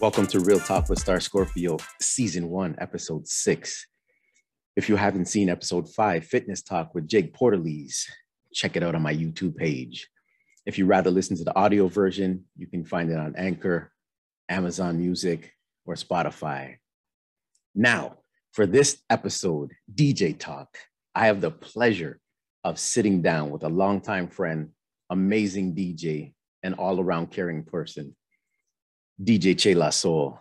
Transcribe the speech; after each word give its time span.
Welcome 0.00 0.26
to 0.26 0.40
Real 0.40 0.58
Talk 0.58 0.88
with 0.88 0.98
Star 0.98 1.20
Scorpio, 1.20 1.78
Season 2.00 2.50
1, 2.50 2.74
Episode 2.78 3.28
6. 3.28 3.86
If 4.76 4.88
you 4.88 4.96
haven't 4.96 5.26
seen 5.26 5.48
Episode 5.48 5.88
5, 5.88 6.26
Fitness 6.26 6.62
Talk 6.62 6.94
with 6.94 7.06
Jake 7.06 7.32
Portalees, 7.32 8.02
check 8.52 8.76
it 8.76 8.82
out 8.82 8.96
on 8.96 9.02
my 9.02 9.14
YouTube 9.14 9.56
page. 9.56 10.08
If 10.66 10.78
you 10.78 10.86
rather 10.86 11.12
listen 11.12 11.36
to 11.36 11.44
the 11.44 11.56
audio 11.56 11.86
version, 11.86 12.44
you 12.56 12.66
can 12.66 12.84
find 12.84 13.10
it 13.10 13.18
on 13.18 13.36
Anchor, 13.36 13.92
Amazon 14.48 14.98
Music, 14.98 15.52
or 15.86 15.94
Spotify. 15.94 16.76
Now, 17.74 18.18
for 18.52 18.66
this 18.66 19.00
episode, 19.08 19.72
DJ 19.94 20.36
Talk, 20.36 20.76
I 21.14 21.26
have 21.26 21.40
the 21.40 21.52
pleasure 21.52 22.20
of 22.64 22.80
sitting 22.80 23.22
down 23.22 23.50
with 23.50 23.62
a 23.62 23.68
longtime 23.68 24.28
friend, 24.28 24.70
amazing 25.08 25.76
DJ, 25.76 26.34
and 26.64 26.74
all 26.74 27.00
around 27.00 27.30
caring 27.30 27.62
person, 27.62 28.16
DJ 29.22 29.56
Che 29.56 29.74
La 29.74 29.90
Soul. 29.90 30.38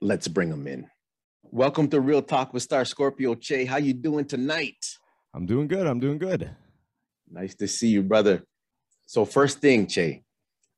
Let's 0.00 0.26
bring 0.28 0.50
him 0.50 0.66
in. 0.66 0.88
Welcome 1.42 1.88
to 1.90 2.00
Real 2.00 2.22
Talk 2.22 2.52
with 2.52 2.62
Star 2.62 2.84
Scorpio. 2.84 3.34
Che, 3.34 3.64
how 3.64 3.76
you 3.76 3.94
doing 3.94 4.24
tonight? 4.24 4.84
I'm 5.34 5.46
doing 5.46 5.68
good. 5.68 5.86
I'm 5.86 6.00
doing 6.00 6.18
good. 6.18 6.50
Nice 7.30 7.54
to 7.56 7.68
see 7.68 7.88
you, 7.88 8.02
brother. 8.02 8.42
So 9.06 9.24
first 9.24 9.60
thing, 9.60 9.86
Che, 9.86 10.22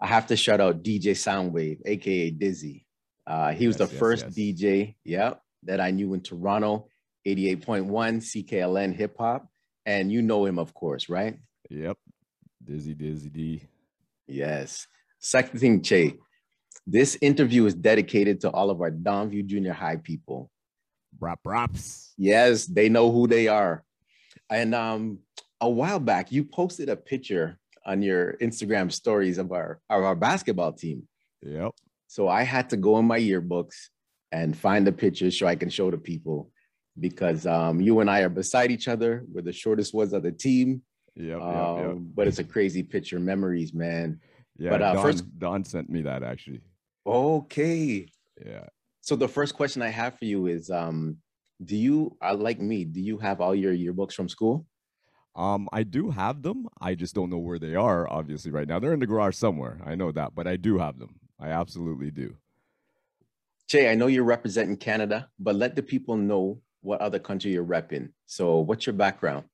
I 0.00 0.06
have 0.06 0.26
to 0.26 0.36
shout 0.36 0.60
out 0.60 0.82
DJ 0.82 1.12
Soundwave, 1.12 1.80
aka 1.86 2.30
Dizzy. 2.30 2.86
Uh, 3.26 3.52
he 3.52 3.66
was 3.66 3.78
Yes, 3.78 3.88
the 3.88 3.92
yes, 3.94 4.00
first 4.00 4.24
yes. 4.26 4.34
DJ, 4.34 4.96
yeah, 5.04 5.34
that 5.62 5.80
I 5.80 5.92
knew 5.92 6.12
in 6.14 6.20
Toronto, 6.20 6.88
88.1 7.26 7.86
CKLN 7.88 8.94
hip 8.94 9.16
hop. 9.18 9.46
And 9.86 10.12
you 10.12 10.20
know 10.20 10.44
him, 10.44 10.58
of 10.58 10.74
course, 10.74 11.08
right? 11.08 11.38
Yep. 11.70 11.96
Dizzy, 12.62 12.94
dizzy, 12.94 13.30
D. 13.30 13.62
Yes. 14.26 14.86
Second 15.18 15.58
thing, 15.58 15.82
Che, 15.82 16.16
this 16.86 17.16
interview 17.20 17.66
is 17.66 17.74
dedicated 17.74 18.40
to 18.40 18.50
all 18.50 18.70
of 18.70 18.80
our 18.80 18.90
Donview 18.90 19.46
Junior 19.46 19.72
High 19.72 19.96
people. 19.96 20.50
Brap, 21.18 21.36
braps. 21.44 22.12
Yes, 22.16 22.66
they 22.66 22.88
know 22.88 23.10
who 23.10 23.26
they 23.26 23.48
are. 23.48 23.84
And 24.48 24.74
um, 24.74 25.18
a 25.60 25.68
while 25.68 26.00
back, 26.00 26.32
you 26.32 26.44
posted 26.44 26.88
a 26.88 26.96
picture 26.96 27.58
on 27.84 28.02
your 28.02 28.34
Instagram 28.34 28.92
stories 28.92 29.38
of 29.38 29.52
our 29.52 29.80
of 29.88 30.02
our 30.02 30.14
basketball 30.14 30.72
team. 30.72 31.06
Yep. 31.42 31.72
So 32.06 32.28
I 32.28 32.42
had 32.42 32.70
to 32.70 32.76
go 32.76 32.98
in 32.98 33.04
my 33.04 33.18
yearbooks 33.20 33.88
and 34.32 34.56
find 34.56 34.86
the 34.86 34.92
pictures 34.92 35.38
so 35.38 35.46
I 35.46 35.56
can 35.56 35.70
show 35.70 35.90
the 35.90 35.98
people 35.98 36.50
because 36.98 37.46
um, 37.46 37.80
you 37.80 38.00
and 38.00 38.10
I 38.10 38.20
are 38.20 38.28
beside 38.28 38.70
each 38.70 38.88
other. 38.88 39.24
We're 39.32 39.42
the 39.42 39.52
shortest 39.52 39.94
ones 39.94 40.12
of 40.12 40.22
the 40.22 40.32
team. 40.32 40.82
Yep. 41.14 41.40
Um, 41.40 41.78
yep, 41.78 41.86
yep. 41.86 41.96
But 42.14 42.28
it's 42.28 42.38
a 42.38 42.44
crazy 42.44 42.82
picture, 42.82 43.18
memories, 43.18 43.72
man. 43.72 44.20
Yeah. 44.60 44.70
but, 44.70 44.82
uh, 44.82 44.92
Don, 44.92 45.02
first- 45.02 45.38
Don 45.38 45.64
sent 45.64 45.88
me 45.88 46.02
that 46.02 46.22
actually. 46.22 46.60
Okay. 47.06 48.06
Yeah. 48.44 48.66
So 49.00 49.16
the 49.16 49.26
first 49.28 49.54
question 49.54 49.80
I 49.80 49.88
have 49.88 50.18
for 50.18 50.26
you 50.26 50.46
is, 50.46 50.70
um, 50.70 51.16
do 51.64 51.76
you, 51.76 52.16
uh, 52.22 52.34
like 52.36 52.60
me, 52.60 52.84
do 52.84 53.00
you 53.00 53.16
have 53.18 53.40
all 53.40 53.54
your 53.54 53.72
yearbooks 53.72 54.12
from 54.12 54.28
school? 54.28 54.66
Um, 55.34 55.68
I 55.72 55.82
do 55.82 56.10
have 56.10 56.42
them. 56.42 56.66
I 56.80 56.94
just 56.94 57.14
don't 57.14 57.30
know 57.30 57.38
where 57.38 57.58
they 57.58 57.74
are, 57.74 58.06
obviously, 58.08 58.50
right 58.50 58.68
now. 58.68 58.78
They're 58.78 58.92
in 58.92 59.00
the 59.00 59.06
garage 59.06 59.36
somewhere. 59.36 59.80
I 59.84 59.94
know 59.94 60.12
that, 60.12 60.34
but 60.34 60.46
I 60.46 60.56
do 60.56 60.76
have 60.78 60.98
them. 60.98 61.18
I 61.38 61.48
absolutely 61.50 62.10
do. 62.10 62.36
Che, 63.68 63.90
I 63.90 63.94
know 63.94 64.08
you're 64.08 64.24
representing 64.24 64.76
Canada, 64.76 65.30
but 65.38 65.54
let 65.54 65.76
the 65.76 65.82
people 65.82 66.16
know 66.16 66.60
what 66.82 67.00
other 67.00 67.18
country 67.18 67.52
you're 67.52 67.64
repping. 67.64 68.10
So 68.26 68.58
what's 68.60 68.84
your 68.86 68.94
background? 68.94 69.44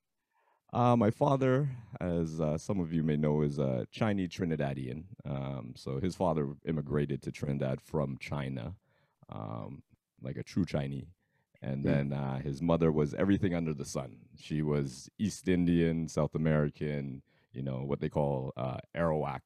Uh, 0.73 0.95
my 0.95 1.09
father, 1.09 1.69
as 2.01 2.41
uh, 2.41 2.57
some 2.57 2.79
of 2.79 2.91
you 2.91 3.01
may 3.01 3.15
know, 3.15 3.41
is 3.41 3.57
a 3.57 3.87
Chinese 3.91 4.29
Trinidadian. 4.29 5.03
Um, 5.25 5.73
so 5.75 5.99
his 5.99 6.15
father 6.15 6.49
immigrated 6.65 7.21
to 7.23 7.31
Trinidad 7.31 7.81
from 7.81 8.17
China, 8.19 8.75
um, 9.29 9.81
like 10.21 10.35
a 10.37 10.43
true 10.43 10.65
Chinese. 10.65 11.07
And 11.61 11.81
Hmm. 11.83 11.87
then 11.87 12.13
uh, 12.13 12.39
his 12.39 12.61
mother 12.61 12.91
was 12.91 13.13
everything 13.15 13.55
under 13.55 13.73
the 13.73 13.85
sun. 13.85 14.17
She 14.37 14.61
was 14.61 15.09
East 15.17 15.47
Indian, 15.47 16.07
South 16.07 16.35
American, 16.35 17.23
you 17.53 17.63
know, 17.63 17.81
what 17.83 17.99
they 17.99 18.09
call 18.09 18.53
uh, 18.57 18.77
Arawak 18.95 19.41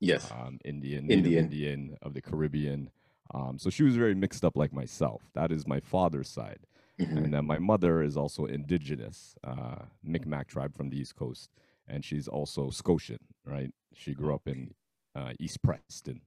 Yes. 0.00 0.32
um, 0.32 0.58
Indian, 0.64 1.10
Indian. 1.10 1.44
Indian 1.44 1.96
of 2.02 2.14
the 2.14 2.20
Caribbean. 2.22 2.90
Um, 3.32 3.58
so 3.58 3.70
she 3.70 3.82
was 3.84 3.96
very 3.96 4.14
mixed 4.14 4.44
up 4.44 4.56
like 4.56 4.72
myself. 4.72 5.22
That 5.34 5.52
is 5.52 5.66
my 5.66 5.80
father's 5.80 6.28
side. 6.28 6.60
Mhm. 7.00 7.24
And 7.24 7.34
then 7.34 7.44
my 7.44 7.58
mother 7.58 8.02
is 8.02 8.16
also 8.16 8.44
indigenous, 8.46 9.36
uh, 9.42 9.84
Micmac 10.04 10.46
tribe 10.46 10.74
from 10.74 10.90
the 10.90 10.96
East 10.98 11.16
Coast, 11.16 11.50
and 11.88 12.04
she's 12.04 12.28
also 12.28 12.70
Scotian, 12.70 13.18
right? 13.44 13.72
She 13.94 14.14
grew 14.14 14.34
up 14.34 14.46
in 14.46 14.74
uh, 15.16 15.32
East 15.38 15.62
Preston, 15.62 16.20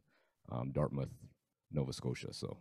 um, 0.50 0.72
Dartmouth, 0.72 1.10
Nova 1.72 1.92
Scotia. 1.92 2.34
So 2.34 2.58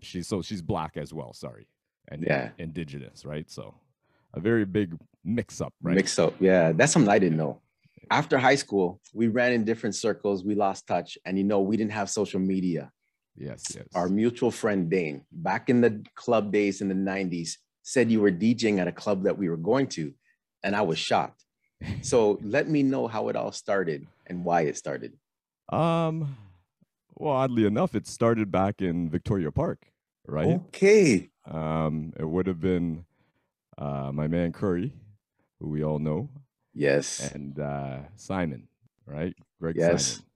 she's 0.00 0.26
so 0.28 0.42
she's 0.42 0.60
black 0.62 0.96
as 0.98 1.14
well. 1.14 1.32
Sorry, 1.32 1.66
and 2.08 2.22
Yeah. 2.22 2.50
indigenous, 2.58 3.24
right? 3.24 3.50
So 3.50 3.74
a 4.34 4.40
very 4.40 4.64
big 4.66 4.94
mix 5.24 5.60
up, 5.60 5.72
right? 5.82 5.94
Mix 5.94 6.18
up. 6.18 6.34
Yeah, 6.40 6.72
that's 6.72 6.92
something 6.92 7.10
I 7.10 7.18
didn't 7.18 7.38
know. 7.38 7.60
After 8.10 8.36
high 8.38 8.56
school, 8.56 9.00
we 9.14 9.28
ran 9.28 9.52
in 9.52 9.64
different 9.64 9.94
circles. 9.94 10.44
We 10.44 10.54
lost 10.54 10.86
touch. 10.86 11.16
And 11.24 11.38
you 11.38 11.44
know, 11.44 11.60
we 11.60 11.76
didn't 11.78 11.92
have 11.92 12.10
social 12.10 12.40
media. 12.40 12.92
Yes, 13.36 13.64
yes. 13.74 13.86
Our 13.94 14.08
mutual 14.08 14.50
friend 14.50 14.90
Dane, 14.90 15.24
back 15.32 15.70
in 15.70 15.80
the 15.80 16.04
club 16.14 16.52
days 16.52 16.80
in 16.80 16.88
the 16.88 16.94
90s, 16.94 17.56
said 17.82 18.10
you 18.10 18.20
were 18.20 18.30
DJing 18.30 18.78
at 18.78 18.88
a 18.88 18.92
club 18.92 19.24
that 19.24 19.36
we 19.36 19.48
were 19.48 19.56
going 19.56 19.86
to. 19.88 20.12
And 20.62 20.76
I 20.76 20.82
was 20.82 20.98
shocked. 20.98 21.44
So 22.02 22.38
let 22.42 22.68
me 22.68 22.82
know 22.84 23.08
how 23.08 23.28
it 23.28 23.34
all 23.36 23.50
started 23.50 24.06
and 24.28 24.44
why 24.44 24.62
it 24.62 24.76
started. 24.76 25.14
Um, 25.68 26.36
well, 27.16 27.32
oddly 27.34 27.64
enough, 27.66 27.94
it 27.96 28.06
started 28.06 28.52
back 28.52 28.80
in 28.82 29.08
Victoria 29.10 29.50
Park, 29.50 29.86
right? 30.26 30.46
Okay. 30.68 31.30
Um, 31.50 32.12
it 32.18 32.24
would 32.24 32.46
have 32.46 32.60
been 32.60 33.04
uh, 33.78 34.10
my 34.12 34.28
man 34.28 34.52
Curry, 34.52 34.92
who 35.58 35.68
we 35.70 35.82
all 35.82 35.98
know, 35.98 36.28
Yes. 36.72 37.32
and 37.34 37.58
uh, 37.58 37.98
Simon, 38.14 38.68
right? 39.06 39.34
Greg 39.60 39.74
Yes. 39.76 40.06
Simon. 40.06 40.26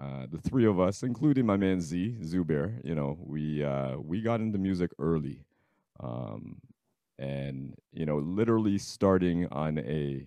Uh, 0.00 0.26
the 0.30 0.38
three 0.38 0.64
of 0.64 0.78
us, 0.78 1.02
including 1.02 1.44
my 1.44 1.56
man 1.56 1.80
Z 1.80 2.18
Zubair, 2.22 2.80
you 2.84 2.94
know, 2.94 3.18
we 3.20 3.64
uh, 3.64 3.96
we 3.98 4.20
got 4.20 4.40
into 4.40 4.56
music 4.56 4.92
early, 5.00 5.44
um, 5.98 6.60
and 7.18 7.74
you 7.92 8.06
know, 8.06 8.18
literally 8.18 8.78
starting 8.78 9.48
on 9.50 9.78
a, 9.78 10.24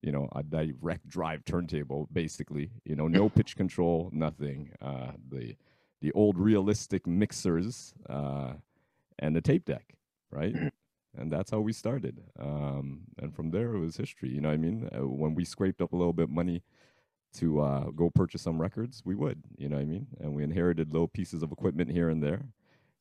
you 0.00 0.10
know, 0.10 0.26
a 0.34 0.42
direct 0.42 1.06
drive 1.06 1.44
turntable, 1.44 2.08
basically. 2.14 2.70
You 2.84 2.96
know, 2.96 3.08
no 3.08 3.28
pitch 3.36 3.56
control, 3.56 4.08
nothing. 4.10 4.70
Uh, 4.80 5.12
the 5.30 5.54
the 6.00 6.10
old 6.12 6.38
realistic 6.38 7.06
mixers 7.06 7.92
uh, 8.08 8.54
and 9.18 9.36
the 9.36 9.42
tape 9.42 9.66
deck, 9.66 9.94
right? 10.30 10.54
And 11.14 11.30
that's 11.30 11.50
how 11.50 11.60
we 11.60 11.74
started. 11.74 12.22
Um, 12.40 13.02
and 13.18 13.34
from 13.36 13.50
there, 13.50 13.74
it 13.74 13.78
was 13.78 13.98
history. 13.98 14.30
You 14.30 14.40
know 14.40 14.48
what 14.48 14.54
I 14.54 14.56
mean? 14.56 14.88
Uh, 14.96 15.06
when 15.06 15.34
we 15.34 15.44
scraped 15.44 15.82
up 15.82 15.92
a 15.92 15.96
little 15.96 16.14
bit 16.14 16.30
money 16.30 16.62
to 17.34 17.60
uh, 17.60 17.84
go 17.90 18.10
purchase 18.10 18.42
some 18.42 18.60
records, 18.60 19.02
we 19.04 19.14
would. 19.14 19.42
You 19.56 19.68
know 19.68 19.76
what 19.76 19.82
I 19.82 19.86
mean? 19.86 20.06
And 20.20 20.34
we 20.34 20.42
inherited 20.42 20.92
little 20.92 21.08
pieces 21.08 21.42
of 21.42 21.52
equipment 21.52 21.90
here 21.90 22.08
and 22.08 22.22
there. 22.22 22.46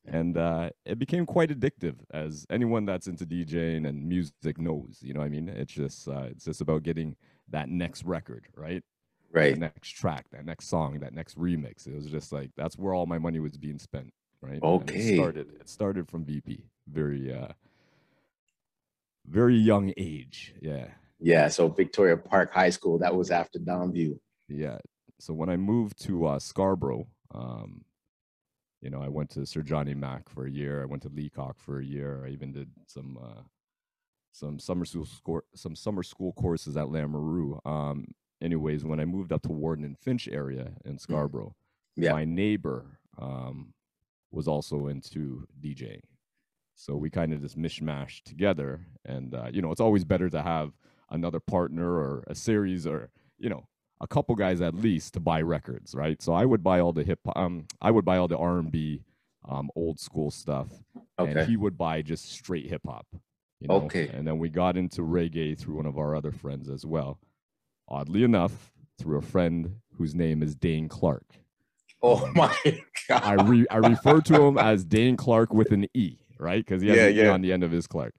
And 0.06 0.36
uh, 0.36 0.72
it 0.84 0.98
became 0.98 1.26
quite 1.28 1.50
addictive, 1.50 1.96
as 2.12 2.46
anyone 2.50 2.86
that's 2.86 3.08
into 3.08 3.24
DJing 3.26 3.88
and 3.88 4.08
music 4.08 4.58
knows. 4.58 4.98
You 5.02 5.14
know 5.14 5.20
what 5.20 5.28
I 5.28 5.30
mean? 5.30 5.48
It's 5.48 5.72
just 5.72 6.08
uh, 6.08 6.24
it's 6.32 6.46
just 6.46 6.62
about 6.62 6.82
getting 6.84 7.16
that 7.50 7.70
next 7.70 8.04
record, 8.04 8.48
right? 8.56 8.84
Right. 9.32 9.52
That 9.52 9.60
next 9.60 9.92
track, 9.92 10.26
that 10.32 10.44
next 10.44 10.68
song, 10.70 11.00
that 11.02 11.14
next 11.14 11.38
remix. 11.38 11.86
It 11.88 11.94
was 11.94 12.08
just 12.08 12.32
like 12.32 12.50
that's 12.58 12.78
where 12.78 12.94
all 12.96 13.06
my 13.06 13.20
money 13.20 13.40
was 13.40 13.58
being 13.58 13.78
spent, 13.78 14.12
right? 14.42 14.54
And 14.54 14.64
Okay. 14.64 14.96
it 14.96 15.16
started. 15.16 15.54
It 15.60 15.70
started 15.70 16.08
from 16.10 16.26
VP, 16.26 16.66
very, 16.92 17.32
uh, 17.32 17.54
very 19.28 19.56
young 19.56 19.94
age. 19.98 20.56
Yeah, 20.62 20.88
Yeah. 21.22 21.48
So 21.50 21.68
Victoria 21.70 22.18
Park 22.18 22.52
High 22.54 22.72
School, 22.72 22.98
that 23.00 23.16
was 23.16 23.32
after 23.32 23.60
Downview. 23.60 24.18
yeah. 24.50 24.80
So 25.20 25.36
when 25.36 25.50
I 25.50 25.56
moved 25.56 26.02
to 26.06 26.26
uh, 26.26 26.40
Scarborough, 26.40 27.06
um, 27.36 27.86
you 28.82 28.90
know, 28.90 29.04
I 29.04 29.08
went 29.08 29.30
to 29.32 29.46
Sir 29.46 29.62
John 29.62 29.88
A. 29.88 29.94
Mac 29.94 30.28
for 30.28 30.48
a 30.48 30.50
year. 30.50 30.82
I 30.82 30.86
went 30.86 31.04
to 31.04 31.10
Leacock 31.10 31.60
for 31.60 31.80
a 31.80 31.86
year. 31.86 32.24
I 32.26 32.30
even 32.30 32.52
did 32.52 32.72
some 32.88 33.20
uh, 33.24 33.42
some 34.32 34.58
summer 34.58 34.84
school 34.86 35.06
scor- 35.06 35.42
some 35.54 35.76
summer 35.76 36.02
school 36.02 36.34
courses 36.34 36.76
at 36.76 36.90
L'Amoreaux. 36.90 37.60
Um, 37.68 38.08
anyways, 38.42 38.84
when 38.84 39.00
I 39.00 39.06
moved 39.06 39.32
up 39.32 39.44
to 39.44 39.52
Warden 39.52 39.86
and 39.86 39.96
Finch 40.00 40.28
area 40.28 40.72
in 40.86 40.98
Scarborough, 40.98 41.54
Yeah. 41.96 42.14
my 42.14 42.26
neighbor 42.26 42.98
um, 43.20 43.76
was 44.32 44.48
also 44.48 44.88
into 44.88 45.46
DJing. 45.62 46.02
So 46.74 46.96
we 46.96 47.12
kind 47.12 47.32
of 47.32 47.42
just 47.42 47.60
mishmashed 47.60 48.24
together. 48.24 48.88
And, 49.06 49.36
uh, 49.36 49.50
you 49.54 49.62
know, 49.62 49.72
it's 49.72 49.82
always 49.82 50.04
better 50.04 50.30
to 50.32 50.42
have 50.42 50.72
another 51.12 51.40
partner 51.40 51.94
or 51.94 52.24
a 52.28 52.36
series 52.36 52.88
or, 52.88 53.10
you 53.38 53.50
know, 53.50 53.68
a 54.00 54.08
couple 54.08 54.34
guys 54.36 54.62
at 54.62 54.74
least 54.74 55.14
to 55.14 55.20
buy 55.20 55.42
records, 55.42 55.94
right? 55.94 56.22
So 56.22 56.34
I 56.34 56.46
would 56.46 56.64
buy 56.64 56.80
all 56.80 56.94
the 56.94 57.04
hip 57.04 57.20
um 57.36 57.68
I 57.82 57.92
would 57.92 58.06
buy 58.06 58.18
all 58.18 58.28
the 58.28 58.38
R&B 58.38 59.04
um 59.48 59.70
old 59.76 60.00
school 60.00 60.32
stuff 60.32 60.70
and 61.18 61.30
he 61.48 61.58
would 61.58 61.78
buy 61.78 62.02
just 62.02 62.32
straight 62.32 62.68
hip 62.68 62.82
hop. 62.86 63.06
You 63.60 63.68
know? 63.68 63.76
Okay. 63.86 64.08
And 64.12 64.26
then 64.26 64.40
we 64.40 64.50
got 64.50 64.76
into 64.78 65.02
reggae 65.02 65.58
through 65.58 65.76
one 65.76 65.86
of 65.86 65.98
our 66.00 66.16
other 66.16 66.32
friends 66.32 66.68
as 66.70 66.84
well. 66.86 67.20
Oddly 67.88 68.24
enough, 68.24 68.72
through 68.98 69.18
a 69.18 69.22
friend 69.22 69.76
whose 69.98 70.16
name 70.16 70.42
is 70.42 70.56
Dane 70.56 70.88
Clark. 70.88 71.26
Oh 72.02 72.28
my 72.36 72.56
god! 73.08 73.24
I 73.24 73.34
re, 73.34 73.68
I 73.70 73.78
refer 73.78 74.22
to 74.22 74.42
him 74.46 74.58
as 74.58 74.84
Dane 74.84 75.18
Clark 75.18 75.54
with 75.54 75.72
an 75.72 75.86
E, 75.94 76.18
right? 76.40 76.64
Because 76.66 76.82
he 76.82 76.88
has 76.90 76.98
Yeah, 76.98 77.08
an 77.08 77.14
E 77.16 77.22
yeah. 77.22 77.32
on 77.32 77.42
the 77.42 77.52
end 77.54 77.64
of 77.64 77.72
his 77.72 77.86
Clark. 77.86 78.16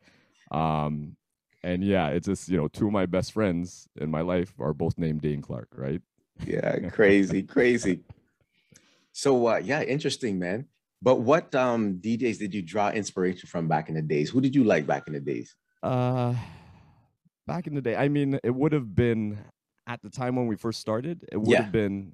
Um, 0.52 1.16
and 1.62 1.82
yeah, 1.84 2.08
it's 2.08 2.26
just 2.26 2.48
you 2.48 2.56
know 2.56 2.68
two 2.68 2.86
of 2.86 2.92
my 2.92 3.06
best 3.06 3.32
friends 3.32 3.88
in 3.96 4.10
my 4.10 4.20
life 4.20 4.54
are 4.58 4.72
both 4.74 4.98
named 4.98 5.20
Dane 5.22 5.42
Clark, 5.42 5.68
right? 5.76 6.00
yeah, 6.46 6.78
crazy, 6.90 7.42
crazy. 7.42 8.00
So 9.12 9.46
uh, 9.48 9.56
yeah, 9.62 9.82
interesting, 9.82 10.38
man. 10.38 10.66
But 11.00 11.20
what 11.20 11.54
um 11.54 11.94
DJs 12.00 12.38
did 12.38 12.54
you 12.54 12.62
draw 12.62 12.90
inspiration 12.90 13.48
from 13.48 13.68
back 13.68 13.88
in 13.88 13.94
the 13.94 14.02
days? 14.02 14.30
Who 14.30 14.40
did 14.40 14.54
you 14.54 14.64
like 14.64 14.86
back 14.86 15.06
in 15.06 15.12
the 15.12 15.20
days? 15.20 15.54
Uh, 15.82 16.34
back 17.46 17.66
in 17.66 17.74
the 17.74 17.82
day, 17.82 17.96
I 17.96 18.08
mean, 18.08 18.38
it 18.42 18.54
would 18.54 18.72
have 18.72 18.94
been 18.94 19.38
at 19.86 20.00
the 20.02 20.10
time 20.10 20.36
when 20.36 20.46
we 20.46 20.56
first 20.56 20.80
started. 20.80 21.24
It 21.32 21.36
would 21.38 21.48
Yeah. 21.50 21.62
have 21.62 21.72
been, 21.72 22.12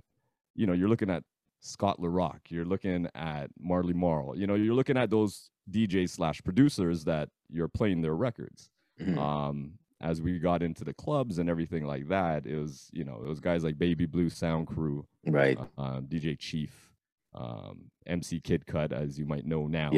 you 0.55 0.67
know, 0.67 0.73
you're 0.73 0.89
looking 0.89 1.11
at 1.11 1.23
Scott 1.61 2.01
La 2.01 2.09
Rock, 2.09 2.41
you're 2.51 2.65
looking 2.65 3.09
at 3.15 3.51
Marley 3.61 3.93
Marl, 3.93 4.37
you 4.39 4.47
know, 4.47 4.55
you're 4.55 4.75
looking 4.75 4.97
at 4.97 5.11
those 5.11 5.51
DJs 5.71 6.11
slash 6.11 6.41
producers 6.43 7.05
that 7.05 7.29
you're 7.51 7.69
playing 7.69 8.01
their 8.01 8.15
records. 8.15 8.71
Mhm. 9.01 9.17
Um, 9.19 9.79
as 10.01 10.21
we 10.23 10.39
got 10.39 10.63
into 10.63 10.85
the 10.85 10.95
clubs 10.95 11.39
and 11.39 11.49
everything 11.51 11.85
like 11.85 12.09
that, 12.09 12.47
it 12.47 12.57
was, 12.57 12.89
you 12.93 13.05
know, 13.05 13.21
it 13.25 13.29
was 13.29 13.41
guys 13.41 13.65
like 13.65 13.79
Baby 13.79 14.07
Blue 14.07 14.31
Sound 14.31 14.67
Crew, 14.69 15.07
Right. 15.27 15.59
uh, 15.77 16.01
DJ 16.01 16.37
Chief, 16.39 16.93
um, 17.35 17.91
MC 18.07 18.41
Kid 18.41 18.67
Cut, 18.67 18.93
as 18.93 19.19
you 19.19 19.27
might 19.27 19.45
know 19.45 19.67
now, 19.67 19.91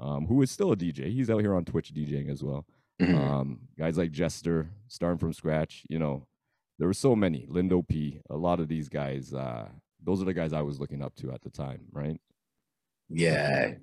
um, 0.00 0.26
who 0.26 0.42
is 0.42 0.50
still 0.50 0.72
a 0.72 0.76
DJ. 0.76 1.10
He's 1.10 1.28
out 1.30 1.40
here 1.40 1.54
on 1.54 1.64
Twitch 1.64 1.92
DJing 1.92 2.28
as 2.30 2.42
well. 2.42 2.66
Mhm. 3.00 3.14
Um, 3.16 3.68
guys 3.76 3.98
like 3.98 4.12
Jester, 4.12 4.70
starting 4.86 5.18
from 5.18 5.32
scratch, 5.32 5.84
you 5.88 5.98
know, 5.98 6.26
there 6.78 6.86
were 6.86 6.94
so 6.94 7.16
many. 7.16 7.46
Lindo 7.48 7.86
P, 7.86 8.20
a 8.30 8.36
lot 8.36 8.60
of 8.60 8.68
these 8.68 8.88
guys, 8.88 9.34
uh, 9.34 9.68
those 10.00 10.20
are 10.22 10.24
the 10.24 10.34
guys 10.34 10.52
I 10.52 10.62
was 10.62 10.78
looking 10.80 11.02
up 11.02 11.14
to 11.16 11.32
at 11.32 11.42
the 11.42 11.50
time, 11.50 11.86
right? 11.92 12.20
yeah. 13.08 13.74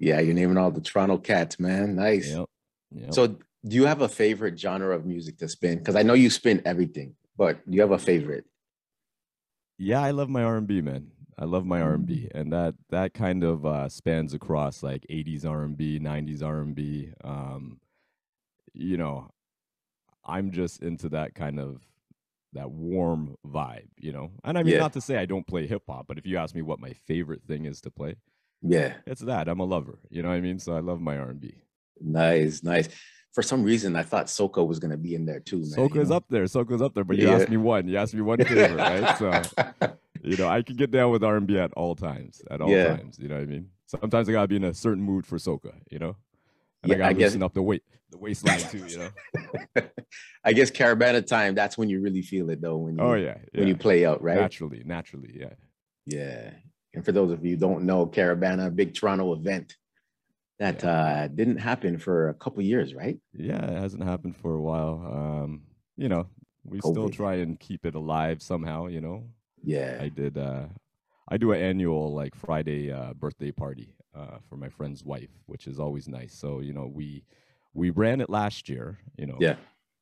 Yeah, 0.00 0.18
you're 0.20 0.34
naming 0.34 0.56
all 0.58 0.70
the 0.72 0.80
Toronto 0.80 1.18
cats, 1.18 1.58
man. 1.60 1.94
Nice. 1.94 2.28
Yep. 2.28 2.46
yep. 2.90 3.14
So 3.14 3.38
do 3.66 3.76
you 3.76 3.86
have 3.86 4.02
a 4.02 4.08
favorite 4.08 4.58
genre 4.58 4.94
of 4.94 5.06
music 5.06 5.38
to 5.38 5.48
spin? 5.48 5.78
Because 5.78 5.96
I 5.96 6.02
know 6.02 6.14
you 6.14 6.30
spin 6.30 6.62
everything, 6.64 7.14
but 7.36 7.64
do 7.68 7.74
you 7.74 7.80
have 7.82 7.92
a 7.92 7.98
favorite? 7.98 8.44
yeah, 9.78 10.00
I 10.00 10.10
love 10.12 10.28
my 10.28 10.42
R&B, 10.42 10.80
man. 10.80 11.10
I 11.36 11.46
love 11.46 11.66
my 11.66 11.80
R&B, 11.80 12.28
and 12.32 12.52
that 12.52 12.74
that 12.90 13.12
kind 13.12 13.42
of 13.42 13.66
uh, 13.66 13.88
spans 13.88 14.34
across 14.34 14.84
like 14.84 15.04
80s 15.10 15.44
R&B, 15.44 15.98
90s 15.98 16.42
R&B. 16.42 17.10
Um, 17.24 17.80
you 18.72 18.96
know, 18.96 19.30
I'm 20.24 20.52
just 20.52 20.82
into 20.82 21.08
that 21.10 21.34
kind 21.34 21.58
of 21.58 21.80
that 22.52 22.70
warm 22.70 23.36
vibe, 23.44 23.88
you 23.98 24.12
know. 24.12 24.30
And 24.44 24.56
I 24.56 24.62
mean, 24.62 24.74
Yeah. 24.74 24.80
not 24.80 24.92
to 24.92 25.00
say 25.00 25.16
I 25.16 25.26
don't 25.26 25.46
play 25.46 25.66
hip 25.66 25.82
hop, 25.88 26.06
but 26.06 26.18
if 26.18 26.26
you 26.26 26.36
ask 26.38 26.54
me 26.54 26.62
what 26.62 26.78
my 26.78 26.92
favorite 26.92 27.42
thing 27.48 27.64
is 27.66 27.80
to 27.80 27.90
play, 27.90 28.14
Yeah. 28.62 28.94
it's 29.06 29.22
that. 29.22 29.48
I'm 29.48 29.58
a 29.60 29.64
lover, 29.64 29.98
you 30.08 30.22
know 30.22 30.28
what 30.28 30.36
I 30.36 30.40
mean. 30.40 30.60
So 30.60 30.76
I 30.76 30.80
love 30.80 31.00
my 31.00 31.18
R&B. 31.18 31.62
Nice, 32.00 32.62
nice. 32.62 32.88
For 33.34 33.42
some 33.42 33.62
reason, 33.64 33.96
I 33.96 34.02
thought 34.02 34.26
Soca 34.26 34.64
was 34.66 34.78
gonna 34.78 34.96
be 34.96 35.14
in 35.14 35.26
there 35.26 35.40
too, 35.40 35.56
man. 35.58 35.64
you 35.66 35.74
Soca's 35.76 36.10
know? 36.10 36.16
up 36.16 36.24
there. 36.30 36.44
Soca's 36.44 36.80
up 36.80 36.94
there. 36.94 37.04
But 37.04 37.18
you 37.18 37.28
Yeah. 37.28 37.34
asked 37.34 37.48
me 37.50 37.56
one. 37.56 37.88
You 37.88 37.98
asked 37.98 38.14
me 38.14 38.20
one 38.22 38.38
right? 38.50 39.18
So 39.18 39.42
you 40.22 40.36
know, 40.36 40.48
I 40.48 40.62
can 40.62 40.76
get 40.76 40.90
down 40.90 41.10
with 41.10 41.22
R 41.24 41.36
and 41.36 41.46
B 41.46 41.58
at 41.58 41.72
all 41.74 41.94
times. 41.96 42.40
At 42.50 42.60
all 42.60 42.70
Yeah. 42.70 42.96
times, 42.96 43.18
you 43.18 43.28
know 43.28 43.34
what 43.34 43.42
I 43.42 43.46
mean. 43.46 43.68
Sometimes 43.86 44.28
I 44.28 44.32
gotta 44.32 44.48
be 44.48 44.56
in 44.56 44.64
a 44.64 44.72
certain 44.72 45.02
mood 45.02 45.26
for 45.26 45.36
Soca. 45.38 45.72
you 45.90 45.98
know. 45.98 46.16
And 46.82 46.90
Yeah, 46.90 46.94
I 46.94 46.98
gotta 46.98 47.10
I 47.10 47.12
guess- 47.14 47.20
loosen 47.32 47.42
up 47.42 47.54
the 47.54 47.62
weight, 47.62 47.82
the 48.10 48.18
waistline 48.18 48.60
too, 48.60 48.86
you 48.86 48.98
know. 48.98 49.10
I 50.44 50.52
guess 50.52 50.70
Caribana 50.70 51.26
time, 51.26 51.54
that's 51.56 51.76
when 51.76 51.88
you 51.88 52.00
really 52.00 52.22
feel 52.22 52.50
it 52.50 52.60
though, 52.60 52.76
when 52.76 52.96
you 52.98 53.02
Oh 53.02 53.14
yeah, 53.14 53.38
when 53.54 53.66
you 53.66 53.76
play 53.76 54.06
out, 54.06 54.22
right? 54.22 54.36
Naturally, 54.36 54.82
naturally, 54.84 55.32
yeah. 55.34 55.54
Yeah. 56.06 56.50
And 56.94 57.04
for 57.04 57.10
those 57.10 57.32
of 57.32 57.44
you 57.44 57.52
who 57.52 57.56
don't 57.56 57.84
know, 57.84 58.06
Caribana, 58.06 58.74
big 58.74 58.94
Toronto 58.94 59.32
event 59.32 59.76
that 60.58 60.82
Yeah. 60.82 60.90
uh 60.90 61.28
didn't 61.28 61.58
happen 61.58 61.98
for 61.98 62.28
a 62.28 62.34
couple 62.34 62.62
years, 62.62 62.94
right? 62.94 63.18
Yeah, 63.32 63.64
it 63.70 63.78
hasn't 63.80 64.04
happened 64.04 64.36
for 64.36 64.54
a 64.54 64.62
while. 64.62 64.94
Um, 65.42 65.62
you 65.96 66.08
know, 66.08 66.28
we 66.64 66.80
still 66.80 67.08
try 67.10 67.34
and 67.36 67.58
keep 67.58 67.84
it 67.84 67.94
alive 67.94 68.42
somehow, 68.42 68.86
you 68.86 69.00
know. 69.00 69.30
Yeah. 69.62 69.98
I 70.00 70.08
did 70.08 70.38
uh 70.38 70.66
I 71.28 71.36
do 71.38 71.52
an 71.52 71.60
annual 71.60 72.12
like 72.14 72.34
Friday 72.34 72.92
uh 72.92 73.14
birthday 73.14 73.50
party 73.52 73.94
uh 74.14 74.38
for 74.48 74.56
my 74.56 74.68
friend's 74.68 75.04
wife, 75.04 75.30
which 75.46 75.66
is 75.66 75.78
always 75.80 76.08
nice. 76.08 76.34
So, 76.34 76.60
you 76.60 76.72
know, 76.72 76.86
we 76.86 77.24
we 77.74 77.90
ran 77.90 78.20
it 78.20 78.30
last 78.30 78.68
year, 78.68 78.98
you 79.16 79.26
know, 79.26 79.38
yeah. 79.40 79.56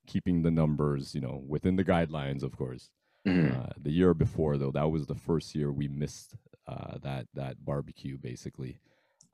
keeping 0.06 0.43
the 0.43 0.50
numbers, 0.50 1.14
you 1.14 1.20
know, 1.20 1.43
within 1.46 1.76
the 1.76 1.84
guidelines, 1.84 2.43
of 2.43 2.56
course. 2.56 2.90
Mhm. 3.26 3.54
Uh, 3.56 3.72
the 3.81 3.93
year 3.93 4.14
before, 4.14 4.58
though, 4.58 4.72
that 4.72 4.90
was 4.90 5.06
the 5.06 5.14
first 5.14 5.54
year 5.54 5.72
we 5.72 5.88
missed 5.88 6.34
uh, 6.66 6.99
that 7.02 7.26
that 7.34 7.64
barbecue, 7.64 8.19
basically. 8.19 8.78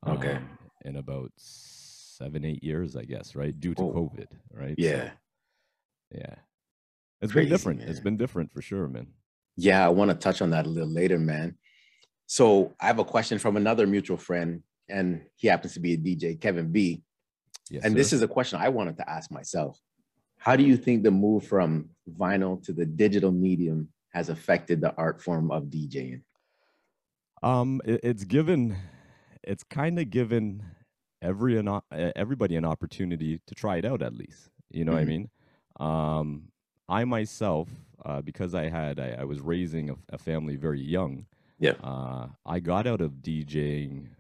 Okay. 0.07 0.37
um, 0.37 0.49
in 0.85 0.97
about 0.97 1.31
seven, 1.37 2.45
eight 2.45 2.63
years, 2.63 2.97
I 2.97 3.05
guess, 3.05 3.35
right, 3.35 3.59
due 3.59 3.75
to 3.75 3.83
Oh. 3.83 3.93
COVID, 3.93 4.27
right? 4.53 4.77
So, 4.79 4.85
Yeah. 4.85 5.11
yeah. 6.13 6.35
It's 7.21 7.33
Crazy, 7.33 7.47
been 7.47 7.53
different. 7.57 7.83
It's 7.83 8.01
been 8.01 8.17
different 8.17 8.53
for 8.53 8.63
sure, 8.63 8.87
man. 8.89 9.09
Yeah, 9.57 9.85
I 9.85 9.89
want 9.89 10.11
to 10.11 10.17
touch 10.17 10.41
on 10.41 10.51
that 10.51 10.67
a 10.67 10.69
little 10.69 10.89
later, 10.89 11.19
man. 11.19 11.59
So 12.27 12.75
I 12.81 12.87
have 12.87 13.01
a 13.01 13.05
question 13.05 13.39
from 13.39 13.57
another 13.57 13.87
mutual 13.87 14.17
friend, 14.19 14.63
and 14.89 15.25
he 15.35 15.49
happens 15.49 15.75
to 15.75 15.81
be 15.81 15.95
a 15.95 15.97
DJ, 15.97 16.41
Kevin 16.41 16.71
B. 16.71 17.03
Yes, 17.71 17.85
and 17.85 17.95
this 17.97 18.13
is 18.13 18.23
a 18.23 18.29
question 18.29 18.61
I 18.61 18.69
wanted 18.69 18.97
to 18.99 19.11
ask 19.11 19.31
myself. 19.33 19.81
How 20.37 20.55
do 20.55 20.63
you 20.63 20.77
think 20.77 21.03
the 21.03 21.11
move 21.11 21.45
from 21.47 21.91
vinyl 22.09 22.63
to 22.65 22.73
the 22.73 22.87
digital 22.87 23.33
medium 23.33 23.89
has 24.13 24.29
affected 24.29 24.81
the 24.81 24.95
art 24.95 25.21
form 25.21 25.51
of 25.51 25.65
DJing? 25.65 26.23
Um, 27.43 27.81
it, 27.85 28.01
it's 28.05 28.25
given, 28.25 28.77
it's 29.45 29.65
kind 29.65 29.99
of 29.99 30.11
given 30.11 30.65
every 31.23 31.59
an, 31.59 31.81
everybody 31.93 32.57
an 32.57 32.65
opportunity 32.65 33.41
to 33.47 33.55
try 33.55 33.77
it 33.77 33.85
out 33.85 34.03
at 34.03 34.15
least. 34.15 34.51
You 34.71 34.85
know 34.85 34.93
what 34.93 35.01
I 35.01 35.05
Mhm. 35.05 35.09
mean? 35.09 35.31
Um, 35.81 36.53
I 36.89 37.05
myself, 37.05 37.69
uh, 38.05 38.23
because 38.23 38.55
I 38.55 38.69
had, 38.69 38.99
I, 38.99 39.17
I 39.21 39.25
was 39.25 39.41
raising 39.41 39.91
a, 39.91 39.97
a 40.11 40.19
family 40.19 40.57
very 40.57 40.81
young. 40.81 41.27
Yeah. 41.59 41.73
Uh, 41.83 42.29
I 42.47 42.61
got 42.61 42.87
out 42.87 43.01
of 43.01 43.15
DJing 43.23 44.11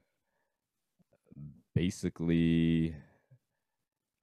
basically 1.75 2.95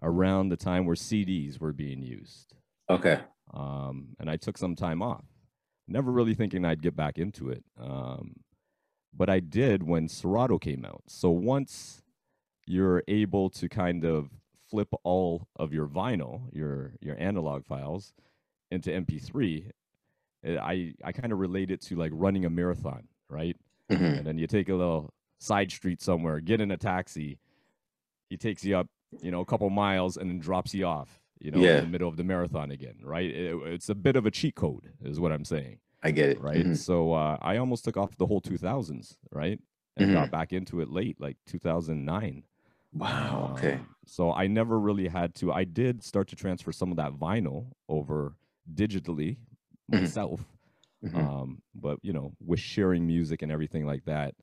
around 0.01 0.49
the 0.49 0.57
time 0.57 0.85
where 0.85 0.95
CDs 0.95 1.59
were 1.59 1.73
being 1.73 2.01
used 2.01 2.53
Okay. 2.89 3.21
um, 3.53 4.15
and 4.19 4.29
I 4.29 4.37
took 4.37 4.57
some 4.57 4.75
time 4.75 5.01
off. 5.01 5.25
Never 5.87 6.11
really 6.11 6.33
thinking 6.35 6.65
I'd 6.65 6.81
get 6.81 6.95
back 6.95 7.17
into 7.17 7.49
it, 7.49 7.63
um, 7.79 8.35
but 9.15 9.29
I 9.29 9.39
did 9.39 9.83
when 9.83 10.07
Serato 10.07 10.57
came 10.59 10.85
out. 10.85 11.03
So 11.07 11.29
once 11.31 12.01
you're 12.67 13.03
able 13.07 13.49
to 13.51 13.69
kind 13.69 14.03
of 14.03 14.29
flip 14.69 14.89
all 15.03 15.47
of 15.55 15.71
your 15.73 15.87
vinyl, 15.87 16.41
your 16.51 16.93
your 17.01 17.15
analog 17.19 17.65
files, 17.65 18.13
into 18.71 18.89
MP3, 18.91 19.71
eh, 20.43 20.57
I 20.59 20.93
I 21.03 21.11
kind 21.11 21.31
of 21.31 21.39
relate 21.39 21.71
it 21.71 21.81
to 21.81 21.95
like 21.95 22.11
running 22.13 22.45
a 22.45 22.49
marathon, 22.49 23.07
right? 23.29 23.55
Mhm. 23.91 24.17
and 24.17 24.25
then 24.27 24.37
you 24.39 24.47
take 24.47 24.67
a 24.69 24.73
little 24.73 25.13
side 25.39 25.71
street 25.71 26.01
somewhere, 26.01 26.39
get 26.39 26.59
in 26.59 26.71
a 26.71 26.77
taxi. 26.77 27.37
He 28.31 28.37
takes 28.37 28.65
you 28.65 28.75
up, 28.77 28.87
you 29.21 29.29
know, 29.29 29.41
a 29.41 29.45
couple 29.45 29.69
miles 29.69 30.17
and 30.17 30.27
then 30.27 30.39
drops 30.39 30.73
you 30.73 30.85
off, 30.85 31.21
you 31.39 31.51
know, 31.51 31.59
Yeah. 31.59 31.77
in 31.77 31.83
the 31.85 31.91
middle 31.91 32.09
of 32.09 32.17
the 32.17 32.23
marathon 32.23 32.71
again, 32.71 32.97
right? 33.03 33.29
It- 33.29 33.55
it's 33.67 33.87
a 33.87 33.93
bit 33.93 34.15
of 34.15 34.25
a 34.25 34.31
cheat 34.31 34.55
code, 34.55 34.93
is 35.03 35.19
what 35.19 35.31
I'm 35.31 35.45
saying, 35.45 35.77
I 36.03 36.11
get 36.11 36.29
it. 36.29 36.39
right? 36.41 36.65
Mhm. 36.65 36.77
So 36.77 37.13
uh, 37.13 37.37
I 37.41 37.57
almost 37.57 37.83
took 37.83 37.97
off 37.97 38.17
the 38.17 38.25
whole 38.27 38.41
2000s, 38.41 39.17
right? 39.31 39.59
And 39.97 40.11
got 40.13 40.29
back 40.29 40.51
into 40.51 40.81
it 40.81 40.89
late, 40.89 41.19
like 41.21 41.37
2009. 41.45 42.43
Wow. 42.93 43.51
Okay. 43.53 43.73
Um, 43.75 43.87
so 44.05 44.31
I 44.33 44.47
never 44.47 44.77
really 44.79 45.07
had 45.07 45.33
to. 45.35 45.51
I 45.53 45.63
did 45.63 46.03
start 46.03 46.27
to 46.29 46.35
transfer 46.35 46.71
some 46.73 46.91
of 46.91 46.97
that 46.97 47.13
vinyl 47.13 47.67
over 47.87 48.35
digitally 48.73 49.37
Mhm. 49.91 50.01
myself. 50.01 50.45
Mhm. 51.03 51.15
Um, 51.15 51.61
but 51.73 51.99
you 52.03 52.11
know, 52.13 52.33
with 52.45 52.59
sharing 52.59 53.07
music 53.07 53.41
and 53.41 53.51
everything 53.51 53.85
like 53.85 54.03
that, 54.05 54.35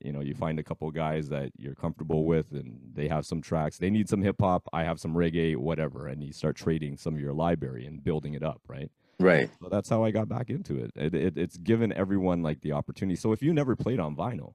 you 0.00 0.12
know, 0.12 0.20
you 0.20 0.34
find 0.34 0.58
a 0.58 0.62
couple 0.62 0.90
guys 0.90 1.28
that 1.28 1.50
you're 1.58 1.74
comfortable 1.74 2.24
with, 2.24 2.52
and 2.52 2.78
they 2.94 3.08
have 3.08 3.26
some 3.26 3.40
tracks. 3.42 3.78
They 3.78 3.90
need 3.90 4.08
some 4.08 4.22
hip 4.22 4.36
hop. 4.40 4.68
I 4.72 4.84
have 4.84 5.00
some 5.00 5.14
reggae, 5.14 5.56
whatever, 5.56 6.06
and 6.06 6.22
you 6.22 6.32
start 6.32 6.56
trading 6.56 6.96
some 6.96 7.14
of 7.14 7.20
your 7.20 7.34
library 7.34 7.84
and 7.84 8.02
building 8.02 8.34
it 8.34 8.42
up, 8.42 8.62
right? 8.68 8.90
Right. 9.20 9.50
So 9.60 9.68
that's 9.68 9.88
how 9.88 10.04
I 10.04 10.10
got 10.10 10.28
back 10.28 10.48
into 10.48 10.76
it. 10.76 10.92
It, 10.94 11.14
it. 11.14 11.36
It's 11.36 11.56
given 11.56 11.92
everyone 11.92 12.42
like 12.42 12.60
the 12.60 12.72
opportunity. 12.72 13.16
So 13.16 13.32
if 13.32 13.42
you 13.42 13.52
never 13.52 13.74
played 13.74 13.98
on 13.98 14.14
vinyl, 14.14 14.54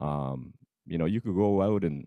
um, 0.00 0.54
you 0.86 0.96
know, 0.96 1.04
you 1.04 1.20
could 1.20 1.34
go 1.34 1.60
out 1.60 1.84
and 1.84 2.06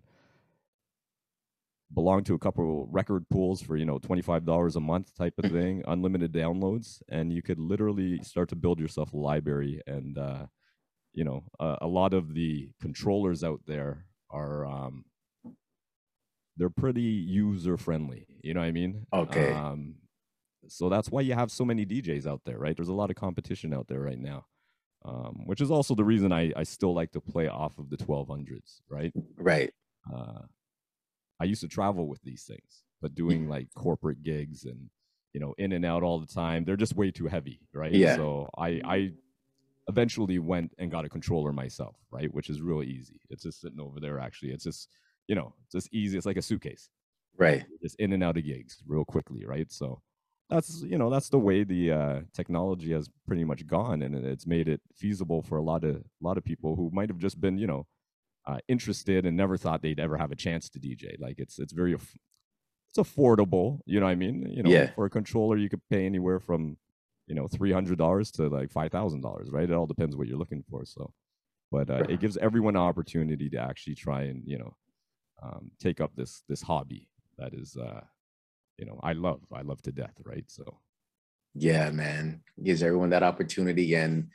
belong 1.93 2.24
to 2.24 2.34
a 2.34 2.39
couple 2.39 2.88
record 2.89 3.27
pools 3.29 3.62
for 3.62 3.75
you 3.75 3.86
know 3.86 4.00
twenty 4.00 4.22
five 4.22 4.46
dollars 4.46 4.75
a 4.75 4.79
month 4.79 5.13
type 5.15 5.36
of 5.38 5.51
thing, 5.51 5.84
unlimited 5.88 6.31
downloads, 6.34 7.01
and 7.10 7.31
you 7.31 7.43
could 7.43 7.60
literally 7.60 8.20
start 8.24 8.50
to 8.50 8.55
build 8.55 8.79
yourself 8.79 9.13
a 9.13 9.17
library. 9.17 9.81
And 9.86 10.17
uh, 10.17 10.48
you 11.13 11.24
know, 11.24 11.43
a, 11.60 11.79
a 11.81 11.88
lot 11.88 12.13
of 12.13 12.34
the 12.34 12.72
controllers 12.81 13.43
out 13.43 13.62
there 13.67 14.05
are. 14.29 14.65
Um, 14.65 15.05
they're 16.58 16.70
pretty 16.70 17.01
user 17.01 17.77
friendly. 17.77 18.27
You 18.43 18.53
know 18.53 18.60
what 18.60 18.67
I 18.67 18.72
mean? 18.72 19.08
Okay. 19.13 19.51
Um, 19.51 19.96
so 20.68 20.89
that's 20.89 21.10
why 21.10 21.22
you 21.22 21.34
have 21.34 21.51
so 21.51 21.65
many 21.65 21.86
DJs 21.86 22.25
out 22.27 22.41
there, 22.46 22.58
right? 22.58 22.75
There's 22.75 22.88
a 22.89 22.94
lot 22.94 23.10
of 23.10 23.15
competition 23.15 23.74
out 23.74 23.88
there 23.88 24.01
right 24.01 24.20
now. 24.20 24.46
um, 25.03 25.44
which 25.48 25.62
is 25.62 25.72
also 25.72 25.96
the 25.96 26.03
reason 26.03 26.32
I, 26.32 26.51
I 26.56 26.63
still 26.63 26.94
like 26.94 27.12
to 27.13 27.22
play 27.22 27.48
off 27.48 27.80
of 27.80 27.89
the 27.89 27.98
1200s, 27.98 28.82
right? 28.88 29.12
Right. 29.36 29.72
Uh, 30.13 30.41
I 31.39 31.46
used 31.46 31.62
to 31.62 31.68
travel 31.68 32.08
with 32.08 32.22
these 32.22 32.44
things, 32.44 32.84
but 33.01 33.15
doing 33.15 33.50
like 33.50 33.68
corporate 33.75 34.22
gigs 34.22 34.63
and 34.65 34.89
you 35.34 35.39
know 35.39 35.56
in 35.58 35.72
and 35.72 35.84
out 35.86 36.03
all 36.03 36.20
the 36.20 36.27
time, 36.27 36.65
they're 36.65 36.75
just 36.86 36.96
way 36.96 37.10
too 37.10 37.25
heavy, 37.27 37.62
right? 37.74 37.91
Yeah. 37.91 38.15
So 38.15 38.48
I 38.58 38.80
I 38.86 39.12
eventually 39.88 40.38
went 40.39 40.72
and 40.77 40.91
got 40.91 41.06
a 41.06 41.10
controller 41.10 41.51
myself, 41.51 41.96
right? 42.12 42.32
Which 42.34 42.50
is 42.50 42.62
real 42.62 42.84
easy. 42.84 43.20
It's 43.32 43.44
just 43.44 43.60
sitting 43.62 43.80
over 43.80 44.00
there. 44.00 44.20
Actually, 44.20 44.51
it's 44.51 44.63
just 44.65 44.88
you 45.27 45.34
know 45.36 45.56
it's 45.65 45.74
just 45.74 45.94
easy. 45.94 46.15
It's 46.18 46.27
like 46.27 46.38
a 46.38 46.41
suitcase, 46.44 46.89
Right. 47.38 47.65
just 47.82 47.96
in 48.00 48.13
and 48.13 48.24
out 48.24 48.38
of 48.38 48.46
gigs 48.46 48.84
real 48.86 49.06
quickly, 49.06 49.46
right? 49.46 49.72
So 49.72 50.01
that's 50.51 50.81
you 50.84 50.98
know 50.98 51.10
that's 51.10 51.29
the 51.29 51.39
way 51.39 51.63
the 51.63 51.91
uh, 51.91 52.20
technology 52.34 52.91
has 52.91 53.10
pretty 53.27 53.43
much 53.43 53.65
gone, 53.65 54.01
and 54.03 54.13
it's 54.15 54.46
made 54.46 54.67
it 54.67 54.81
feasible 54.96 55.41
for 55.41 55.58
a 55.58 55.63
lot 55.63 55.84
of 55.84 55.96
a 55.96 56.22
lot 56.22 56.38
of 56.38 56.43
people 56.43 56.75
who 56.75 56.89
might 56.93 57.10
have 57.10 57.17
just 57.17 57.39
been 57.41 57.58
you 57.58 57.67
know 57.67 57.88
uh, 58.48 58.60
interested 58.67 59.25
and 59.25 59.36
never 59.38 59.58
thought 59.58 59.81
they'd 59.81 60.00
ever 60.00 60.17
have 60.17 60.31
a 60.31 60.36
chance 60.36 60.70
to 60.70 60.79
DJ. 60.79 61.20
Like 61.20 61.38
it's 61.39 61.58
it's 61.58 61.74
very 61.74 61.93
aff- 61.93 62.17
it's 62.89 63.00
affordable. 63.00 63.79
You 63.86 64.00
know 64.00 64.05
what 64.08 64.12
I 64.12 64.15
mean? 64.15 64.48
You 64.51 64.63
know, 64.63 64.70
Yeah. 64.70 64.91
for 64.96 65.05
a 65.05 65.10
controller, 65.10 65.58
you 65.58 65.70
could 65.70 65.81
pay 65.89 66.05
anywhere 66.05 66.39
from 66.39 66.77
you 67.27 67.36
know 67.36 67.48
three 67.48 67.72
hundred 67.72 67.98
dollars 67.98 68.29
to 68.31 68.48
like 68.50 68.70
five 68.72 68.91
thousand 68.91 69.22
dollars, 69.22 69.50
right? 69.51 69.70
It 69.70 69.74
all 69.74 69.88
depends 69.88 70.15
what 70.17 70.27
you're 70.27 70.38
looking 70.43 70.63
for. 70.70 70.86
So, 70.86 71.13
but 71.72 71.89
uh, 71.89 72.03
it 72.10 72.20
gives 72.20 72.36
everyone 72.38 72.75
an 72.75 72.81
opportunity 72.81 73.50
to 73.51 73.58
actually 73.58 73.96
try 73.96 74.24
and 74.24 74.43
you 74.46 74.58
know 74.60 74.75
um, 75.41 75.72
take 75.79 76.01
up 76.01 76.12
this 76.15 76.43
this 76.50 76.62
hobby 76.62 77.08
that 77.38 77.53
is 77.53 77.77
uh, 77.77 78.01
you 78.81 78.88
know 78.88 79.00
I 79.03 79.13
love 79.13 79.41
I 79.53 79.61
love 79.61 79.81
to 79.83 79.91
death, 79.93 80.15
right? 80.25 80.43
So 80.50 80.65
Yeah, 81.53 81.91
man. 81.91 82.41
Gives 82.63 82.81
everyone 82.83 83.09
that 83.11 83.23
opportunity. 83.23 83.93
And 83.95 84.29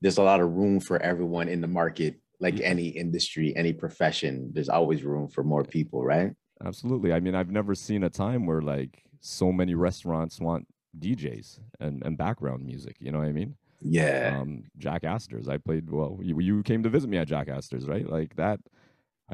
there's 0.00 0.18
a 0.18 0.22
lot 0.22 0.40
of 0.40 0.50
room 0.52 0.80
for 0.80 0.96
everyone 1.02 1.48
in 1.48 1.60
the 1.60 1.68
market, 1.68 2.20
like 2.40 2.54
Mhm. 2.56 2.62
any 2.72 2.88
industry, 2.88 3.54
any 3.56 3.72
profession. 3.72 4.52
There's 4.54 4.68
always 4.68 5.02
room 5.04 5.28
for 5.28 5.44
more 5.44 5.64
people, 5.64 6.04
right? 6.04 6.32
absolutely. 6.62 7.10
I 7.12 7.20
mean, 7.20 7.34
I've 7.34 7.50
never 7.50 7.74
seen 7.74 8.04
a 8.04 8.10
time 8.10 8.44
where 8.46 8.60
like 8.60 9.04
so 9.20 9.50
many 9.50 9.74
restaurants 9.74 10.38
want 10.40 10.66
DJs 10.98 11.60
and 11.80 12.02
and 12.04 12.16
background 12.18 12.64
music. 12.64 12.96
You 13.00 13.10
know 13.12 13.18
what 13.18 13.28
I 13.28 13.32
mean? 13.32 13.56
Yeah. 13.80 14.38
um, 14.40 14.64
Jack 14.76 15.04
Astor's. 15.04 15.48
I 15.48 15.56
played 15.58 15.90
well. 15.90 16.18
You, 16.22 16.38
you 16.40 16.62
came 16.62 16.82
to 16.82 16.90
visit 16.90 17.08
me 17.08 17.16
at 17.18 17.28
Jack 17.28 17.48
Astor's, 17.48 17.88
right? 17.88 18.06
Like 18.16 18.36
that. 18.36 18.60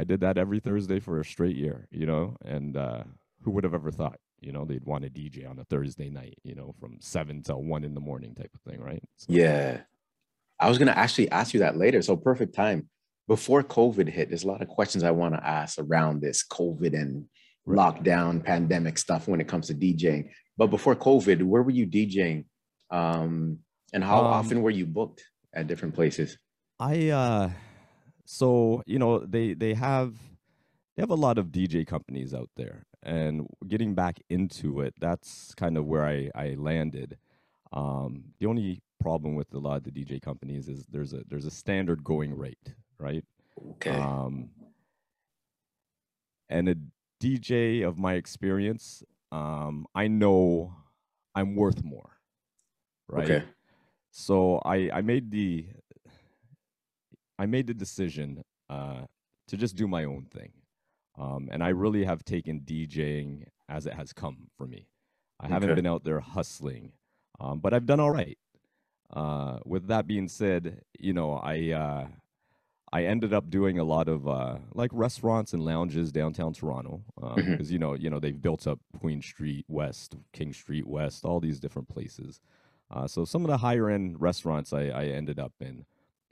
I 0.00 0.04
did 0.04 0.20
that 0.20 0.38
every 0.38 0.60
Thursday 0.60 1.00
for 1.00 1.18
a 1.20 1.24
straight 1.24 1.56
year, 1.56 1.88
you 1.90 2.06
know. 2.06 2.36
And 2.44 2.76
uh, 2.76 3.02
who 3.42 3.50
would 3.52 3.64
have 3.64 3.74
ever 3.74 3.90
thought, 3.90 4.18
you 4.40 4.52
know, 4.52 4.64
they'd 4.64 4.84
want 4.84 5.04
a 5.04 5.08
DJ 5.08 5.48
on 5.48 5.58
a 5.58 5.64
Thursday 5.64 6.10
night, 6.10 6.38
you 6.44 6.54
know, 6.54 6.74
from 6.78 6.98
seven 7.00 7.42
till 7.42 7.62
one 7.62 7.84
in 7.84 7.94
the 7.94 8.00
morning, 8.00 8.34
type 8.34 8.50
of 8.54 8.60
thing, 8.70 8.80
right? 8.80 9.02
So, 9.16 9.32
Yeah. 9.32 9.80
I 10.58 10.68
was 10.68 10.78
going 10.78 10.88
to 10.88 10.98
actually 10.98 11.30
ask 11.30 11.52
you 11.54 11.60
that 11.60 11.76
later. 11.76 12.00
So 12.02 12.16
perfect 12.16 12.54
time. 12.54 12.88
Before 13.28 13.62
COVID 13.62 14.08
hit, 14.08 14.28
there's 14.28 14.44
a 14.44 14.48
lot 14.48 14.62
of 14.62 14.68
questions 14.68 15.04
I 15.04 15.10
want 15.10 15.34
to 15.34 15.46
ask 15.46 15.78
around 15.78 16.20
this 16.20 16.44
COVID 16.46 16.94
and 16.94 17.26
Right. 17.68 17.76
lockdown 17.78 18.44
pandemic 18.44 18.96
stuff 18.96 19.26
when 19.26 19.40
it 19.40 19.48
comes 19.48 19.66
to 19.66 19.74
DJing. 19.74 20.30
But 20.56 20.68
before 20.68 20.94
COVID, 20.94 21.42
where 21.42 21.62
were 21.64 21.72
you 21.72 21.84
DJing? 21.86 22.44
Um, 22.90 23.58
and 23.92 24.04
how 24.04 24.20
Um, 24.20 24.26
often 24.26 24.62
were 24.62 24.70
you 24.70 24.86
booked 24.86 25.24
at 25.52 25.66
different 25.66 25.94
places? 25.94 26.38
I 26.78 27.08
uh, 27.08 27.50
so 28.24 28.82
you 28.86 28.98
know 29.00 29.18
they 29.18 29.54
they 29.54 29.74
have 29.74 30.14
they 30.94 31.02
have 31.02 31.10
a 31.10 31.14
lot 31.16 31.38
of 31.38 31.46
DJ 31.48 31.84
companies 31.86 32.32
out 32.32 32.50
there, 32.56 32.86
and 33.06 33.46
getting 33.66 33.94
back 33.94 34.20
into 34.28 34.80
it, 34.80 34.94
that's 35.00 35.54
kind 35.54 35.78
of 35.78 35.86
where 35.86 36.04
I 36.04 36.30
I 36.34 36.56
landed. 36.58 37.16
Um, 37.72 38.34
the 38.40 38.46
only 38.46 38.82
problem 39.00 39.36
with 39.36 39.54
a 39.54 39.58
lot 39.58 39.76
of 39.76 39.84
the 39.84 39.92
DJ 39.92 40.20
companies 40.20 40.68
is 40.68 40.84
there's 40.86 41.12
a 41.12 41.22
there's 41.28 41.46
a 41.46 41.50
standard 41.50 42.02
going 42.02 42.36
rate, 42.36 42.74
right? 42.98 43.24
Okay. 43.72 43.90
Um, 43.90 44.50
and 46.48 46.68
a 46.68 46.76
DJ 47.22 47.86
of 47.86 47.98
my 47.98 48.14
experience, 48.14 49.02
um, 49.32 49.86
I 49.94 50.08
know 50.08 50.74
I'm 51.34 51.54
worth 51.54 51.82
more, 51.84 52.18
right? 53.08 53.30
Okay. 53.30 53.44
So 54.10 54.60
I 54.64 54.90
I 54.92 55.00
made 55.00 55.30
the 55.30 55.66
I 57.38 57.46
made 57.46 57.66
the 57.68 57.74
decision 57.74 58.42
uh, 58.68 59.02
to 59.48 59.56
just 59.56 59.76
do 59.76 59.86
my 59.86 60.04
own 60.04 60.24
thing, 60.24 60.52
um, 61.18 61.48
and 61.50 61.62
I 61.62 61.68
really 61.68 62.04
have 62.04 62.24
taken 62.24 62.60
DJing 62.60 63.46
as 63.68 63.86
it 63.86 63.94
has 63.94 64.12
come 64.12 64.48
for 64.56 64.66
me. 64.66 64.88
I 65.40 65.48
haven't 65.48 65.74
been 65.74 65.86
out 65.86 66.04
there 66.04 66.20
hustling, 66.20 66.92
um, 67.40 67.58
but 67.58 67.74
I've 67.74 67.86
done 67.86 68.00
all 68.00 68.10
right. 68.10 68.38
Uh, 69.10 69.58
with 69.64 69.86
that 69.88 70.06
being 70.06 70.28
said, 70.28 70.82
you 70.98 71.12
know 71.12 71.34
I 71.34 71.70
uh, 71.70 72.06
I 72.92 73.04
ended 73.04 73.32
up 73.34 73.50
doing 73.50 73.78
a 73.78 73.84
lot 73.84 74.08
of 74.08 74.26
uh, 74.26 74.58
like 74.74 74.90
restaurants 74.92 75.52
and 75.52 75.64
lounges 75.64 76.10
downtown 76.12 76.52
Toronto 76.52 77.02
because 77.16 77.68
Mhm. 77.68 77.70
you 77.70 77.78
know 77.78 77.94
you 77.94 78.10
know 78.10 78.18
they've 78.20 78.40
built 78.40 78.66
up 78.66 78.80
Queen 78.98 79.20
Street 79.22 79.64
West, 79.68 80.16
King 80.32 80.52
Street 80.52 80.86
West, 80.86 81.24
all 81.24 81.40
these 81.40 81.60
different 81.60 81.88
places. 81.88 82.40
Uh, 82.90 83.06
so 83.06 83.24
some 83.24 83.44
of 83.44 83.48
the 83.50 83.58
higher 83.58 83.88
end 83.90 84.20
restaurants 84.20 84.72
I, 84.72 84.84
I 84.88 85.04
ended 85.06 85.38
up 85.40 85.52
in, 85.60 85.84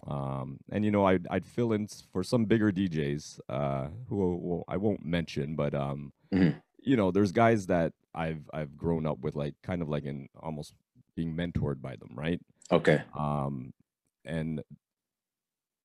um, 0.06 0.58
and 0.70 0.84
you 0.84 0.90
know 0.90 1.04
I'd 1.06 1.26
I'd 1.30 1.46
fill 1.46 1.72
in 1.72 1.88
for 2.12 2.22
some 2.22 2.44
bigger 2.44 2.70
DJs 2.72 3.40
uh, 3.48 3.88
who 4.08 4.64
I 4.68 4.76
won't 4.76 5.04
mention, 5.04 5.56
but 5.56 5.74
um, 5.74 6.12
Mhm. 6.32 6.60
you 6.82 6.96
know 6.96 7.10
there's 7.10 7.32
guys 7.32 7.66
that 7.66 7.92
I've 8.14 8.48
I've 8.52 8.76
grown 8.76 9.06
up 9.06 9.18
with 9.20 9.34
like 9.36 9.54
kind 9.62 9.82
of 9.82 9.88
like 9.88 10.04
in 10.04 10.28
almost 10.40 10.74
being 11.16 11.34
mentored 11.34 11.80
by 11.80 11.96
them, 11.96 12.10
right? 12.14 12.40
Okay. 12.70 13.02
um, 13.16 13.72
and 14.24 14.62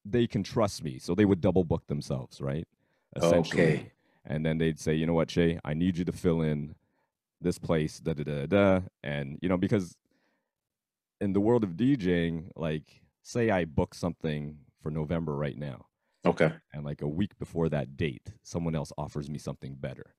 they 0.05 0.27
can 0.27 0.43
trust 0.43 0.83
me, 0.83 0.97
so 0.97 1.13
they 1.13 1.25
would 1.25 1.41
double 1.41 1.63
book 1.63 1.85
themselves, 1.87 2.41
right? 2.41 2.67
Essentially, 3.15 3.63
Okay. 3.63 3.91
and 4.25 4.45
then 4.45 4.57
they'd 4.57 4.79
say, 4.79 4.93
you 4.95 5.05
know 5.05 5.13
what, 5.13 5.27
Che, 5.29 5.59
I 5.63 5.73
need 5.73 5.97
you 5.97 6.05
to 6.05 6.11
fill 6.11 6.41
in 6.41 6.75
this 7.41 7.57
place, 7.57 7.99
da 7.99 8.13
da 8.13 8.23
da 8.23 8.45
da, 8.45 8.81
and 9.03 9.37
you 9.41 9.49
know 9.49 9.57
because 9.57 9.95
in 11.21 11.33
the 11.33 11.41
world 11.41 11.63
of 11.63 11.71
DJing, 11.71 12.49
like 12.55 13.01
say 13.29 13.51
I 13.51 13.65
book 13.65 13.93
something 13.93 14.57
for 14.81 14.89
November 14.89 15.35
right 15.35 15.57
now, 15.57 15.85
Okay. 16.25 16.51
and 16.73 16.83
like 16.83 17.01
a 17.03 17.07
week 17.07 17.37
before 17.37 17.69
that 17.69 17.95
date, 17.95 18.33
someone 18.41 18.75
else 18.75 18.91
offers 18.97 19.29
me 19.29 19.37
something 19.37 19.75
better, 19.75 20.15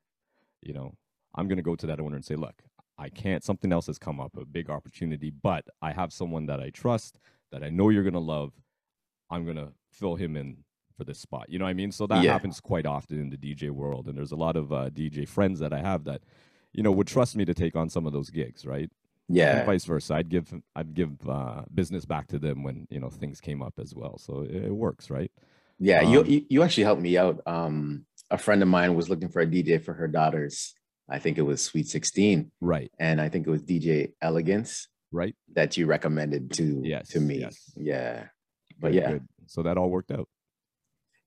you 0.63 0.73
know, 0.73 0.95
I'm 1.35 1.49
gonna 1.49 1.63
go 1.63 1.75
to 1.75 1.87
that 1.89 1.99
owner 2.01 2.15
and 2.17 2.25
say, 2.25 2.37
look, 2.37 2.63
I 2.99 3.09
can't. 3.09 3.43
Something 3.43 3.73
else 3.73 3.87
has 3.87 3.99
come 3.99 4.21
up, 4.21 4.37
a 4.37 4.45
big 4.45 4.69
opportunity, 4.71 5.31
but 5.31 5.65
I 5.83 5.93
have 5.93 6.13
someone 6.13 6.47
that 6.47 6.61
I 6.61 6.71
trust 6.71 7.19
that 7.51 7.65
I 7.65 7.71
know 7.71 7.89
you're 7.89 8.05
gonna 8.05 8.19
love. 8.21 8.53
I'm 9.31 9.45
gonna 9.45 9.73
fill 9.91 10.17
him 10.17 10.37
in 10.37 10.65
for 10.97 11.05
this 11.05 11.19
spot. 11.19 11.49
You 11.49 11.59
know 11.59 11.65
what 11.65 11.71
I 11.71 11.75
mean? 11.75 11.93
So 11.93 12.07
that 12.09 12.23
Yeah. 12.23 12.33
happens 12.33 12.61
quite 12.61 12.87
often 12.87 13.19
in 13.19 13.31
the 13.31 13.37
DJ 13.39 13.71
world, 13.71 14.07
and 14.07 14.17
there's 14.17 14.33
a 14.33 14.37
lot 14.37 14.57
of 14.57 14.73
uh, 14.73 14.91
DJ 14.91 15.27
friends 15.27 15.59
that 15.61 15.73
I 15.73 15.81
have 15.81 16.05
that, 16.05 16.23
you 16.73 16.83
know, 16.83 16.93
would 16.93 17.07
trust 17.09 17.37
me 17.37 17.45
to 17.47 17.55
take 17.55 17.75
on 17.75 17.89
some 17.89 18.07
of 18.07 18.13
those 18.13 18.31
gigs, 18.31 18.67
right? 18.67 18.91
And 19.31 19.37
Yeah. 19.37 19.65
vice 19.65 19.85
versa. 19.85 20.15
I'd 20.15 20.29
give 20.29 20.53
I'd 20.75 20.93
give 20.95 21.13
uh, 21.29 21.63
business 21.73 22.05
back 22.05 22.27
to 22.29 22.39
them 22.39 22.63
when 22.65 22.87
you 22.91 22.99
know 23.01 23.11
things 23.11 23.41
came 23.41 23.63
up 23.63 23.75
as 23.79 23.95
well. 23.95 24.19
So 24.19 24.41
it, 24.43 24.65
it 24.67 24.75
works, 24.75 25.09
right? 25.11 25.31
Yeah. 25.79 26.03
You, 26.03 26.21
um, 26.21 26.27
you 26.27 26.47
you 26.49 26.63
actually 26.63 26.85
helped 26.85 27.03
me 27.03 27.17
out. 27.17 27.41
Um, 27.47 28.07
a 28.31 28.39
friend 28.39 28.61
of 28.63 28.69
mine 28.69 28.95
was 28.95 29.09
looking 29.09 29.29
for 29.29 29.41
a 29.41 29.47
DJ 29.47 29.83
for 29.83 29.95
her 29.95 30.09
daughters. 30.09 30.75
I 31.09 31.19
think 31.19 31.39
it 31.39 31.43
was 31.43 31.61
Sweet 31.63 31.89
16. 31.89 32.53
Right, 32.61 32.93
And 33.01 33.21
I 33.21 33.29
think 33.29 33.45
it 33.47 33.51
was 33.51 33.63
DJ 33.65 34.13
Elegance 34.23 34.87
right. 35.11 35.35
that 35.55 35.77
you 35.77 35.87
recommended 35.87 36.53
to 36.53 36.83
Yes, 36.85 37.09
to 37.09 37.21
me. 37.21 37.39
yes. 37.41 37.73
Yeah. 37.77 38.27
But 38.79 38.93
Good, 38.93 38.95
yeah. 39.03 39.11
good. 39.13 39.29
So 39.47 39.63
that 39.65 39.77
all 39.77 39.91
worked 39.91 40.13
out. 40.13 40.29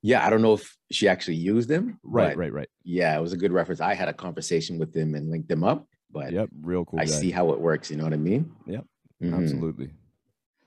Yeah. 0.01 0.25
I 0.25 0.29
don't 0.29 0.41
know 0.41 0.53
if 0.53 0.77
she 0.91 1.09
actually 1.09 1.35
used 1.35 1.67
them. 1.67 1.99
Right, 2.01 2.37
right, 2.37 2.53
right. 2.53 2.69
Yeah, 2.85 3.17
it 3.17 3.21
was 3.21 3.33
a 3.33 3.37
good 3.37 3.51
reference. 3.51 3.81
I 3.81 3.93
had 3.93 4.07
a 4.07 4.13
conversation 4.13 4.77
with 4.77 4.93
them 4.93 5.15
and 5.15 5.29
linked 5.29 5.49
them 5.49 5.65
up, 5.65 5.85
but 6.13 6.31
Yep, 6.31 6.49
real 6.61 6.85
cool. 6.85 6.99
I 6.99 7.05
guy. 7.05 7.11
see 7.11 7.31
how 7.31 7.51
it 7.51 7.59
works. 7.59 7.89
You 7.91 7.97
know 7.97 8.03
what 8.05 8.13
I 8.13 8.17
mean? 8.17 8.51
Yep, 8.67 8.85
Mhm. 9.21 9.33
absolutely. 9.41 9.89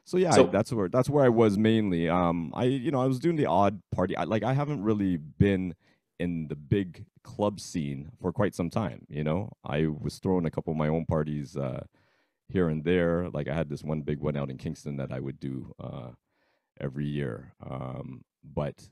So 0.04 0.18
yeah, 0.18 0.34
I- 0.34 0.42
that's 0.44 0.72
where 0.72 0.88
that's 0.88 1.08
where 1.10 1.24
I 1.24 1.28
was 1.28 1.56
mainly. 1.56 2.08
Um, 2.08 2.52
I 2.54 2.64
you 2.64 2.90
know 2.90 3.00
I 3.00 3.06
was 3.06 3.18
doing 3.18 3.36
the 3.36 3.46
odd 3.46 3.80
party. 3.90 4.16
I, 4.16 4.24
like 4.24 4.42
I 4.42 4.52
haven't 4.52 4.82
really 4.82 5.16
been 5.16 5.74
in 6.18 6.48
the 6.48 6.56
big 6.56 7.06
club 7.22 7.60
scene 7.60 8.10
for 8.20 8.32
quite 8.32 8.54
some 8.54 8.70
time. 8.70 9.04
You 9.08 9.24
know, 9.24 9.50
I 9.64 9.86
was 9.86 10.18
throwing 10.18 10.46
a 10.46 10.50
couple 10.50 10.70
of 10.72 10.76
my 10.76 10.88
own 10.88 11.04
parties 11.06 11.56
uh, 11.56 11.84
here 12.48 12.68
and 12.68 12.84
there. 12.84 13.28
Like 13.30 13.48
I 13.48 13.54
had 13.54 13.68
this 13.68 13.82
one 13.82 14.02
big 14.02 14.20
one 14.20 14.36
out 14.36 14.48
in 14.50 14.58
Kingston 14.58 14.96
that 14.96 15.12
I 15.12 15.18
would 15.20 15.40
do 15.40 15.74
uh, 15.80 16.10
every 16.80 17.06
year. 17.06 17.52
Um, 17.68 18.24
but 18.44 18.88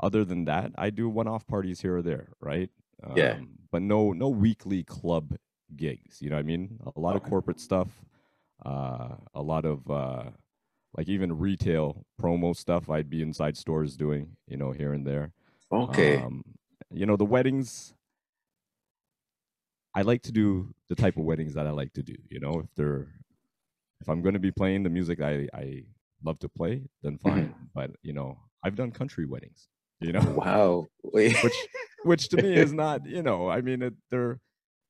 other 0.00 0.24
than 0.24 0.44
that, 0.44 0.72
I 0.76 0.90
do 0.90 1.08
one-off 1.08 1.46
parties 1.46 1.80
here 1.80 1.96
or 1.96 2.02
there, 2.02 2.28
right? 2.40 2.70
Um, 3.02 3.16
Yeah. 3.16 3.40
But 3.72 3.82
no 3.82 4.12
no 4.12 4.28
weekly 4.28 4.82
club 4.84 5.36
gigs. 5.76 6.20
You 6.20 6.30
know 6.30 6.36
what 6.36 6.40
I 6.40 6.44
mean? 6.44 6.78
A 6.96 7.00
lot 7.00 7.16
of 7.16 7.22
corporate 7.22 7.60
stuff. 7.60 7.88
Uh, 8.64 9.16
a 9.34 9.42
lot 9.42 9.64
of 9.64 9.88
uh, 9.90 10.24
like 10.96 11.08
even 11.08 11.38
retail 11.38 12.04
promo 12.20 12.56
stuff. 12.56 12.90
I'd 12.90 13.10
be 13.10 13.22
inside 13.22 13.56
stores 13.56 13.96
doing, 13.96 14.36
you 14.46 14.56
know, 14.56 14.72
here 14.72 14.92
and 14.92 15.06
there. 15.06 15.32
Okay. 15.72 16.16
Um, 16.16 16.42
you 16.90 17.06
know, 17.06 17.16
the 17.16 17.24
weddings. 17.24 17.94
I 19.94 20.02
like 20.02 20.22
to 20.22 20.32
do 20.32 20.74
the 20.88 20.94
type 20.94 21.16
of 21.16 21.24
weddings 21.24 21.54
that 21.54 21.66
I 21.66 21.70
like 21.70 21.92
to 21.94 22.02
do. 22.02 22.14
You 22.30 22.40
know, 22.40 22.60
if 22.60 22.66
they're 22.76 23.08
if 24.00 24.08
I'm 24.08 24.22
going 24.22 24.34
to 24.34 24.38
be 24.40 24.52
playing 24.52 24.82
the 24.84 24.90
music 24.90 25.20
I 25.20 25.48
I 25.52 25.84
love 26.22 26.38
to 26.40 26.48
play, 26.48 26.82
then 27.02 27.18
Mm-hmm. 27.18 27.28
fine. 27.28 27.54
But 27.74 27.90
you 28.02 28.12
know, 28.12 28.38
I've 28.62 28.76
done 28.76 28.90
country 28.90 29.24
weddings. 29.26 29.68
You 30.00 30.12
know, 30.12 30.20
Wow. 30.36 30.86
Which 31.02 31.66
which 32.04 32.28
to 32.28 32.36
me 32.42 32.54
is 32.64 32.72
not. 32.72 33.06
You 33.06 33.22
know, 33.22 33.48
I 33.48 33.60
mean, 33.60 33.82
it, 33.82 33.94
they're 34.10 34.40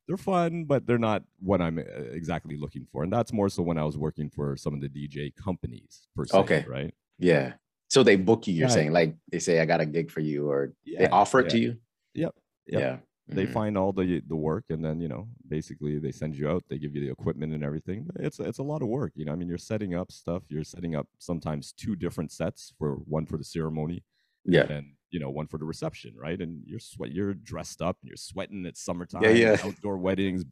they're 0.09 0.17
fun, 0.17 0.63
but 0.65 0.87
they're 0.87 0.97
not 0.97 1.23
what 1.39 1.61
I'm 1.61 1.77
uh, 1.77 1.81
exactly 2.11 2.57
looking 2.57 2.85
for. 2.91 3.03
And 3.03 3.13
that's 3.13 3.31
more 3.31 3.47
so 3.47 3.61
when 3.61 3.77
I 3.77 3.83
was 3.85 3.95
working 3.95 4.27
for 4.29 4.57
some 4.57 4.73
of 4.73 4.81
the 4.81 4.89
DJ 4.89 5.33
companies 5.35 6.07
per 6.15 6.25
se. 6.25 6.37
Okay. 6.39 6.65
Right. 6.67 6.93
yeah. 7.19 7.53
So 7.89 8.03
they 8.03 8.15
book 8.17 8.45
you. 8.47 8.53
You're 8.55 8.67
Yeah. 8.67 8.73
saying 8.73 8.91
like 8.91 9.15
they 9.31 9.39
say 9.39 9.59
I 9.59 9.65
got 9.65 9.81
a 9.81 9.85
gig 9.85 10.11
for 10.11 10.19
you, 10.19 10.49
or 10.49 10.73
they 10.85 11.07
offer 11.09 11.39
it 11.39 11.45
yeah. 11.45 11.49
to 11.49 11.59
you. 11.59 11.77
Yep, 12.15 12.35
yep. 12.67 12.81
Yeah. 12.81 12.97
they 13.35 13.45
Mhm. 13.45 13.53
find 13.53 13.77
all 13.77 13.93
the 13.93 14.21
the 14.27 14.35
work 14.35 14.65
and 14.69 14.83
then 14.83 14.99
you 14.99 15.07
know 15.07 15.27
basically 15.47 15.99
they 15.99 16.11
send 16.11 16.35
you 16.35 16.49
out 16.49 16.63
they 16.69 16.79
give 16.79 16.95
you 16.95 17.01
the 17.05 17.11
equipment 17.11 17.53
and 17.53 17.63
everything 17.63 18.07
it's 18.15 18.39
it's 18.39 18.57
a 18.57 18.63
lot 18.63 18.81
of 18.81 18.87
work 18.87 19.11
you 19.15 19.23
know 19.25 19.31
i 19.31 19.35
mean 19.35 19.47
you're 19.47 19.59
setting 19.73 19.93
up 19.93 20.11
stuff 20.11 20.41
you're 20.49 20.63
setting 20.63 20.95
up 20.95 21.07
sometimes 21.19 21.71
two 21.71 21.95
different 21.95 22.31
sets 22.31 22.73
for 22.79 22.95
one 23.15 23.27
for 23.27 23.37
the 23.37 23.43
ceremony 23.43 24.03
Yeah. 24.51 24.71
and 24.71 24.87
you 25.11 25.19
know 25.19 25.29
one 25.29 25.47
for 25.47 25.57
the 25.57 25.65
reception 25.65 26.13
right 26.17 26.39
and 26.39 26.61
you're 26.65 26.79
sweat 26.79 27.11
you're 27.11 27.33
dressed 27.33 27.81
up 27.81 27.97
and 28.01 28.07
you're 28.09 28.17
sweating 28.17 28.65
it's 28.65 28.83
summertime 28.83 29.23
yeah. 29.23 29.31
yeah. 29.31 29.57
outdoor 29.63 29.97
weddings 29.97 30.43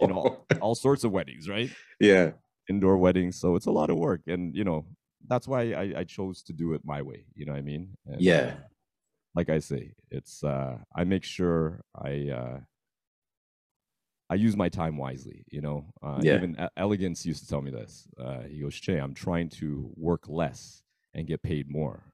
you 0.00 0.06
know 0.08 0.44
all 0.60 0.74
sorts 0.74 1.04
of 1.04 1.12
weddings 1.12 1.48
right 1.48 1.70
yeah. 2.00 2.30
indoor 2.70 2.96
weddings 2.96 3.38
so 3.40 3.54
it's 3.56 3.66
a 3.66 3.70
lot 3.70 3.90
of 3.90 3.96
work 3.96 4.22
and 4.26 4.54
you 4.54 4.64
know 4.64 4.86
that's 5.26 5.46
why 5.48 5.72
i, 5.72 5.84
I 6.00 6.04
chose 6.04 6.42
to 6.44 6.52
do 6.52 6.72
it 6.74 6.80
my 6.84 7.02
way 7.02 7.26
you 7.34 7.44
know 7.46 7.52
what 7.52 7.58
i 7.58 7.62
mean 7.62 7.88
And, 8.06 8.20
Yeah. 8.20 8.54
uh, 8.56 8.60
like 9.34 9.50
i 9.50 9.58
say 9.58 9.92
it's 10.10 10.42
uh 10.42 10.78
i 10.96 11.04
make 11.04 11.24
sure 11.24 11.82
i 11.94 12.30
uh 12.40 12.60
i 14.30 14.34
use 14.34 14.56
my 14.56 14.68
time 14.68 14.96
wisely 14.96 15.44
you 15.50 15.60
know 15.60 15.84
uh 16.02 16.20
Yeah. 16.22 16.36
even 16.36 16.56
E- 16.58 16.66
elegance 16.76 17.24
used 17.26 17.42
to 17.44 17.48
tell 17.48 17.62
me 17.62 17.70
this 17.70 18.08
uh 18.18 18.40
he 18.42 18.60
goes 18.60 18.74
che 18.74 18.96
i'm 18.98 19.14
trying 19.14 19.48
to 19.60 19.90
work 19.96 20.28
less 20.28 20.82
and 21.14 21.26
get 21.26 21.42
paid 21.42 21.70
more 21.70 22.12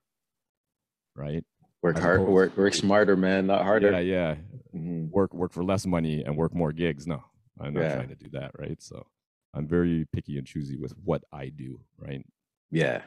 right 1.17 1.45
Work 1.83 1.99
hard. 1.99 2.23
Work. 2.23 2.57
Work 2.57 2.73
smarter, 2.73 3.15
man. 3.15 3.47
Not 3.47 3.63
harder. 3.63 3.91
yeah 3.93 3.99
yeah 3.99 4.35
Mhm. 4.75 5.11
work 5.11 5.33
work 5.35 5.53
for 5.53 5.63
less 5.63 5.87
money 5.87 6.25
and 6.25 6.37
work 6.37 6.53
more 6.55 6.73
gigs 6.73 7.07
no 7.07 7.23
i'm 7.61 7.75
not 7.75 7.83
Yeah. 7.83 7.95
trying 7.97 8.09
to 8.09 8.17
do 8.17 8.29
that 8.31 8.51
right 8.59 8.83
so 8.83 9.07
i'm 9.53 9.69
very 9.69 10.05
picky 10.13 10.37
and 10.39 10.47
choosy 10.47 10.77
with 10.77 10.93
what 11.05 11.23
i 11.33 11.49
do 11.49 11.81
right 11.99 12.27
Yeah. 12.71 13.03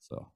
so 0.00 0.28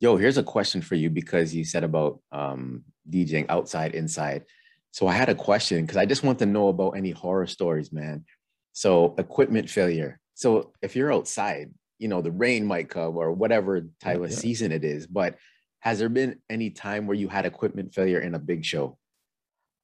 Yo, 0.00 0.16
here's 0.18 0.36
a 0.36 0.42
question 0.42 0.82
for 0.82 0.96
you 0.96 1.08
because 1.08 1.54
you 1.54 1.64
said 1.64 1.82
about 1.84 2.20
um, 2.30 2.84
DJing 3.08 3.46
outside, 3.48 3.94
inside. 3.94 4.44
So 4.90 5.06
I 5.06 5.14
had 5.14 5.30
a 5.30 5.34
question 5.34 5.80
because 5.82 5.96
I 5.96 6.04
just 6.04 6.22
want 6.24 6.40
to 6.40 6.46
know 6.46 6.68
about 6.68 6.90
any 6.90 7.10
horror 7.10 7.46
stories, 7.46 7.90
man. 7.90 8.24
So 8.72 9.14
equipment 9.16 9.70
failure. 9.70 10.20
So 10.34 10.72
if 10.82 10.94
you're 10.94 11.12
outside, 11.12 11.72
you 11.98 12.08
know 12.08 12.20
the 12.20 12.32
rain 12.32 12.66
might 12.66 12.90
come 12.90 13.16
or 13.16 13.32
whatever 13.32 13.80
type 14.00 14.18
Yeah, 14.18 14.24
of 14.24 14.30
yeah. 14.32 14.36
season 14.36 14.72
it 14.72 14.84
is. 14.84 15.06
But 15.06 15.38
has 15.84 15.98
there 15.98 16.08
been 16.08 16.40
any 16.48 16.70
time 16.70 17.06
where 17.06 17.16
you 17.16 17.28
had 17.28 17.44
equipment 17.44 17.94
failure 17.94 18.18
in 18.18 18.34
a 18.34 18.38
big 18.38 18.64
show? 18.64 18.96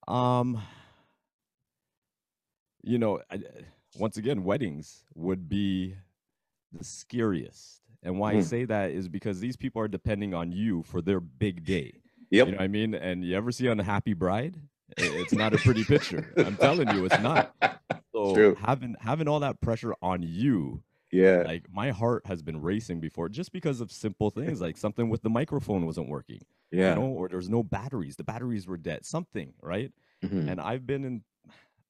Um, 0.09 0.61
you 2.83 2.99
know, 2.99 3.21
I, 3.31 3.43
once 3.97 4.17
again, 4.17 4.43
weddings 4.43 5.05
would 5.15 5.47
be 5.49 5.97
the 6.73 6.85
scariest. 6.85 7.83
And 8.03 8.19
why 8.19 8.33
I 8.33 8.37
Mhm. 8.37 8.45
say 8.45 8.65
that 8.65 8.93
is 8.93 9.09
because 9.09 9.41
these 9.41 9.59
people 9.59 9.83
are 9.83 9.89
depending 9.89 10.33
on 10.33 10.53
you 10.53 10.83
for 10.85 11.03
their 11.03 11.21
big 11.21 11.65
day. 11.67 12.01
Yep. 12.31 12.47
You 12.47 12.53
know 12.53 12.59
what 12.59 12.65
I 12.65 12.69
mean? 12.69 12.95
And 12.95 13.23
you 13.23 13.37
ever 13.37 13.53
see 13.53 13.67
a 13.67 13.75
bride? 14.15 14.57
It's 14.97 15.35
not 15.35 15.53
a 15.53 15.59
pretty 15.59 15.85
picture. 15.85 16.35
I'm 16.47 16.57
telling 16.57 16.89
you, 16.89 17.05
it's 17.05 17.19
not. 17.19 17.51
So 18.13 18.35
True. 18.35 18.57
having 18.57 18.97
having 19.01 19.29
all 19.29 19.39
that 19.41 19.61
pressure 19.61 19.95
on 20.03 20.23
you, 20.23 20.83
Yeah. 21.13 21.43
like 21.47 21.67
my 21.73 21.91
heart 21.91 22.25
has 22.27 22.41
been 22.43 22.61
racing 22.61 23.01
before 23.01 23.29
just 23.29 23.53
because 23.53 23.81
of 23.81 23.91
simple 23.91 24.31
things 24.31 24.61
like 24.61 24.77
something 24.77 25.09
with 25.09 25.23
the 25.23 25.31
microphone 25.31 25.85
wasn't 25.87 26.09
working, 26.09 26.41
Yeah. 26.71 26.91
you 26.95 27.01
know, 27.01 27.07
or 27.09 27.29
there's 27.29 27.49
no 27.49 27.63
batteries, 27.63 28.17
the 28.17 28.25
batteries 28.25 28.67
were 28.69 28.77
dead, 28.77 29.05
something, 29.05 29.55
right? 29.63 29.93
Mhm. 30.23 30.51
and 30.51 30.61
I've 30.61 30.87
been 30.87 31.05
in 31.05 31.25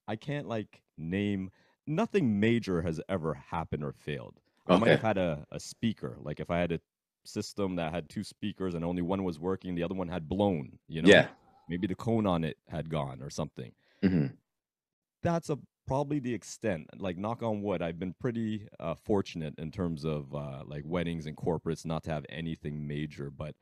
I 0.08 0.16
can't 0.16 0.48
like 0.48 0.82
name 0.96 1.50
nothing 1.86 2.40
major 2.40 2.82
has 2.82 3.00
ever 3.08 3.34
happened 3.34 3.84
or 3.84 3.92
failed. 3.92 4.40
I 4.66 4.76
might 4.78 4.90
have 4.90 5.02
had 5.02 5.18
a, 5.18 5.44
a 5.50 5.58
speaker, 5.60 6.16
like 6.20 6.38
if 6.40 6.50
I 6.50 6.58
had 6.58 6.72
a 6.72 6.80
system 7.24 7.76
that 7.76 7.92
had 7.92 8.08
two 8.08 8.22
speakers 8.24 8.74
and 8.74 8.84
only 8.84 9.02
one 9.02 9.24
was 9.24 9.38
working, 9.40 9.74
the 9.74 9.82
other 9.82 9.94
one 9.94 10.08
had 10.08 10.28
blown, 10.28 10.78
you 10.88 11.02
know? 11.02 11.08
Yeah. 11.08 11.28
Maybe 11.68 11.86
the 11.86 11.94
cone 11.94 12.26
on 12.26 12.44
it 12.44 12.56
had 12.68 12.88
gone 12.88 13.20
or 13.22 13.30
something. 13.30 13.72
Mhm. 14.02 14.36
That's 15.22 15.50
a 15.50 15.58
probably 15.90 16.20
the 16.20 16.32
extent. 16.32 16.88
Like 17.00 17.18
knock 17.18 17.42
on 17.42 17.62
wood, 17.62 17.82
I've 17.82 17.98
been 17.98 18.14
pretty 18.20 18.68
uh, 18.78 18.94
fortunate 18.94 19.54
in 19.58 19.72
terms 19.72 20.04
of 20.04 20.32
uh, 20.32 20.62
like 20.64 20.84
weddings 20.86 21.26
and 21.26 21.36
corporates 21.36 21.84
not 21.84 22.04
to 22.04 22.12
have 22.12 22.24
anything 22.28 22.86
major, 22.86 23.28
but 23.28 23.56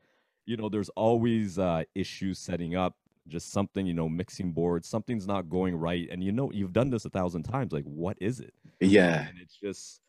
you 0.45 0.55
know, 0.55 0.69
there's 0.69 0.89
always 0.89 1.57
uh, 1.57 1.85
issues 1.95 2.37
setting 2.37 2.75
up 2.75 2.93
just 3.27 3.51
something, 3.51 3.87
you 3.87 3.95
know, 3.95 4.07
mixing 4.07 4.51
boards, 4.51 4.87
something's 4.87 5.25
not 5.25 5.49
going 5.49 5.75
right. 5.75 6.07
And 6.11 6.23
you 6.23 6.31
know, 6.31 6.51
you've 6.51 6.71
done 6.71 6.91
this 6.91 7.03
a 7.03 7.09
thousand 7.09 7.43
times. 7.43 7.71
Like, 7.71 7.85
what 7.85 8.15
is 8.21 8.39
it? 8.39 8.53
Yeah. 8.79 9.27
And 9.27 9.39
it's 9.41 9.55
just, 9.55 9.99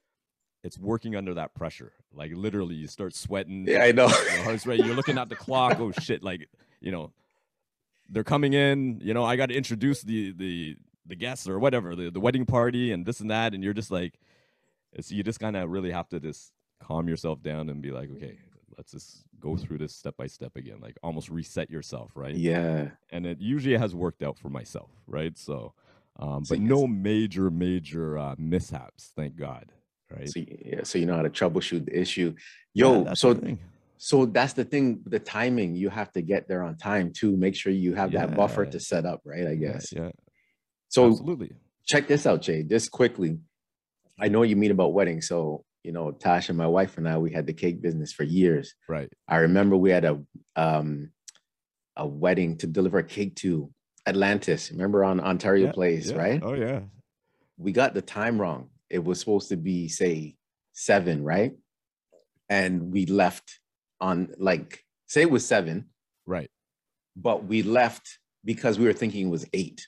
it's 0.63 0.79
working 0.79 1.17
under 1.17 1.33
that 1.33 1.55
pressure. 1.55 1.93
Like, 2.13 2.33
literally, 2.35 2.75
you 2.75 2.87
start 2.87 3.15
sweating. 3.15 3.65
Yeah, 3.67 3.83
I 3.83 3.93
know. 3.93 4.09
Your 4.35 4.45
heart's. 4.45 4.67
You're 4.67 4.95
looking 4.95 5.17
at 5.17 5.31
the 5.31 5.37
clock. 5.37 5.81
Oh 5.81 5.91
shit! 5.93 6.23
Like, 6.23 6.51
you 6.83 6.93
know, 6.93 7.13
they're 8.11 8.25
coming 8.25 8.53
in. 8.53 9.01
You 9.03 9.15
know, 9.15 9.25
I 9.25 9.37
got 9.37 9.47
to 9.47 9.55
introduce 9.55 10.03
the 10.03 10.33
the 10.33 10.77
the 11.11 11.17
guests 11.17 11.47
or 11.49 11.59
whatever, 11.59 11.95
the 11.95 12.11
the 12.11 12.21
wedding 12.21 12.47
party 12.47 12.93
and 12.93 13.05
this 13.05 13.21
and 13.21 13.31
that. 13.31 13.53
And 13.53 13.63
you're 13.63 13.75
just 13.75 13.91
like, 13.91 14.19
it's 14.93 15.11
you 15.13 15.23
just 15.23 15.41
kind 15.41 15.57
of 15.57 15.69
really 15.69 15.91
have 15.91 16.09
to 16.09 16.21
just 16.21 16.53
calm 16.83 17.09
yourself 17.09 17.43
down 17.43 17.69
and 17.69 17.83
be 17.83 17.91
like, 17.91 18.09
okay, 18.13 18.39
let's 18.79 18.93
just 18.93 19.25
go 19.39 19.57
through 19.57 19.79
this 19.79 19.95
step 19.95 20.17
by 20.17 20.27
step 20.27 20.57
again. 20.57 20.79
Like, 20.81 20.97
almost 21.03 21.29
reset 21.29 21.69
yourself, 21.69 22.13
right? 22.15 22.35
yeah. 22.35 22.89
and 23.11 23.27
it 23.27 23.41
usually 23.41 23.77
has 23.77 23.95
worked 23.95 24.23
out 24.23 24.39
for 24.39 24.49
myself, 24.49 24.91
right? 25.07 25.37
So, 25.37 25.75
um, 26.19 26.45
So 26.45 26.55
but 26.55 26.63
no 26.63 26.87
major, 26.87 27.51
major 27.51 28.17
uh, 28.17 28.35
mishaps, 28.39 29.13
thank 29.17 29.37
God, 29.37 29.67
right? 30.11 30.29
So 30.29 30.41
yeah. 30.65 30.85
So 30.85 30.99
you 30.99 31.07
know 31.07 31.17
how 31.17 31.23
to 31.23 31.31
troubleshoot 31.31 31.85
the 31.87 31.99
issue. 31.99 32.35
Yo. 32.73 33.05
that's 33.05 33.21
so. 33.21 33.39
So 34.03 34.25
that's 34.25 34.55
the 34.55 34.65
thing, 34.65 35.03
the 35.05 35.19
timing, 35.19 35.77
you 35.77 35.91
have 35.91 36.11
to 36.13 36.23
get 36.23 36.49
there 36.49 36.63
on 36.63 36.79
time 36.79 37.13
too. 37.13 37.37
Make 37.37 37.55
sure 37.55 37.71
you 37.71 37.95
have 37.95 38.13
that 38.13 38.35
buffer 38.35 38.65
to 38.65 38.81
set 38.81 39.05
up, 39.05 39.21
right? 39.27 39.47
I 39.47 39.51
Yeah, 39.51 39.73
guess. 39.73 39.93
yeah, 39.93 40.09
So 40.91 41.07
absolutely. 41.09 41.53
check 41.87 42.07
this 42.09 42.27
out, 42.27 42.43
Che, 42.43 42.63
just 42.65 42.91
quickly. 42.91 43.39
I 44.21 44.29
know 44.29 44.43
you 44.43 44.55
mean 44.57 44.71
about 44.71 44.93
weddings. 44.93 45.27
So, 45.29 45.65
you 45.83 45.93
know, 45.93 46.13
Tasha, 46.13 46.51
and 46.51 46.59
my 46.59 46.67
wife 46.67 46.99
and 46.99 47.09
I, 47.09 47.17
we 47.17 47.33
had 47.33 47.47
the 47.47 47.55
cake 47.55 47.81
business 47.81 48.13
for 48.13 48.25
years. 48.25 48.75
Right. 48.89 49.09
I 49.29 49.37
remember 49.39 49.77
we 49.77 49.91
had 49.91 50.05
a 50.05 50.21
um 50.57 51.11
a 51.97 52.07
wedding 52.07 52.59
to 52.59 52.67
deliver 52.67 52.99
a 52.99 53.05
cake 53.05 53.35
to 53.37 53.71
Atlantis. 54.07 54.71
Remember 54.71 55.05
on 55.05 55.21
Ontario 55.21 55.67
Yeah, 55.67 55.73
Place, 55.73 56.11
yeah. 56.11 56.17
right? 56.17 56.41
Oh 56.43 56.55
yeah. 56.55 56.81
we 57.57 57.73
got 57.73 57.95
the 57.95 58.03
time 58.03 58.41
wrong. 58.41 58.69
It 58.91 59.03
was 59.05 59.21
supposed 59.21 59.49
to 59.51 59.57
be, 59.57 59.89
say, 59.89 60.37
seven, 60.73 61.23
right? 61.25 61.53
And 62.49 62.93
we 62.93 63.07
left 63.07 63.61
on 64.01 64.35
like, 64.39 64.85
say 65.07 65.23
it 65.23 65.31
was 65.31 65.47
seven, 65.47 65.87
Right. 66.27 66.51
but 67.17 67.45
we 67.45 67.63
left 67.63 68.19
because 68.45 68.79
we 68.79 68.87
were 68.87 68.93
thinking 68.93 69.27
it 69.29 69.31
was 69.31 69.47
eight. 69.53 69.87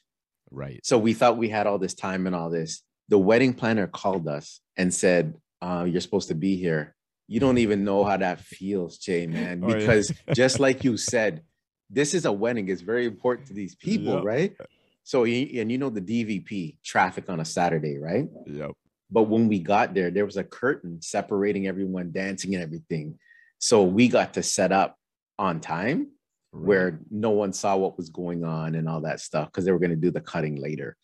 Right. 0.52 0.80
So 0.84 0.98
we 0.98 1.14
thought 1.14 1.36
we 1.36 1.48
had 1.48 1.66
all 1.66 1.78
this 1.78 1.94
time 1.94 2.26
and 2.26 2.36
all 2.36 2.50
this. 2.50 2.82
The 3.08 3.18
wedding 3.18 3.54
planner 3.54 3.86
called 3.86 4.28
us 4.28 4.60
and 4.76 4.92
said, 4.92 5.34
uh, 5.60 5.86
You're 5.88 6.00
supposed 6.00 6.28
to 6.28 6.34
be 6.34 6.56
here. 6.56 6.94
You 7.28 7.40
don't 7.40 7.58
even 7.58 7.84
know 7.84 8.04
how 8.04 8.16
that 8.18 8.40
feels, 8.40 8.98
Che, 8.98 9.26
man. 9.26 9.62
Oh. 9.64 9.68
Because 9.68 10.12
just 10.34 10.60
like 10.60 10.84
you 10.84 10.96
said, 10.96 11.42
this 11.88 12.14
is 12.14 12.24
a 12.24 12.32
wedding. 12.32 12.68
It's 12.68 12.82
very 12.82 13.06
important 13.06 13.48
to 13.48 13.54
these 13.54 13.74
people, 13.74 14.14
Yep. 14.14 14.24
right? 14.24 14.56
So, 15.04 15.24
and 15.24 15.72
you 15.72 15.78
know 15.78 15.90
the 15.90 16.00
DVP 16.00 16.76
traffic 16.84 17.28
on 17.28 17.40
a 17.40 17.44
Saturday, 17.44 17.98
right? 17.98 18.28
Yep. 18.46 18.70
But 19.10 19.24
when 19.24 19.48
we 19.48 19.58
got 19.58 19.94
there, 19.94 20.10
there 20.10 20.24
was 20.24 20.36
a 20.36 20.44
curtain 20.44 21.02
separating 21.02 21.66
everyone 21.66 22.12
dancing 22.12 22.54
and 22.54 22.62
everything. 22.62 23.18
So 23.58 23.82
we 23.82 24.08
got 24.08 24.34
to 24.34 24.42
set 24.42 24.72
up 24.72 24.96
on 25.38 25.60
time 25.60 26.11
Right. 26.52 26.68
where 26.68 27.00
no 27.10 27.30
one 27.30 27.54
saw 27.54 27.76
what 27.76 27.96
was 27.96 28.10
going 28.10 28.44
on 28.44 28.74
and 28.74 28.86
all 28.86 29.00
that 29.02 29.20
stuff 29.20 29.46
because 29.48 29.64
they 29.64 29.72
were 29.72 29.78
going 29.78 29.90
to 29.90 29.96
do 29.96 30.10
the 30.10 30.20
cutting 30.20 30.56
later. 30.56 30.96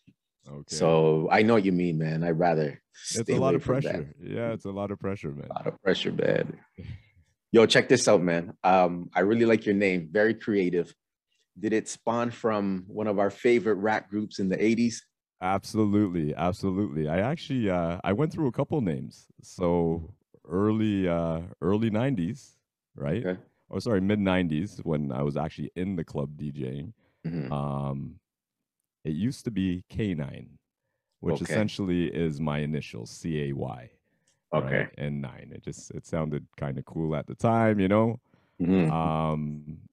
Okay. 0.47 0.75
So 0.75 1.27
I 1.31 1.41
know 1.41 1.55
what 1.55 1.65
you 1.65 1.71
mean, 1.71 1.97
man. 1.97 2.23
I'd 2.23 2.37
rather 2.37 2.81
it's 3.15 3.29
a 3.29 3.35
lot 3.35 3.55
of 3.55 3.63
pressure. 3.63 4.13
Yeah, 4.21 4.51
it's 4.51 4.65
a 4.65 4.71
lot 4.71 4.91
of 4.91 4.99
pressure, 4.99 5.31
man. 5.31 5.47
A 5.49 5.53
lot 5.53 5.67
of 5.67 5.81
pressure, 5.81 6.11
man. 6.11 6.59
Yo, 7.51 7.65
check 7.65 7.89
this 7.89 8.07
out, 8.07 8.21
man. 8.21 8.53
Um, 8.63 9.09
I 9.15 9.21
really 9.21 9.45
like 9.45 9.65
your 9.65 9.75
name. 9.75 10.09
Very 10.11 10.35
creative. 10.35 10.93
Did 11.59 11.73
it 11.73 11.89
spawn 11.89 12.29
from 12.29 12.85
one 12.87 13.07
of 13.07 13.17
our 13.17 13.31
favorite 13.31 13.75
rap 13.75 14.09
groups 14.09 14.39
in 14.39 14.49
the 14.49 14.57
80s? 14.57 14.97
Absolutely, 15.41 16.35
absolutely. 16.35 17.07
I 17.07 17.19
actually 17.19 17.69
uh 17.69 17.99
I 18.03 18.13
went 18.13 18.31
through 18.33 18.47
a 18.47 18.51
couple 18.51 18.79
names. 18.81 19.25
So 19.41 20.13
early 20.47 21.07
uh 21.07 21.41
early 21.61 21.89
90s, 21.89 22.55
right? 22.95 23.25
Okay. 23.25 23.39
Oh 23.71 23.79
sorry, 23.79 24.01
mid 24.01 24.19
90s 24.19 24.79
when 24.83 25.11
I 25.11 25.21
was 25.23 25.37
actually 25.37 25.71
in 25.75 25.95
the 25.95 26.03
club 26.03 26.37
DJing. 26.37 26.93
Mhm. 27.23 27.53
Um 27.53 28.19
it 29.05 29.11
used 29.15 29.45
to 29.45 29.51
be 29.51 29.85
K9, 29.89 30.59
which 31.21 31.41
Okay. 31.41 31.41
essentially 31.41 32.07
is 32.13 32.39
my 32.41 32.59
initials, 32.59 33.11
C 33.11 33.49
A 33.49 33.53
Y. 33.53 33.91
Okay. 34.53 34.87
right, 34.87 34.89
and 34.97 35.21
nine. 35.21 35.51
It 35.55 35.63
just 35.63 35.91
it 35.93 36.05
sounded 36.07 36.47
kind 36.57 36.77
of 36.79 36.85
cool 36.85 37.15
at 37.15 37.27
the 37.27 37.35
time, 37.35 37.79
you 37.81 37.87
know. 37.89 38.21
Mhm. 38.59 38.91
Um, 38.91 39.89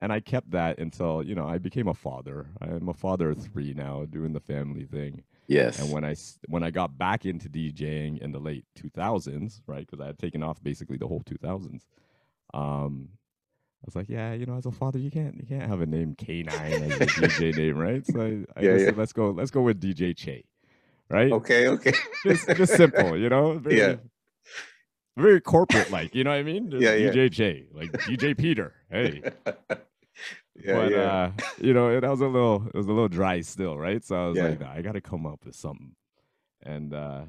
and 0.00 0.12
I 0.12 0.20
kept 0.20 0.50
that 0.50 0.78
until 0.78 1.22
you 1.22 1.34
know 1.34 1.46
I 1.46 1.58
became 1.58 1.88
a 1.88 1.94
father. 1.94 2.48
I'm 2.60 2.88
a 2.88 2.94
father 2.94 3.30
of 3.30 3.38
three 3.38 3.74
now, 3.74 4.04
doing 4.06 4.32
the 4.32 4.40
family 4.40 4.84
thing. 4.86 5.24
yes. 5.48 5.76
And 5.76 5.90
when 5.90 6.04
I 6.04 6.16
when 6.48 6.62
I 6.62 6.70
got 6.70 6.98
back 6.98 7.26
into 7.26 7.48
DJing 7.50 8.18
in 8.20 8.32
the 8.32 8.40
late 8.40 8.66
2000s, 8.74 9.62
right, 9.66 9.86
because 9.86 10.00
I 10.02 10.06
had 10.08 10.18
taken 10.18 10.42
off 10.42 10.62
basically 10.62 10.96
the 10.98 11.08
whole 11.08 11.22
2000s, 11.22 11.86
um, 12.54 13.10
I 13.82 13.86
was 13.86 13.96
like, 13.96 14.08
yeah, 14.08 14.32
you 14.32 14.46
know, 14.46 14.56
as 14.56 14.66
a 14.66 14.72
father, 14.72 14.98
you 14.98 15.10
can't 15.10 15.36
you 15.36 15.46
can't 15.46 15.68
have 15.68 15.80
a 15.80 15.86
name 15.86 16.14
K9 16.16 16.48
as 16.50 16.98
your 16.98 17.08
DJ 17.08 17.56
name, 17.56 17.76
right? 17.78 18.06
So 18.06 18.20
I, 18.20 18.24
I 18.60 18.62
Yeah, 18.62 18.76
yeah. 18.76 18.78
said, 18.86 18.96
let's 18.96 19.12
go 19.12 19.30
let's 19.30 19.50
go 19.50 19.62
with 19.62 19.80
DJ 19.80 20.16
Che, 20.16 20.44
right? 21.10 21.32
okay. 21.32 21.68
Okay. 21.68 21.92
Just 22.24 22.48
just 22.56 22.74
simple, 22.76 23.16
you 23.16 23.28
know. 23.28 23.58
Very, 23.58 23.76
Yeah. 23.78 23.96
Very 25.16 25.40
corporate 25.40 25.90
like, 25.90 26.14
you 26.14 26.24
know 26.24 26.30
what 26.30 26.36
I 26.40 26.42
mean? 26.42 26.70
Just 26.70 26.82
Yeah, 26.82 26.94
yeah. 26.94 27.10
DJ 27.10 27.32
Che, 27.32 27.66
like 27.72 27.90
DJ 27.92 28.36
Peter. 28.36 28.74
Hey, 28.90 29.22
yeah. 30.54 30.74
but 30.74 30.90
yeah. 30.90 30.98
uh, 30.98 31.30
you 31.58 31.72
know, 31.72 31.88
it 31.90 32.02
was 32.02 32.20
a 32.20 32.26
little 32.26 32.66
it 32.66 32.76
was 32.76 32.86
a 32.86 32.92
little 32.92 33.08
dry 33.08 33.40
still, 33.40 33.78
right? 33.78 34.04
So 34.04 34.16
I 34.16 34.28
was 34.28 34.38
like, 34.38 34.60
nah, 34.60 34.72
I 34.72 34.82
got 34.82 34.92
to 34.92 35.00
come 35.00 35.24
up 35.26 35.44
with 35.44 35.54
something. 35.54 35.94
And 36.62 36.92
uh, 36.92 37.22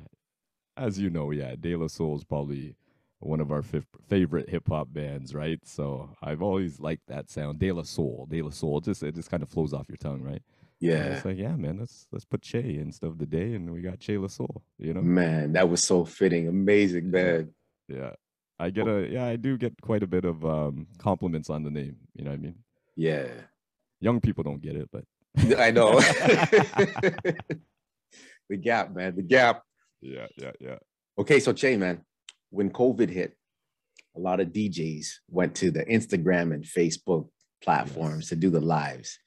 as 0.76 1.00
you 1.00 1.10
know, 1.10 1.32
yeah, 1.32 1.56
De 1.60 1.76
La 1.76 1.88
Soul 1.88 2.16
is 2.18 2.24
probably 2.24 2.76
one 3.20 3.40
of 3.40 3.52
our 3.52 3.62
fif- 3.62 3.88
favorite 4.08 4.50
hip 4.50 4.68
hop 4.68 4.88
bands, 4.92 5.34
right? 5.34 5.60
So 5.64 6.16
I've 6.22 6.42
always 6.42 6.80
liked 6.80 7.08
that 7.08 7.30
sound, 7.30 7.60
De 7.60 7.72
La 7.72 7.84
Soul, 7.84 8.28
De 8.30 8.42
La 8.42 8.50
Soul. 8.52 8.82
Just 8.82 9.04
it 9.04 9.16
just 9.16 9.32
kind 9.32 9.44
of 9.44 9.50
flows 9.50 9.74
off 9.74 9.90
your 9.90 9.98
tongue, 9.98 10.22
right? 10.22 10.42
Yeah. 10.80 11.06
It's 11.06 11.26
like, 11.26 11.38
yeah, 11.38 11.56
man, 11.56 11.80
let's 11.80 12.08
let's 12.12 12.26
put 12.26 12.42
Che 12.42 12.78
instead 12.80 13.08
of 13.08 13.18
the 13.18 13.26
day, 13.26 13.54
and 13.54 13.72
we 13.72 13.82
got 13.82 14.00
Che 14.00 14.18
La 14.18 14.28
Soul. 14.28 14.64
You 14.78 14.94
know? 14.94 15.02
Man, 15.02 15.54
that 15.54 15.68
was 15.70 15.84
so 15.84 16.06
fitting. 16.06 16.48
Amazing, 16.48 17.10
man. 17.10 17.54
Yeah. 17.88 18.12
I 18.60 18.70
get 18.70 18.88
a 18.88 19.08
yeah, 19.10 19.26
I 19.26 19.36
do 19.36 19.58
get 19.58 19.80
quite 19.82 20.04
a 20.04 20.08
bit 20.08 20.26
of 20.26 20.46
um 20.46 20.88
compliments 20.98 21.50
on 21.50 21.64
the 21.64 21.72
name. 21.72 21.98
You 22.16 22.24
know 22.26 22.32
what 22.32 22.40
I 22.40 22.42
mean? 22.42 22.56
Yeah. 22.96 23.28
Young 24.00 24.22
people 24.22 24.44
don't 24.44 24.62
get 24.62 24.76
it, 24.76 24.90
but 24.92 25.04
I 25.60 25.72
know. 25.72 26.00
the 28.50 28.58
gap, 28.60 28.94
man. 28.96 29.16
The 29.16 29.24
gap. 29.24 29.64
yeah, 30.02 30.28
yeah, 30.38 30.52
yeah. 30.60 30.78
Okay, 31.18 31.40
so 31.40 31.54
Che, 31.54 31.78
man, 31.78 32.04
when 32.50 32.70
COVID 32.70 33.10
hit, 33.10 33.36
a 34.16 34.20
lot 34.20 34.40
of 34.40 34.50
DJs 34.50 35.08
went 35.30 35.56
to 35.56 35.72
the 35.72 35.86
Instagram 35.86 36.54
and 36.54 36.64
Facebook 36.64 37.30
platforms 37.62 38.26
Yes. 38.26 38.30
to 38.30 38.36
do 38.36 38.50
the 38.50 38.60
lives. 38.62 39.20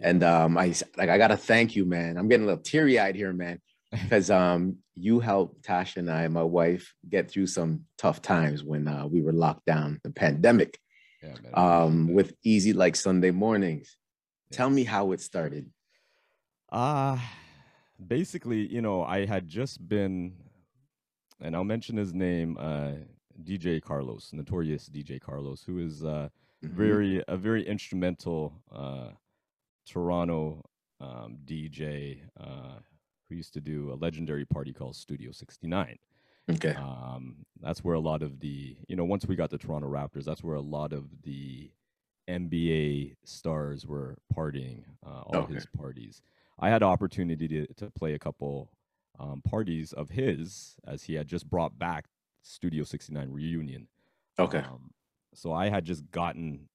And 0.00 0.22
um, 0.24 0.58
I 0.58 0.74
like 0.96 1.08
I 1.08 1.18
gotta 1.18 1.36
thank 1.36 1.76
you, 1.76 1.84
man. 1.84 2.16
I'm 2.16 2.28
getting 2.28 2.44
a 2.44 2.48
little 2.48 2.62
teary-eyed 2.62 3.14
here, 3.14 3.32
man, 3.32 3.60
because 3.92 4.30
um, 4.30 4.78
you 4.96 5.20
helped 5.20 5.62
Tasha 5.62 5.98
and 5.98 6.10
I, 6.10 6.26
my 6.28 6.42
wife, 6.42 6.92
get 7.08 7.30
through 7.30 7.46
some 7.46 7.84
tough 7.96 8.20
times 8.20 8.62
when 8.64 8.88
uh, 8.88 9.06
we 9.06 9.22
were 9.22 9.32
locked 9.32 9.66
down, 9.66 10.00
the 10.02 10.10
pandemic, 10.10 10.78
Yeah, 11.22 11.34
man. 11.42 11.52
Um, 11.54 12.12
with 12.12 12.34
easy 12.42 12.72
like 12.72 12.96
Sunday 12.96 13.30
mornings. 13.30 13.96
Tell 14.52 14.68
me 14.70 14.84
how 14.84 15.12
it 15.12 15.20
started. 15.20 15.70
Uh 16.70 17.18
basically, 18.04 18.66
you 18.72 18.82
know, 18.82 19.04
I 19.04 19.24
had 19.26 19.46
just 19.48 19.86
been 19.88 20.34
and 21.44 21.54
I'll 21.54 21.64
mention 21.64 21.96
his 21.96 22.14
name, 22.14 22.56
uh 22.58 22.92
DJ 23.42 23.80
Carlos, 23.82 24.32
notorious 24.32 24.88
DJ 24.88 25.20
Carlos, 25.20 25.64
who 25.64 25.78
is 25.78 26.04
uh 26.04 26.28
Mhm. 26.62 26.72
very 26.74 27.22
a 27.28 27.36
very 27.36 27.66
instrumental 27.66 28.62
uh 28.72 29.10
Toronto 29.86 30.62
um 31.00 31.38
DJ 31.44 32.20
uh 32.40 32.78
who 33.28 33.34
used 33.34 33.54
to 33.54 33.60
do 33.60 33.92
a 33.92 33.96
legendary 33.96 34.44
party 34.44 34.72
called 34.72 34.96
Studio 34.96 35.32
69. 35.32 35.98
Okay. 36.50 36.76
Um, 36.76 37.46
that's 37.60 37.82
where 37.84 37.94
a 37.94 38.00
lot 38.00 38.22
of 38.22 38.40
the, 38.40 38.76
you 38.88 38.96
know, 38.96 39.04
once 39.04 39.26
we 39.26 39.36
got 39.36 39.50
the 39.50 39.58
Toronto 39.58 39.88
Raptors, 39.88 40.24
that's 40.24 40.44
where 40.44 40.56
a 40.56 40.60
lot 40.60 40.92
of 40.92 41.22
the 41.22 41.70
NBA 42.28 43.16
stars 43.24 43.86
were 43.86 44.18
partying, 44.36 44.84
uh, 45.06 45.22
all 45.22 45.46
Okay. 45.46 45.54
his 45.54 45.66
parties. 45.66 46.22
I 46.58 46.68
had 46.70 46.82
opportunity 46.82 47.48
to, 47.48 47.66
to 47.74 47.90
play 47.92 48.14
a 48.14 48.18
couple 48.18 48.70
um, 49.18 49.42
parties 49.42 49.92
of 49.92 50.10
his 50.10 50.76
as 50.86 51.04
he 51.04 51.14
had 51.14 51.28
just 51.28 51.48
brought 51.48 51.78
back 51.78 52.06
Studio 52.42 52.84
69 52.84 53.30
reunion. 53.30 53.88
Okay. 54.38 54.58
Um, 54.58 54.90
so 55.34 55.52
I 55.52 55.68
had 55.68 55.84
just 55.84 56.10
gotten 56.10 56.68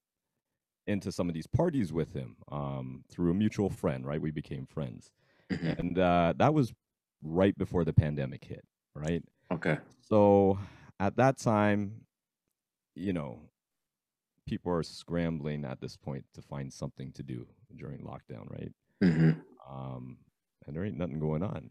into 0.88 1.12
some 1.12 1.28
of 1.28 1.34
these 1.36 1.48
parties 1.48 1.94
with 1.94 2.14
him 2.14 2.36
um, 2.52 3.04
through 3.12 3.32
a 3.32 3.34
mutual 3.36 3.70
friend, 3.70 4.06
right? 4.06 4.22
We 4.22 4.32
became 4.32 4.66
friends. 4.66 5.12
Mhm. 5.52 5.80
And 5.80 6.00
uh, 6.00 6.34
that 6.38 6.54
was 6.54 6.74
right 7.22 7.58
before 7.58 7.84
the 7.84 7.94
pandemic 7.94 8.44
hit, 8.46 8.66
right? 8.96 9.24
Okay. 9.52 9.78
So 10.02 10.58
at 11.00 11.16
that 11.18 11.38
time, 11.38 12.06
you 12.96 13.14
know, 13.14 13.40
people 14.48 14.72
are 14.72 14.84
scrambling 14.84 15.64
at 15.66 15.80
this 15.80 15.96
point 15.96 16.26
to 16.34 16.42
find 16.42 16.74
something 16.74 17.12
to 17.14 17.24
do 17.24 17.48
during 17.76 18.00
lockdown, 18.00 18.50
right? 18.50 18.72
Mhm. 19.04 19.42
Um, 19.70 20.18
and 20.66 20.76
there 20.76 20.84
ain't 20.84 20.98
nothing 20.98 21.20
going 21.20 21.44
on. 21.44 21.70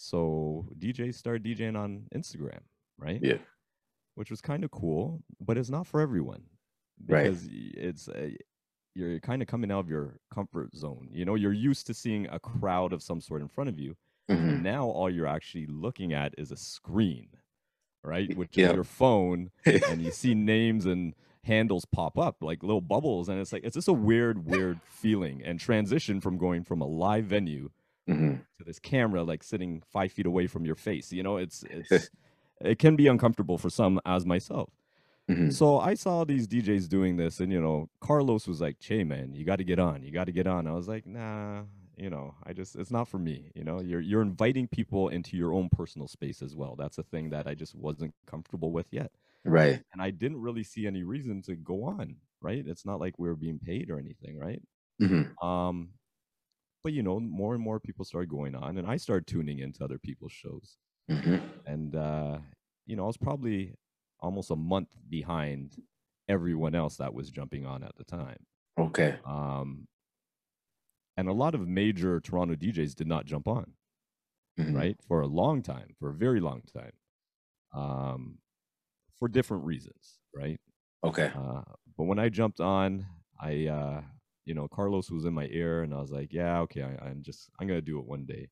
So 0.00 0.68
DJs 0.78 1.14
started 1.16 1.42
DJing 1.44 1.76
on 1.76 2.04
Instagram, 2.14 2.60
right? 2.98 3.18
Yeah. 3.20 3.38
Which 4.14 4.30
was 4.30 4.40
kind 4.40 4.62
of 4.62 4.70
cool, 4.70 5.22
but 5.40 5.58
it's 5.58 5.70
not 5.70 5.88
for 5.88 6.00
everyone 6.00 6.42
Right. 7.06 7.24
because 7.24 7.46
y- 7.46 7.72
it's 7.74 8.08
a, 8.08 8.36
you're 8.94 9.18
kind 9.18 9.42
of 9.42 9.48
coming 9.48 9.72
out 9.72 9.80
of 9.80 9.88
your 9.90 10.20
comfort 10.32 10.72
zone. 10.76 11.08
You 11.10 11.24
know, 11.24 11.34
you're 11.34 11.52
used 11.52 11.88
to 11.88 11.94
seeing 11.94 12.28
a 12.30 12.38
crowd 12.38 12.92
of 12.92 13.02
some 13.02 13.20
sort 13.20 13.42
in 13.42 13.48
front 13.48 13.70
of 13.70 13.78
you, 13.78 13.96
Mhm. 14.30 14.62
now 14.62 14.86
all 14.86 15.10
you're 15.10 15.26
actually 15.26 15.66
looking 15.66 16.12
at 16.12 16.32
is 16.38 16.52
a 16.52 16.56
screen, 16.56 17.30
right? 18.04 18.36
Which 18.36 18.56
yeah. 18.56 18.68
is 18.68 18.74
your 18.74 18.84
phone, 18.84 19.50
and 19.66 20.00
you 20.00 20.12
see 20.12 20.32
names 20.34 20.86
and 20.86 21.14
handles 21.42 21.84
pop 21.86 22.16
up 22.18 22.36
like 22.40 22.62
little 22.62 22.80
bubbles, 22.80 23.28
and 23.28 23.40
it's 23.40 23.52
like 23.52 23.64
it's 23.64 23.74
just 23.74 23.88
a 23.88 23.92
weird, 23.92 24.44
weird 24.46 24.80
feeling 24.84 25.42
and 25.42 25.58
transition 25.58 26.20
from 26.20 26.38
going 26.38 26.62
from 26.62 26.80
a 26.80 26.86
live 26.86 27.24
venue 27.24 27.70
Mhm. 28.08 28.44
to 28.58 28.64
this 28.64 28.78
camera 28.78 29.22
like 29.22 29.42
sitting 29.42 29.82
five 29.82 30.12
feet 30.12 30.26
away 30.26 30.46
from 30.46 30.64
your 30.64 30.74
face. 30.76 31.12
You 31.12 31.22
know, 31.22 31.36
it's 31.36 31.64
it's 31.70 32.10
it 32.60 32.78
can 32.78 32.96
be 32.96 33.06
uncomfortable 33.06 33.58
for 33.58 33.70
some, 33.70 34.00
as 34.04 34.26
myself. 34.26 34.70
Mhm. 35.28 35.50
So 35.50 35.78
I 35.80 35.94
saw 35.94 36.24
these 36.24 36.46
DJs 36.48 36.88
doing 36.88 37.16
this, 37.16 37.40
and 37.40 37.52
you 37.52 37.60
know, 37.60 37.90
Carlos 38.00 38.46
was 38.48 38.60
like, 38.60 38.78
"Che, 38.80 39.04
man, 39.04 39.34
you 39.34 39.44
got 39.44 39.56
to 39.56 39.64
get 39.64 39.78
on. 39.78 40.02
You 40.02 40.12
got 40.12 40.24
to 40.26 40.32
get 40.32 40.46
on." 40.46 40.66
I 40.66 40.72
was 40.72 40.88
like, 40.88 41.06
"Nah, 41.06 41.64
you 41.96 42.10
know, 42.10 42.34
I 42.44 42.52
just 42.52 42.76
it's 42.76 42.90
not 42.90 43.08
for 43.08 43.18
me." 43.18 43.52
You 43.54 43.64
know, 43.64 43.80
you're 43.80 44.00
you're 44.00 44.22
inviting 44.22 44.68
people 44.68 45.08
into 45.08 45.36
your 45.36 45.54
own 45.54 45.68
personal 45.70 46.08
space 46.08 46.42
as 46.42 46.56
well. 46.56 46.76
That's 46.76 46.98
a 46.98 47.02
thing 47.04 47.30
that 47.30 47.46
I 47.46 47.54
just 47.54 47.74
wasn't 47.74 48.14
comfortable 48.26 48.72
with 48.72 48.88
yet, 48.92 49.12
Right. 49.44 49.82
and 49.92 50.02
I 50.02 50.10
didn't 50.10 50.40
really 50.42 50.64
see 50.64 50.86
any 50.86 51.04
reason 51.04 51.42
to 51.42 51.56
go 51.56 51.84
on. 51.84 52.16
Right? 52.40 52.66
It's 52.66 52.84
not 52.86 53.00
like 53.00 53.18
we 53.18 53.28
were 53.28 53.36
being 53.36 53.58
paid 53.58 53.90
or 53.90 53.98
anything, 53.98 54.38
right? 54.38 54.62
Mhm. 55.00 55.38
Um, 55.42 55.94
but 56.88 56.94
you 56.94 57.02
know, 57.02 57.20
more 57.20 57.54
and 57.54 57.62
more 57.62 57.78
people 57.80 58.04
started 58.04 58.30
going 58.30 58.54
on, 58.54 58.78
and 58.78 58.86
I 58.86 58.96
started 58.96 59.26
tuning 59.26 59.58
into 59.58 59.84
other 59.84 59.98
people's 59.98 60.32
shows 60.32 60.78
Mhm. 61.08 61.40
and 61.66 61.94
uh, 61.96 62.40
you 62.86 62.96
know, 62.96 63.04
I 63.04 63.06
was 63.08 63.16
probably 63.18 63.74
almost 64.20 64.50
a 64.50 64.56
month 64.56 64.96
behind 65.08 65.76
everyone 66.28 66.74
else 66.74 66.96
that 66.98 67.14
was 67.14 67.30
jumping 67.30 67.66
on 67.66 67.84
at 67.84 67.96
the 67.96 68.04
time. 68.04 68.46
Okay. 68.78 69.18
Um, 69.24 69.88
and 71.16 71.28
a 71.28 71.32
lot 71.32 71.54
of 71.54 71.66
major 71.66 72.20
Toronto 72.20 72.54
DJs 72.54 72.94
did 72.94 73.06
not 73.06 73.26
jump 73.26 73.48
on, 73.48 73.74
Mhm. 74.58 74.74
right, 74.74 74.96
for 75.02 75.20
a 75.20 75.26
long 75.26 75.62
time, 75.62 75.94
for 75.98 76.10
a 76.10 76.14
very 76.14 76.40
long 76.40 76.62
time, 76.62 76.92
um, 77.74 78.38
for 79.18 79.28
different 79.28 79.64
reasons, 79.64 80.20
right? 80.34 80.60
Okay. 81.02 81.32
Uh, 81.34 81.62
but 81.96 82.04
when 82.04 82.18
I 82.20 82.28
jumped 82.30 82.60
on, 82.60 83.06
I, 83.40 83.66
uh, 83.66 84.02
you 84.48 84.54
know, 84.54 84.66
Carlos 84.66 85.10
was 85.10 85.26
in 85.26 85.34
my 85.34 85.46
ear, 85.50 85.82
and 85.82 85.92
I 85.94 86.00
was 86.00 86.10
like, 86.10 86.32
"Yeah, 86.32 86.60
okay, 86.60 86.82
I, 86.82 87.06
I'm 87.06 87.22
just, 87.22 87.50
I'm 87.60 87.68
gonna 87.68 87.82
do 87.82 87.98
it 87.98 88.06
one 88.06 88.24
day." 88.24 88.48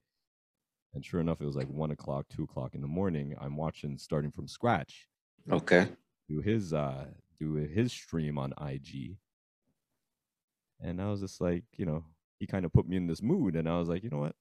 And 0.95 1.03
sure 1.05 1.21
enough, 1.21 1.41
it 1.41 1.47
was 1.47 1.57
like 1.57 1.69
one 1.71 1.91
o'clock, 1.91 2.27
two 2.29 2.45
o'clock 2.45 2.75
in 2.75 2.83
the 2.83 2.87
morning. 2.87 3.35
I'm 3.41 3.57
watching 3.57 3.97
starting 3.97 4.31
from 4.31 4.47
scratch, 4.47 5.09
Okay. 5.51 5.89
do 6.29 6.41
his, 6.43 6.75
uh, 6.75 7.07
do 7.39 7.55
his 7.55 7.93
stream 7.93 8.37
on 8.37 8.53
IG, 8.61 9.17
and 10.81 11.01
I 11.01 11.11
was 11.11 11.21
just 11.23 11.41
like, 11.41 11.65
you 11.79 11.87
know, 11.87 12.05
he 12.39 12.47
kind 12.47 12.67
of 12.67 12.75
put 12.75 12.87
me 12.87 12.97
in 12.99 13.07
this 13.07 13.23
mood, 13.23 13.57
and 13.57 13.67
I 13.67 13.79
was 13.79 13.89
like, 13.89 14.05
you 14.05 14.11
know 14.11 14.19
what, 14.19 14.37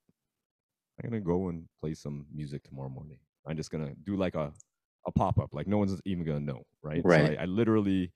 I'm 1.02 1.10
gonna 1.10 1.22
go 1.22 1.48
and 1.48 1.68
play 1.80 1.94
some 1.94 2.26
music 2.34 2.64
tomorrow 2.64 2.90
morning. 2.90 3.20
I'm 3.48 3.56
just 3.56 3.72
gonna 3.72 3.94
do 4.04 4.18
like 4.18 4.36
a, 4.36 4.52
a 5.08 5.12
pop 5.14 5.40
up, 5.40 5.54
like 5.54 5.68
no 5.68 5.78
one's 5.78 6.02
even 6.04 6.26
gonna 6.26 6.42
know, 6.42 6.64
right? 6.84 7.06
Right. 7.06 7.38
So 7.38 7.40
I, 7.40 7.44
I 7.44 7.46
literally, 7.46 8.12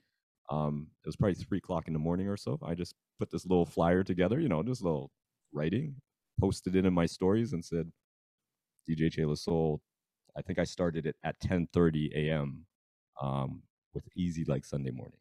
um, 0.49 0.87
it 1.03 1.07
was 1.07 1.15
probably 1.15 1.35
three 1.35 1.59
o'clock 1.59 1.87
in 1.87 1.93
the 1.93 1.99
morning 1.99 2.27
or 2.27 2.37
so. 2.37 2.59
I 2.63 2.75
just 2.75 2.95
put 3.19 3.31
this 3.31 3.45
little 3.45 3.65
flyer 3.65 4.03
together, 4.03 4.39
you 4.39 4.49
know, 4.49 4.63
just 4.63 4.81
a 4.81 4.85
little 4.85 5.11
writing, 5.53 5.97
posted 6.39 6.75
it 6.75 6.85
in 6.85 6.93
my 6.93 7.05
stories, 7.05 7.53
and 7.53 7.63
said, 7.63 7.91
DJ 8.89 9.11
Che 9.11 9.25
La 9.25 9.35
Soul. 9.35 9.81
I 10.35 10.41
think 10.41 10.59
I 10.59 10.63
started 10.63 11.05
it 11.05 11.15
at 11.23 11.39
10:30 11.41 12.11
a.m. 12.15 12.65
Um, 13.21 13.63
with 13.93 14.07
easy 14.15 14.45
like 14.45 14.65
Sunday 14.65 14.91
morning. 14.91 15.19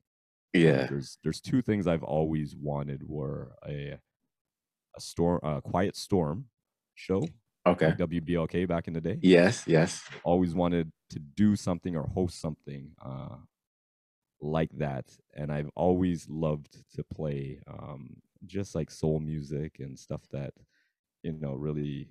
Um, 0.61 0.61
Yeah. 0.61 0.87
There's 0.89 1.19
there's 1.23 1.41
two 1.41 1.63
things 1.63 1.87
I've 1.87 2.03
always 2.05 2.57
wanted 2.57 3.09
were 3.09 3.55
a 3.67 3.99
a 4.97 5.01
storm, 5.01 5.41
a 5.43 5.63
quiet 5.63 5.97
storm 5.97 6.47
show 6.95 7.35
Okay. 7.67 7.87
like 7.87 7.97
WBLK 7.97 8.67
back 8.69 8.89
in 8.89 8.95
the 8.95 9.01
day. 9.01 9.19
Yes. 9.23 9.67
Yes. 9.67 10.03
Always 10.25 10.55
wanted 10.55 10.93
to 11.11 11.19
do 11.19 11.57
something 11.57 11.97
or 11.97 12.05
host 12.07 12.41
something 12.41 12.93
uh, 13.05 13.37
like 14.41 14.71
that, 14.79 15.19
and 15.35 15.53
I've 15.53 15.71
always 15.75 16.29
loved 16.29 16.85
to 16.95 17.05
play 17.05 17.61
um, 17.67 18.23
just 18.47 18.75
like 18.75 18.91
soul 18.91 19.21
music 19.21 19.81
and 19.81 19.99
stuff 19.99 20.23
that 20.33 20.55
you 21.23 21.33
know 21.33 21.55
really 21.55 22.11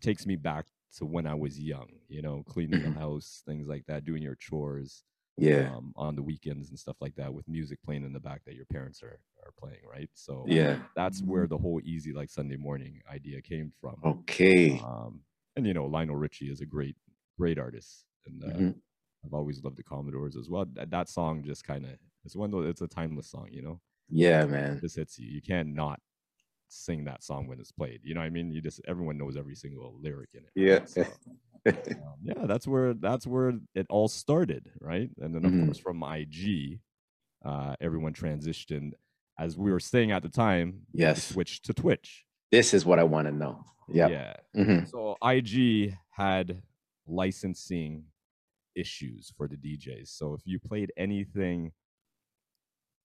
takes 0.00 0.26
me 0.26 0.36
back 0.36 0.66
to 0.96 1.06
when 1.06 1.26
I 1.26 1.34
was 1.34 1.58
young. 1.58 1.88
You 2.08 2.22
know, 2.22 2.42
cleaning 2.44 2.82
the 2.82 2.90
house, 2.90 3.42
things 3.46 3.66
like 3.68 3.86
that, 3.86 4.04
doing 4.04 4.22
your 4.22 4.34
chores 4.36 5.04
Yeah. 5.36 5.72
um, 5.74 5.92
on 5.96 6.16
the 6.16 6.22
weekends 6.22 6.70
and 6.70 6.78
stuff 6.78 6.96
like 7.00 7.14
that, 7.16 7.32
with 7.34 7.48
music 7.48 7.82
playing 7.82 8.04
in 8.04 8.12
the 8.12 8.20
back 8.20 8.44
that 8.44 8.54
your 8.54 8.66
parents 8.66 9.02
are 9.02 9.20
are 9.44 9.52
playing, 9.58 9.80
right? 9.88 10.10
So 10.14 10.54
Yeah. 10.54 10.82
that's 10.94 11.20
where 11.22 11.46
the 11.46 11.58
whole 11.58 11.80
easy 11.84 12.12
like 12.12 12.30
Sunday 12.30 12.56
morning 12.56 13.00
idea 13.10 13.40
came 13.42 13.72
from. 13.80 14.04
Okay. 14.04 14.84
Um, 14.84 15.24
and 15.56 15.66
you 15.66 15.74
know, 15.74 15.86
Lionel 15.86 16.16
Richie 16.16 16.50
is 16.50 16.60
a 16.60 16.66
great, 16.66 16.96
great 17.38 17.58
artist, 17.58 18.06
and 18.26 18.44
uh, 18.44 18.60
Mhm. 18.60 18.82
I've 19.24 19.34
always 19.34 19.62
loved 19.62 19.76
the 19.76 19.82
Commodores 19.82 20.36
as 20.36 20.48
well. 20.50 20.66
That, 20.74 20.90
that 20.90 21.08
song 21.08 21.42
just 21.44 21.64
kind 21.64 21.84
of 21.84 21.92
it's 22.24 22.36
one 22.36 22.52
of 22.54 22.64
it's 22.66 22.80
a 22.80 22.88
timeless 22.88 23.28
song, 23.30 23.48
you 23.50 23.62
know. 23.62 23.80
Yeah, 24.08 24.42
It 24.42 24.50
man. 24.50 24.80
just 24.80 24.96
hits 24.96 25.18
you. 25.18 25.28
You 25.28 25.40
can't 25.42 25.74
not 25.74 26.00
sing 26.68 27.04
that 27.04 27.22
song 27.22 27.46
when 27.46 27.60
it's 27.60 27.72
played. 27.72 28.00
You 28.02 28.14
know 28.14 28.20
what 28.20 28.26
I 28.26 28.30
mean? 28.30 28.50
You 28.52 28.60
just 28.60 28.80
everyone 28.86 29.18
knows 29.18 29.36
every 29.36 29.54
single 29.54 29.96
lyric 30.00 30.30
in 30.34 30.40
it. 30.44 30.50
Yeah. 30.54 30.78
right? 30.78 30.88
So, 30.88 31.02
um, 32.02 32.14
yeah, 32.22 32.46
that's 32.46 32.66
where 32.66 32.94
that's 32.94 33.26
where 33.26 33.54
it 33.74 33.86
all 33.88 34.08
started, 34.08 34.70
right? 34.80 35.10
And 35.20 35.34
then 35.34 35.44
of 35.44 35.52
Mhm. 35.52 35.64
course 35.66 35.78
from 35.78 36.02
IG, 36.02 36.80
uh, 37.44 37.76
everyone 37.80 38.12
transitioned 38.14 38.92
as 39.38 39.56
we 39.56 39.70
were 39.70 39.80
saying 39.80 40.10
at 40.12 40.22
the 40.22 40.28
time. 40.28 40.86
Yes. 40.92 41.24
switched 41.24 41.64
to 41.66 41.74
Twitch. 41.74 42.24
This 42.50 42.74
is 42.74 42.84
what 42.84 42.98
I 42.98 43.04
want 43.04 43.26
to 43.28 43.32
know. 43.32 43.64
Yep. 43.88 44.10
Yeah. 44.10 44.34
Mhm. 44.54 44.88
So 44.88 45.16
IG 45.22 45.96
had 46.10 46.62
licensing 47.06 48.04
issues 48.74 49.32
for 49.36 49.48
the 49.48 49.56
DJs. 49.56 50.08
So 50.08 50.34
if 50.34 50.42
you 50.44 50.58
played 50.58 50.92
anything 50.96 51.72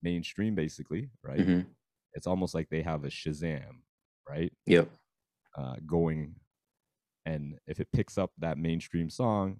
mainstream, 0.01 0.55
basically, 0.55 1.09
right? 1.23 1.39
Mhm. 1.39 1.65
It's 2.13 2.27
almost 2.27 2.53
like 2.53 2.69
they 2.69 2.81
have 2.81 3.03
a 3.03 3.09
Shazam, 3.09 3.81
right? 4.27 4.53
Yep. 4.65 4.89
Uh, 5.55 5.75
going, 5.85 6.35
and 7.25 7.59
if 7.67 7.79
it 7.79 7.91
picks 7.91 8.17
up 8.17 8.31
that 8.37 8.57
mainstream 8.57 9.09
song, 9.09 9.57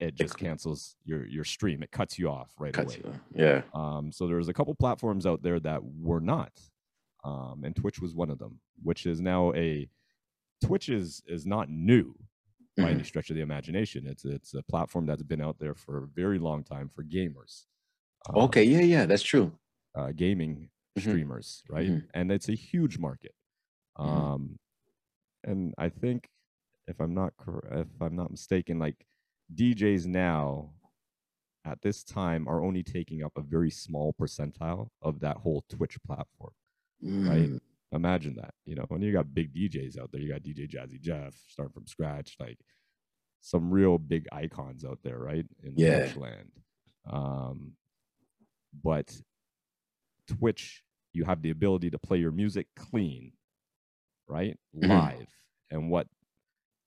it 0.00 0.14
just 0.14 0.38
cancels 0.38 0.96
your 1.04 1.26
your 1.26 1.44
stream. 1.44 1.82
It 1.82 1.90
cuts 1.90 2.18
you 2.18 2.28
off 2.28 2.52
right 2.58 2.72
Cuts 2.72 2.94
away. 2.96 3.02
you. 3.34 3.42
Yeah. 3.44 3.62
Um, 3.74 4.12
so 4.12 4.28
there's 4.28 4.48
a 4.48 4.52
couple 4.54 4.74
platforms 4.74 5.26
out 5.26 5.42
there 5.42 5.58
that 5.60 5.82
were 5.82 6.20
not, 6.20 6.52
um, 7.24 7.64
and 7.64 7.74
Twitch 7.74 7.98
was 8.00 8.14
one 8.14 8.30
of 8.30 8.38
them, 8.38 8.60
which 8.82 9.06
is 9.06 9.20
now 9.20 9.52
a 9.54 9.88
Twitch 10.64 10.88
is 10.88 11.22
is 11.26 11.46
not 11.46 11.68
new 11.68 12.14
by 12.78 12.90
any 12.92 13.00
Mhm. 13.02 13.06
stretch 13.06 13.30
of 13.30 13.36
the 13.36 13.42
imagination. 13.42 14.06
It's 14.06 14.24
it's 14.24 14.54
a 14.54 14.62
platform 14.62 15.06
that's 15.06 15.22
been 15.22 15.40
out 15.42 15.58
there 15.58 15.74
for 15.74 16.04
a 16.04 16.06
very 16.06 16.38
long 16.38 16.64
time 16.64 16.88
for 16.88 17.04
gamers. 17.04 17.66
um, 18.28 18.36
Okay. 18.36 18.64
Yeah. 18.64 18.80
Yeah. 18.80 19.06
That's 19.06 19.22
true. 19.22 19.58
uh, 19.94 20.12
gaming 20.12 20.70
Mhm. 20.96 21.00
streamers, 21.02 21.64
right? 21.68 21.88
Mhm. 21.88 22.08
And 22.14 22.30
it's 22.30 22.48
a 22.48 22.54
huge 22.54 22.98
market. 22.98 23.34
Mhm. 23.98 24.04
Um, 24.04 24.58
and 25.44 25.74
I 25.78 25.88
think 25.88 26.28
if 26.86 27.00
I'm 27.00 27.14
not 27.14 27.36
cor- 27.36 27.66
if 27.72 27.88
I'm 28.00 28.14
not 28.16 28.30
mistaken, 28.30 28.78
like 28.78 29.06
DJs 29.52 30.06
now 30.06 30.74
at 31.64 31.80
this 31.82 32.04
time 32.04 32.46
are 32.48 32.62
only 32.64 32.82
taking 32.82 33.22
up 33.22 33.36
a 33.36 33.42
very 33.42 33.70
small 33.70 34.12
percentile 34.12 34.90
of 35.02 35.20
that 35.20 35.38
whole 35.38 35.62
Twitch 35.68 36.00
platform. 36.02 36.54
Right. 37.02 37.60
Imagine 37.92 38.34
that, 38.36 38.52
you 38.66 38.74
know, 38.74 38.84
when 38.88 39.00
you 39.00 39.12
got 39.12 39.32
big 39.34 39.54
DJs 39.54 39.98
out 39.98 40.10
there, 40.12 40.20
you 40.20 40.28
got 40.30 40.42
DJ 40.42 40.68
Jazzy 40.70 41.00
Jeff 41.00 41.34
starting 41.48 41.72
from 41.72 41.86
scratch, 41.86 42.36
like 42.38 42.58
some 43.40 43.70
real 43.70 43.96
big 43.98 44.26
icons 44.30 44.84
out 44.84 44.98
there, 45.02 45.18
right? 45.18 45.46
In 45.62 45.72
Yeah. 45.76 46.00
Twitch 46.00 46.16
land. 46.16 46.50
Um, 47.08 47.72
but 48.84 49.18
Twitch, 50.26 50.82
you 51.14 51.24
have 51.24 51.40
the 51.40 51.50
ability 51.50 51.90
to 51.90 51.98
play 51.98 52.18
your 52.18 52.32
music 52.32 52.66
clean, 52.76 53.32
right? 54.28 54.58
Mhm. 54.76 54.88
Live. 54.88 55.28
And 55.70 55.90
what 55.90 56.08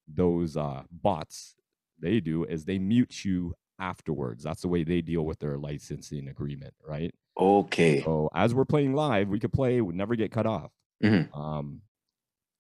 those 0.08 0.56
uh, 0.58 0.84
bots 0.92 1.56
they 2.00 2.20
do 2.20 2.44
is 2.44 2.66
they 2.66 2.78
mute 2.78 3.26
you 3.26 3.56
afterwards. 3.80 4.44
That's 4.44 4.62
the 4.62 4.68
way 4.68 4.84
they 4.84 5.02
deal 5.02 5.26
with 5.26 5.40
their 5.40 5.58
licensing 5.58 6.28
agreement, 6.28 6.76
right? 6.86 7.14
Okay. 7.40 8.04
So 8.04 8.30
as 8.36 8.54
we're 8.54 8.66
playing 8.66 8.94
live, 8.94 9.30
we 9.30 9.40
could 9.40 9.54
play, 9.54 9.82
would 9.82 9.96
never 9.96 10.16
get 10.16 10.32
cut 10.32 10.46
off. 10.46 10.72
Mhm. 11.02 11.36
Um, 11.36 11.82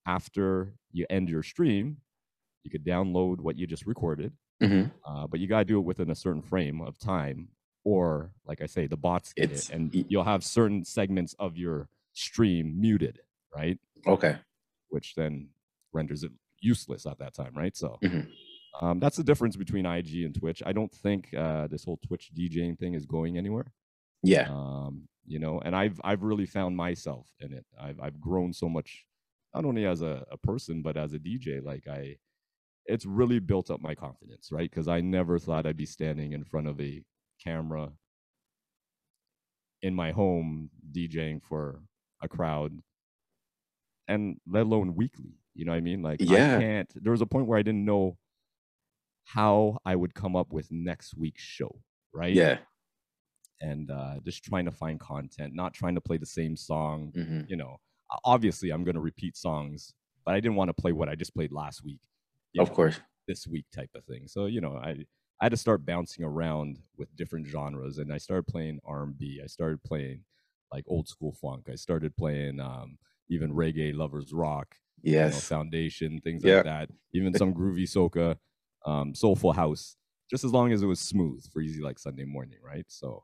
after 0.05 0.73
you 0.91 1.05
end 1.09 1.29
your 1.29 1.43
stream, 1.43 1.97
you 2.63 2.71
could 2.71 2.83
download 2.83 3.39
what 3.39 3.57
you 3.57 3.67
just 3.67 3.85
recorded, 3.85 4.33
Mhm. 4.61 4.91
uh, 5.05 5.27
but 5.27 5.39
you 5.39 5.47
gotta 5.47 5.65
do 5.65 5.77
it 5.79 5.85
within 5.85 6.09
a 6.09 6.15
certain 6.15 6.41
frame 6.41 6.81
of 6.81 6.97
time, 6.97 7.49
or 7.83 8.33
like 8.45 8.61
I 8.61 8.65
say, 8.65 8.87
the 8.87 8.97
bots 8.97 9.33
get 9.33 9.45
It's- 9.45 9.69
it, 9.69 9.75
and 9.75 9.93
you'll 10.09 10.23
have 10.23 10.43
certain 10.43 10.83
segments 10.83 11.33
of 11.35 11.57
your 11.57 11.89
stream 12.13 12.79
muted, 12.79 13.19
right? 13.55 13.79
Okay. 14.05 14.39
Which 14.89 15.15
then 15.15 15.49
renders 15.93 16.23
it 16.23 16.31
useless 16.59 17.05
at 17.05 17.17
that 17.19 17.33
time, 17.33 17.53
right? 17.55 17.75
So 17.75 17.97
Mhm. 18.01 18.31
um, 18.81 18.99
that's 18.99 19.17
the 19.17 19.23
difference 19.23 19.55
between 19.55 19.85
IG 19.85 20.23
and 20.25 20.33
Twitch. 20.35 20.61
I 20.65 20.71
don't 20.73 20.91
think 20.91 21.33
uh, 21.33 21.67
this 21.67 21.83
whole 21.83 21.97
Twitch 21.97 22.31
DJing 22.33 22.77
thing 22.77 22.93
is 22.93 23.05
going 23.05 23.37
anywhere. 23.37 23.73
Yeah. 24.23 24.47
um, 24.51 25.07
you 25.25 25.39
know 25.39 25.59
and 25.59 25.75
i've 25.75 25.99
i've 26.03 26.23
really 26.23 26.45
found 26.45 26.75
myself 26.75 27.29
in 27.39 27.53
it 27.53 27.65
i've 27.79 27.99
i've 27.99 28.19
grown 28.19 28.53
so 28.53 28.67
much 28.69 29.05
not 29.53 29.65
only 29.65 29.85
as 29.85 30.01
a, 30.01 30.25
a 30.31 30.37
person 30.37 30.81
but 30.81 30.97
as 30.97 31.13
a 31.13 31.19
dj 31.19 31.63
like 31.63 31.87
i 31.87 32.15
it's 32.85 33.05
really 33.05 33.39
built 33.39 33.69
up 33.71 33.81
my 33.81 33.95
confidence 33.95 34.51
right 34.51 34.69
because 34.69 34.87
i 34.87 35.01
never 35.01 35.39
thought 35.39 35.65
i'd 35.65 35.77
be 35.77 35.85
standing 35.85 36.33
in 36.33 36.43
front 36.43 36.67
of 36.67 36.79
a 36.81 37.03
camera 37.43 37.91
in 39.81 39.95
my 39.95 40.11
home 40.11 40.69
djing 40.91 41.41
for 41.41 41.81
a 42.21 42.27
crowd 42.27 42.81
and 44.07 44.39
let 44.47 44.63
alone 44.63 44.95
weekly 44.95 45.39
you 45.53 45.65
know 45.65 45.71
what 45.71 45.77
i 45.77 45.81
mean 45.81 46.01
like 46.01 46.19
Yeah. 46.19 46.57
i 46.57 46.59
can't 46.59 46.91
there 47.03 47.11
was 47.11 47.21
a 47.21 47.25
point 47.25 47.47
where 47.47 47.57
i 47.59 47.61
didn't 47.61 47.85
know 47.85 48.17
how 49.25 49.77
i 49.85 49.95
would 49.95 50.13
come 50.13 50.35
up 50.35 50.51
with 50.51 50.71
next 50.71 51.15
week's 51.15 51.41
show 51.43 51.81
right 52.13 52.35
Yeah. 52.35 52.59
And 53.61 53.91
uh, 53.91 54.15
just 54.25 54.43
trying 54.43 54.65
to 54.65 54.71
find 54.71 54.99
content, 54.99 55.53
not 55.55 55.73
trying 55.73 55.95
to 55.95 56.01
play 56.01 56.17
the 56.17 56.25
same 56.25 56.55
song. 56.57 57.13
Mhm. 57.15 57.47
You 57.47 57.57
know, 57.57 57.77
obviously 58.23 58.71
I'm 58.71 58.83
going 58.83 58.95
to 58.95 59.01
repeat 59.01 59.37
songs, 59.37 59.93
but 60.25 60.33
I 60.35 60.39
didn't 60.39 60.55
want 60.55 60.69
to 60.69 60.73
play 60.73 60.91
what 60.91 61.09
I 61.09 61.15
just 61.15 61.33
played 61.33 61.51
last 61.51 61.83
week. 61.83 62.01
Of 62.57 62.69
know, 62.69 62.75
course. 62.75 63.01
this 63.27 63.47
week 63.47 63.65
type 63.73 63.91
of 63.95 64.03
thing. 64.05 64.27
So 64.27 64.45
you 64.45 64.61
know, 64.61 64.75
I 64.77 65.05
I 65.39 65.45
had 65.45 65.51
to 65.51 65.57
start 65.57 65.85
bouncing 65.85 66.23
around 66.25 66.79
with 66.97 67.15
different 67.15 67.47
genres, 67.47 67.97
and 67.97 68.13
I 68.13 68.17
started 68.17 68.47
playing 68.47 68.79
R&B. 68.85 69.41
I 69.43 69.47
started 69.47 69.83
playing 69.83 70.25
like 70.71 70.83
old 70.87 71.07
school 71.07 71.33
funk. 71.33 71.67
I 71.69 71.75
started 71.75 72.15
playing 72.15 72.59
um, 72.59 72.97
even 73.29 73.53
reggae, 73.53 73.93
lovers 73.95 74.33
rock, 74.33 74.75
you 75.19 75.29
know, 75.29 75.41
Yes. 75.41 75.47
foundation, 75.47 76.19
things 76.21 76.43
Yeah. 76.43 76.61
like 76.61 76.63
that. 76.63 76.89
Even 77.13 77.33
some 77.35 77.53
groovy 77.53 77.83
soca, 77.83 78.37
um, 78.85 79.13
soulful 79.15 79.53
house, 79.53 79.97
just 80.29 80.43
as 80.43 80.51
long 80.51 80.71
as 80.71 80.81
it 80.81 80.87
was 80.87 80.99
smooth 80.99 81.45
for 81.51 81.61
easy 81.61 81.81
like 81.81 81.99
Sunday 81.99 82.25
morning, 82.25 82.59
right? 82.63 82.85
So 82.87 83.23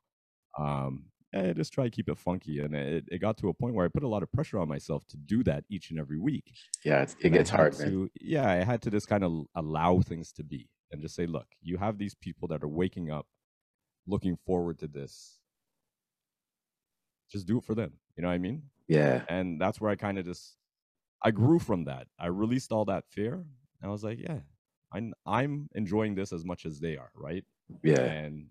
um 0.58 1.06
I 1.36 1.52
just 1.54 1.74
try 1.74 1.84
to 1.84 1.90
keep 1.92 2.10
it 2.10 2.18
funky. 2.18 2.62
And 2.62 2.74
it, 2.74 3.04
it 3.12 3.20
got 3.20 3.38
to 3.40 3.50
a 3.50 3.54
point 3.54 3.76
where 3.76 3.86
I 3.86 3.90
put 3.90 4.04
a 4.04 4.08
lot 4.08 4.24
of 4.24 4.32
pressure 4.32 4.60
on 4.60 4.68
myself 4.70 5.06
to 5.08 5.18
do 5.18 5.44
that 5.44 5.66
each 5.70 5.92
and 5.92 6.00
every 6.00 6.18
week. 6.18 6.54
Yeah. 6.86 7.02
It's, 7.02 7.16
it 7.20 7.26
And 7.26 7.34
gets 7.34 7.50
hard, 7.50 7.78
man. 7.78 7.90
to, 7.90 8.10
yeah, 8.22 8.50
I 8.50 8.64
had 8.64 8.82
to 8.84 8.90
just 8.90 9.08
kind 9.10 9.24
of 9.26 9.46
allow 9.54 10.00
things 10.00 10.32
to 10.34 10.44
be 10.44 10.70
and 10.92 11.02
just 11.02 11.16
say, 11.16 11.26
look, 11.28 11.48
you 11.62 11.78
have 11.78 11.98
these 11.98 12.16
people 12.16 12.48
that 12.48 12.64
are 12.64 12.68
waking 12.70 13.12
up, 13.12 13.28
looking 14.08 14.38
forward 14.46 14.80
to 14.80 14.88
this. 14.88 15.38
Just 17.30 17.46
do 17.46 17.58
it 17.58 17.66
for 17.66 17.76
them. 17.76 17.92
You 18.16 18.22
know 18.24 18.30
what 18.30 18.36
I 18.36 18.40
mean? 18.40 18.64
Yeah. 18.88 19.24
and 19.28 19.60
that's 19.60 19.82
where 19.82 19.92
I 19.92 19.96
kind 19.98 20.18
of 20.18 20.26
just 20.26 20.56
I 21.22 21.32
grew 21.32 21.60
from 21.60 21.84
that. 21.86 22.08
I 22.18 22.28
released 22.28 22.72
all 22.72 22.86
that 22.86 23.04
fear. 23.10 23.34
And 23.34 23.44
I 23.84 23.88
was 23.90 24.04
like, 24.04 24.18
yeah, 24.20 24.40
I'm 24.94 25.14
I'm 25.26 25.68
enjoying 25.76 26.16
this 26.16 26.32
as 26.32 26.46
much 26.46 26.66
as 26.66 26.80
they 26.80 26.96
are, 26.96 27.12
right? 27.16 27.44
Yeah. 27.84 28.00
And 28.00 28.48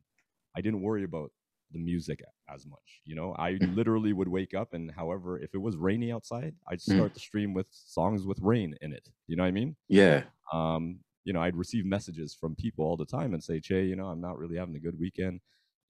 I 0.55 0.61
didn't 0.61 0.83
worry 0.83 1.05
about 1.05 1.33
the 1.72 1.79
music 1.79 2.22
as 2.48 2.66
much. 2.66 3.02
You 3.05 3.16
know, 3.16 3.35
I 3.37 3.61
Mhm. 3.61 3.76
literally 3.76 4.12
would 4.12 4.29
wake 4.29 4.55
up 4.55 4.72
and 4.74 4.90
however, 4.90 5.38
if 5.38 5.55
it 5.55 5.59
was 5.59 5.76
rainy 5.76 6.12
outside, 6.12 6.57
I'd 6.68 6.81
Mhm. 6.87 7.07
start 7.07 7.14
the 7.14 7.20
stream 7.20 7.55
with 7.55 7.66
songs 7.70 8.26
with 8.26 8.40
rain 8.40 8.76
in 8.81 8.92
it. 8.92 9.09
You 9.26 9.37
know 9.37 9.42
what 9.42 9.48
I 9.48 9.52
mean? 9.52 9.76
Yeah. 9.88 10.24
um, 10.52 11.00
you 11.24 11.33
know, 11.33 11.42
I'd 11.42 11.57
receive 11.57 11.85
messages 11.85 12.35
from 12.35 12.55
people 12.55 12.85
all 12.85 12.96
the 12.96 13.07
time 13.07 13.35
and 13.35 13.42
say, 13.42 13.61
Che, 13.61 13.85
you 13.85 13.96
know, 13.96 14.07
I'm 14.09 14.20
not 14.20 14.38
really 14.38 14.57
having 14.57 14.76
a 14.76 14.81
good 14.81 14.98
weekend. 14.98 15.40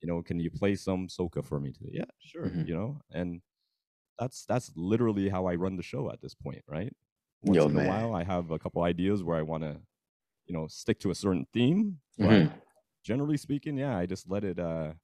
You 0.01 0.09
know, 0.09 0.23
can 0.23 0.41
you 0.41 0.51
play 0.51 0.75
some 0.77 1.09
soca 1.09 1.45
for 1.45 1.61
me 1.61 1.73
today? 1.73 1.91
Yeah, 1.93 2.05
sure. 2.21 2.53
Mhm. 2.53 2.65
You 2.65 2.75
know, 2.75 3.01
and 3.12 3.43
that's 4.19 4.45
that's 4.47 4.73
literally 4.77 5.29
how 5.29 5.47
I 5.47 5.55
run 5.57 5.77
the 5.77 5.83
show 5.83 6.11
at 6.11 6.21
this 6.23 6.35
point, 6.35 6.65
right? 6.69 6.93
Once 7.43 7.65
Yo, 7.65 7.67
in 7.67 7.77
a 7.77 7.83
while, 7.83 8.15
I 8.15 8.25
have 8.25 8.51
a 8.51 8.59
couple 8.59 8.83
ideas 8.83 9.23
where 9.23 9.37
I 9.39 9.43
want 9.43 9.62
to, 9.65 9.81
you 10.47 10.55
know, 10.55 10.67
stick 10.69 11.01
to 11.01 11.11
a 11.11 11.17
certain 11.17 11.47
theme. 11.53 12.01
But 12.21 12.45
Mhm. 12.45 12.61
generally 13.05 13.37
speaking, 13.39 13.79
yeah, 13.79 13.97
I 13.99 14.07
just 14.07 14.31
let 14.31 14.45
it 14.45 14.59
uh 14.59 14.95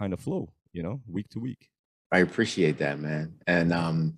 kind 0.00 0.12
of 0.14 0.20
flow, 0.20 0.48
you 0.72 0.82
know, 0.82 1.00
week 1.06 1.28
to 1.28 1.38
week. 1.38 1.68
I 2.10 2.20
appreciate 2.20 2.78
that, 2.78 2.98
man. 2.98 3.34
And 3.46 3.70
um, 3.72 4.16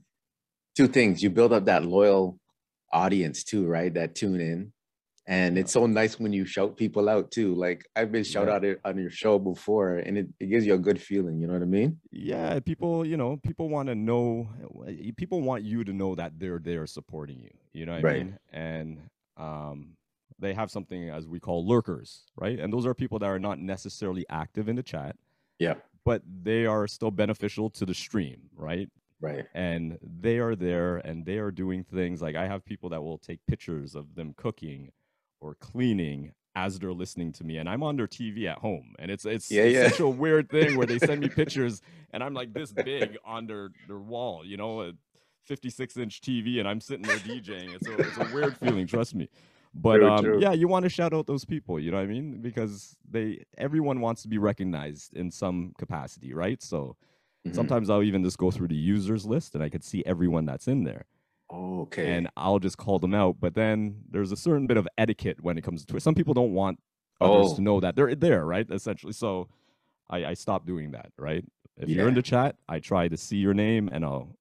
two 0.77 0.87
things. 0.87 1.23
You 1.23 1.29
build 1.31 1.53
up 1.53 1.65
that 1.65 1.85
loyal 1.85 2.39
audience 2.93 3.43
too, 3.43 3.67
right? 3.67 3.93
That 3.93 4.15
tune 4.15 4.41
in. 4.41 4.73
And 5.27 5.59
it's 5.59 5.73
so 5.73 5.87
nice 5.87 6.19
when 6.21 6.33
you 6.33 6.45
shout 6.45 6.77
people 6.77 7.09
out 7.09 7.31
too. 7.33 7.55
Like 7.55 7.85
I've 7.97 8.13
been 8.13 8.25
shout 8.25 8.47
Yeah. 8.49 8.55
out 8.55 8.79
on 8.85 8.99
your 8.99 9.11
show 9.11 9.39
before, 9.39 9.99
and 9.99 10.17
it, 10.19 10.27
it 10.41 10.47
gives 10.47 10.65
you 10.67 10.75
a 10.75 10.79
good 10.79 11.01
feeling. 11.01 11.41
You 11.41 11.47
know 11.49 11.53
what 11.55 11.63
I 11.63 11.67
mean? 11.81 11.99
Yeah, 12.13 12.59
people, 12.61 13.05
you 13.07 13.17
know, 13.17 13.37
people 13.37 13.69
want 13.69 13.89
to 13.89 13.95
know, 13.95 14.49
people 15.17 15.41
want 15.43 15.63
you 15.65 15.85
to 15.85 15.93
know 15.93 16.15
that 16.15 16.39
they're 16.39 16.59
there 16.59 16.87
supporting 16.87 17.41
you. 17.41 17.51
You 17.73 17.87
know 17.87 17.93
what 17.93 18.01
I 18.01 18.03
Right. 18.03 18.17
mean? 18.27 18.39
And 18.53 19.01
um, 19.37 19.97
they 20.39 20.55
have 20.55 20.71
something 20.71 21.09
as 21.11 21.29
we 21.29 21.39
call 21.41 21.67
lurkers, 21.67 22.25
right? 22.37 22.59
And 22.59 22.73
those 22.73 22.85
are 22.87 22.95
people 22.95 23.19
that 23.21 23.27
are 23.27 23.39
not 23.39 23.59
necessarily 23.61 24.25
active 24.29 24.69
in 24.69 24.77
the 24.77 24.83
chat, 24.83 25.15
Yeah. 25.59 25.75
but 26.05 26.23
they 26.43 26.67
are 26.67 26.87
still 26.89 27.11
beneficial 27.11 27.71
to 27.71 27.87
the 27.87 27.95
stream, 27.95 28.51
right? 28.57 28.89
Right. 29.21 29.47
and 29.55 29.99
they 30.03 30.39
are 30.39 30.57
there 30.57 30.97
and 30.97 31.25
they 31.25 31.39
are 31.39 31.53
doing 31.53 31.85
things 31.85 32.21
like 32.21 32.35
I 32.35 32.49
have 32.49 32.65
people 32.65 32.89
that 32.91 33.03
will 33.05 33.19
take 33.19 33.39
pictures 33.47 33.95
of 33.95 34.17
them 34.17 34.35
cooking 34.37 34.91
or 35.41 35.55
cleaning 35.55 36.33
as 36.57 36.81
they're 36.81 36.93
listening 36.93 37.33
to 37.35 37.45
me 37.45 37.59
and 37.59 37.69
I'm 37.69 37.85
on 37.85 37.95
their 37.97 38.09
TV 38.09 38.47
at 38.47 38.59
home 38.59 38.97
and 38.99 39.13
it's 39.13 39.25
it's, 39.25 39.49
Yeah, 39.49 39.63
it's 39.63 39.75
yeah. 39.77 39.89
such 39.91 40.01
a 40.01 40.09
weird 40.09 40.51
thing 40.51 40.77
where 40.77 40.89
they 40.89 40.99
send 40.99 41.21
me 41.21 41.29
pictures 41.43 41.81
and 42.13 42.23
I'm 42.25 42.35
like 42.35 42.53
this 42.53 42.73
big 42.73 43.17
on 43.25 43.47
their 43.47 43.69
their 43.87 44.01
wall 44.01 44.45
you 44.45 44.57
know 44.57 44.83
a 44.83 44.93
56 45.47 45.97
inch 45.99 46.21
TV 46.21 46.59
and 46.59 46.67
I'm 46.69 46.81
sitting 46.81 47.07
there 47.07 47.17
DJing 47.19 47.77
it's 47.77 47.87
a, 47.87 47.95
it's 47.99 48.17
a 48.19 48.35
weird 48.35 48.57
feeling 48.57 48.89
trust 48.89 49.15
me 49.15 49.29
but 49.75 50.03
um, 50.03 50.39
yeah 50.41 50.53
you 50.53 50.69
want 50.69 50.83
to 50.85 50.89
shout 50.89 51.13
out 51.15 51.27
those 51.27 51.45
people 51.45 51.81
you 51.81 51.91
know 51.91 51.97
what 51.97 52.03
I 52.05 52.07
mean 52.07 52.41
because 52.43 52.97
they 53.11 53.45
everyone 53.57 54.01
wants 54.01 54.23
to 54.23 54.29
be 54.29 54.39
recognized 54.39 55.15
in 55.17 55.31
some 55.31 55.73
capacity 55.79 56.33
right 56.35 56.63
so 56.63 56.97
Mhm. 57.45 57.57
Sometimes 57.57 57.91
I'll 57.91 58.05
even 58.05 58.23
just 58.23 58.39
go 58.39 58.53
through 58.53 58.69
the 58.69 58.77
users 58.77 59.27
list 59.27 59.57
and 59.57 59.65
I 59.65 59.69
could 59.69 59.83
see 59.83 60.05
everyone 60.07 60.45
that's 60.47 60.69
in 60.69 60.85
there 60.85 61.07
Oh, 61.51 61.81
okay. 61.81 62.13
and 62.13 62.29
I'll 62.37 62.61
just 62.61 62.77
call 62.79 63.01
them 63.01 63.15
out. 63.15 63.39
But 63.41 63.55
then 63.55 64.05
there's 64.09 64.31
a 64.31 64.37
certain 64.37 64.69
bit 64.69 64.77
of 64.77 64.87
etiquette 64.97 65.39
when 65.43 65.59
it 65.59 65.63
comes 65.63 65.81
to 65.81 65.87
Twitch. 65.89 66.05
Some 66.05 66.15
people 66.15 66.35
don't 66.35 66.53
want 66.53 66.79
others 67.21 67.49
Oh. 67.51 67.57
to 67.57 67.61
know 67.61 67.81
that 67.81 67.97
they're 67.97 68.15
there, 68.15 68.45
right? 68.47 68.65
Essentially. 68.71 69.13
So 69.13 69.49
I, 70.09 70.25
I 70.27 70.35
stopped 70.35 70.67
doing 70.67 70.93
that, 70.93 71.11
right? 71.19 71.45
If 71.77 71.89
you're 71.89 72.07
in 72.07 72.15
the 72.15 72.23
chat, 72.23 72.55
I 72.69 72.79
try 72.79 73.09
to 73.09 73.17
see 73.17 73.39
your 73.39 73.55
name 73.55 73.89
and 73.91 74.05
I'll, 74.05 74.37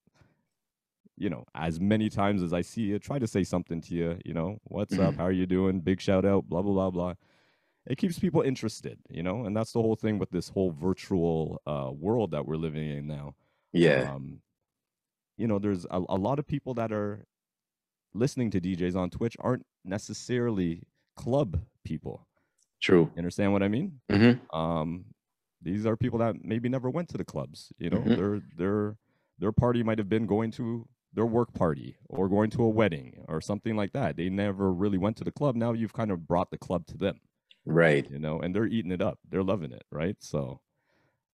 you 1.22 1.30
know, 1.30 1.44
as 1.54 1.80
many 1.80 2.10
times 2.10 2.42
as 2.42 2.52
I 2.52 2.62
see 2.62 2.82
you, 2.82 2.98
try 3.00 3.20
to 3.20 3.28
say 3.28 3.44
something 3.44 3.80
to 3.82 3.94
you, 3.94 4.18
you 4.26 4.34
know, 4.34 4.58
what's 4.64 4.98
up? 4.98 5.14
Mhm. 5.14 5.18
How 5.18 5.26
are 5.26 5.32
you 5.32 5.46
doing? 5.46 5.80
Big 5.80 6.02
shout 6.02 6.26
out, 6.26 6.50
blah, 6.50 6.62
blah, 6.64 6.74
blah, 6.74 6.90
blah 6.92 7.14
it 7.88 7.98
keeps 7.98 8.20
people 8.20 8.42
interested, 8.42 9.00
you 9.10 9.24
know, 9.24 9.46
and 9.46 9.58
that's 9.58 9.72
the 9.72 9.82
whole 9.82 9.96
thing 9.96 10.20
with 10.20 10.30
this 10.30 10.50
whole 10.50 10.70
virtual 10.72 11.60
uh, 11.66 11.90
world 11.92 12.30
that 12.30 12.46
we're 12.46 12.56
living 12.68 12.88
in 12.98 13.08
now. 13.08 13.34
yeah. 13.74 14.12
Um, 14.14 14.42
you 15.36 15.48
know, 15.48 15.58
there's 15.58 15.86
a, 15.90 15.98
a 16.10 16.20
lot 16.28 16.38
of 16.38 16.46
people 16.46 16.76
that 16.76 16.92
are 16.92 17.26
listening 18.14 18.52
to 18.52 18.62
DJs 18.62 18.96
on 18.96 19.10
Twitch 19.10 19.36
aren't 19.40 19.66
necessarily 19.84 20.84
club 21.16 21.60
people. 21.84 22.28
True. 22.80 23.10
You 23.16 23.20
understand 23.20 23.52
what 23.54 23.64
I 23.64 23.68
mean? 23.68 24.00
hmm 24.12 24.34
Um, 24.56 25.06
these 25.62 25.86
are 25.88 25.98
people 25.98 26.20
that 26.20 26.36
maybe 26.44 26.70
never 26.70 26.90
went 26.90 27.10
to 27.10 27.18
the 27.18 27.26
clubs. 27.26 27.74
You 27.80 27.90
know, 27.90 28.02
Mhm. 28.02 28.16
their 28.18 28.42
their 28.58 28.98
their 29.40 29.52
party 29.52 29.82
might 29.82 29.98
have 29.98 30.10
been 30.10 30.28
going 30.28 30.52
to 30.52 30.88
their 31.14 31.26
work 31.26 31.54
party 31.54 31.98
or 32.10 32.30
going 32.30 32.50
to 32.52 32.64
a 32.64 32.70
wedding 32.70 33.24
or 33.28 33.42
something 33.42 33.76
like 33.76 33.92
that. 33.94 34.16
They 34.16 34.30
never 34.30 34.72
really 34.72 34.98
went 34.98 35.18
to 35.18 35.24
the 35.24 35.32
club. 35.32 35.56
Now 35.56 35.74
you've 35.74 35.94
kind 35.94 36.12
of 36.12 36.28
brought 36.28 36.52
the 36.52 36.58
club 36.58 36.86
to 36.88 36.98
them 36.98 37.20
Right. 37.66 38.10
you 38.10 38.18
know, 38.20 38.40
and 38.40 38.56
they're 38.56 38.66
eating 38.66 38.92
it 38.92 39.02
up. 39.02 39.20
They're 39.30 39.44
loving 39.44 39.72
it, 39.72 39.84
right? 39.92 40.16
So, 40.20 40.62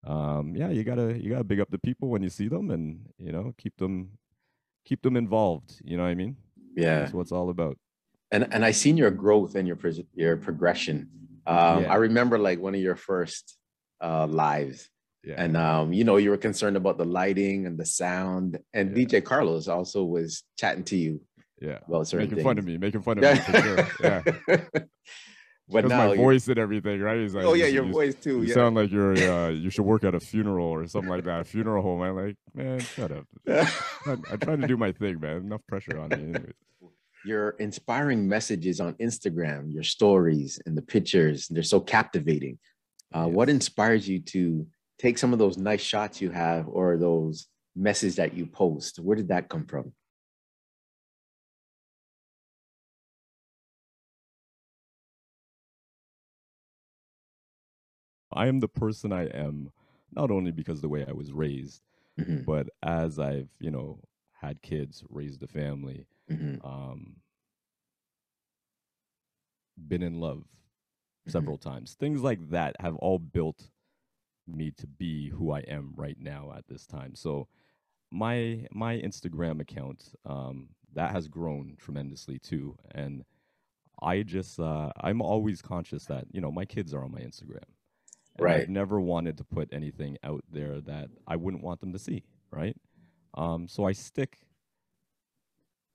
um, 0.05 0.55
yeah, 0.55 0.69
you 0.69 0.83
gotta 0.83 1.17
you 1.21 1.29
gotta 1.29 1.43
big 1.43 1.59
up 1.59 1.69
the 1.71 1.79
people 1.79 2.09
when 2.09 2.21
you 2.23 2.29
see 2.29 2.47
them, 2.47 2.69
and 2.71 3.01
you 3.17 3.31
know, 3.31 3.53
keep 3.57 3.77
them 3.77 4.17
keep 4.85 5.01
them 5.01 5.15
involved. 5.17 5.79
You 5.83 5.97
know 5.97 6.03
what 6.03 6.09
I 6.09 6.15
mean? 6.15 6.37
Yeah. 6.75 6.99
That's 6.99 7.13
what 7.13 7.21
it's 7.21 7.31
all 7.31 7.49
about. 7.49 7.77
and 8.31 8.51
and 8.53 8.65
I 8.65 8.71
seen 8.71 8.97
your 8.97 9.11
growth 9.11 9.55
and 9.55 9.67
your 9.67 9.77
your 10.13 10.37
progression. 10.37 11.09
Um, 11.45 11.83
Yeah. 11.83 11.93
I 11.93 11.95
remember 11.95 12.37
like 12.37 12.59
one 12.59 12.75
of 12.75 12.81
your 12.81 12.95
first 12.95 13.57
uh, 14.01 14.27
lives, 14.27 14.89
Yeah, 15.27 15.43
and 15.43 15.57
um, 15.57 15.91
you 15.97 16.03
know 16.07 16.17
you 16.17 16.29
were 16.29 16.37
concerned 16.49 16.77
about 16.77 16.97
the 16.97 17.05
lighting 17.19 17.65
and 17.67 17.77
the 17.77 17.85
sound. 17.85 18.59
And 18.73 18.85
Yeah. 18.95 19.05
DJ 19.05 19.23
Carlos 19.23 19.67
also 19.67 20.03
was 20.03 20.43
chatting 20.57 20.85
to 20.85 20.95
you 20.95 21.21
yeah, 21.61 21.79
Well, 21.87 22.05
making 22.13 22.43
fun 22.43 22.57
of 22.59 22.65
me, 22.65 22.77
making 22.77 23.01
fun 23.01 23.17
of 23.17 23.23
me 23.23 23.39
for 23.39 23.61
sure. 23.61 23.77
Yeah, 23.99 24.21
but 25.69 25.85
now, 25.87 26.09
my 26.09 26.15
voice 26.15 26.47
and 26.47 26.59
everything, 26.59 27.01
right? 27.01 27.19
He's 27.19 27.33
like, 27.33 27.45
oh 27.45 27.53
yeah, 27.53 27.65
your 27.65 27.85
you, 27.85 27.91
voice 27.91 28.15
too. 28.15 28.41
You 28.41 28.49
Yeah. 28.49 28.53
sound 28.53 28.75
like 28.75 28.91
you're 28.91 29.13
uh, 29.35 29.49
you 29.49 29.69
should 29.69 29.85
work 29.85 30.03
at 30.03 30.13
a 30.13 30.19
funeral 30.19 30.67
or 30.67 30.85
something 30.87 31.09
like 31.09 31.23
that. 31.25 31.41
A 31.41 31.43
funeral 31.43 31.81
home. 31.81 32.01
I'm 32.01 32.15
like, 32.15 32.35
man, 32.53 32.79
shut 32.95 33.11
up. 33.11 33.25
I'm, 34.05 34.23
I'm 34.31 34.39
trying 34.39 34.61
to 34.61 34.67
do 34.67 34.77
my 34.77 34.91
thing, 34.91 35.19
man. 35.19 35.37
Enough 35.37 35.61
pressure 35.67 35.99
on 35.99 36.09
me. 36.09 36.23
Anyways. 36.23 36.53
your 37.25 37.49
inspiring 37.59 38.27
messages 38.27 38.79
on 38.79 38.93
Instagram, 38.95 39.73
your 39.73 39.83
stories 39.83 40.61
and 40.65 40.77
the 40.77 40.81
pictures, 40.81 41.47
they're 41.49 41.63
so 41.63 41.79
captivating. 41.79 42.59
Uh, 43.11 43.27
What 43.27 43.49
inspires 43.49 44.07
you 44.07 44.19
to 44.19 44.67
take 44.99 45.17
some 45.17 45.33
of 45.33 45.39
those 45.39 45.57
nice 45.57 45.81
shots 45.81 46.21
you 46.21 46.31
have 46.31 46.67
or 46.67 46.97
those 46.97 47.47
messages 47.75 48.15
that 48.17 48.33
you 48.35 48.45
post? 48.47 48.99
Where 48.99 49.15
did 49.17 49.29
that 49.29 49.49
come 49.49 49.65
from? 49.65 49.93
I 58.31 58.47
am 58.47 58.59
the 58.59 58.67
person 58.69 59.11
I 59.11 59.25
am, 59.25 59.71
not 60.11 60.31
only 60.31 60.51
because 60.51 60.77
of 60.79 60.81
the 60.83 60.89
way 60.89 61.05
I 61.05 61.11
was 61.11 61.33
raised, 61.33 61.81
Mhm, 62.17 62.47
but 62.47 62.69
as 62.83 63.19
I've, 63.19 63.49
you 63.59 63.71
know, 63.71 64.01
had 64.33 64.61
kids, 64.61 65.03
raised 65.09 65.43
a 65.43 65.47
family, 65.47 66.07
mhm, 66.27 66.61
um, 66.61 67.21
been 69.87 70.01
in 70.03 70.19
love 70.19 70.43
mhm. 71.25 71.47
several 71.47 71.57
times, 71.57 71.95
things 71.95 72.21
like 72.21 72.49
that 72.49 72.75
have 72.79 72.95
all 72.97 73.19
built 73.19 73.69
me 74.47 74.71
to 74.71 74.87
be 74.87 75.29
who 75.29 75.51
I 75.51 75.59
am 75.61 75.93
right 75.95 76.17
now 76.19 76.53
at 76.57 76.67
this 76.67 76.85
time. 76.87 77.15
So 77.15 77.47
my 78.11 78.65
my 78.71 78.95
Instagram 78.97 79.59
account 79.61 80.13
um, 80.25 80.69
that 80.93 81.11
has 81.11 81.27
grown 81.27 81.75
tremendously 81.77 82.39
too, 82.39 82.77
and 82.91 83.23
I 84.01 84.23
just 84.23 84.59
uh, 84.59 84.91
I'm 85.01 85.21
always 85.21 85.61
conscious 85.61 86.05
that 86.05 86.25
you 86.31 86.41
know 86.41 86.51
my 86.51 86.65
kids 86.65 86.93
are 86.93 87.03
on 87.03 87.11
my 87.11 87.19
Instagram. 87.19 87.63
And 88.37 88.45
Right. 88.45 88.61
I've 88.61 88.69
never 88.69 89.01
wanted 89.01 89.37
to 89.37 89.43
put 89.43 89.69
anything 89.73 90.17
out 90.23 90.43
there 90.51 90.79
that 90.81 91.09
I 91.27 91.35
wouldn't 91.35 91.63
want 91.63 91.79
them 91.81 91.91
to 91.93 91.99
see, 91.99 92.23
right? 92.51 92.77
Um, 93.33 93.67
so 93.67 93.85
I 93.85 93.93
stick 93.93 94.37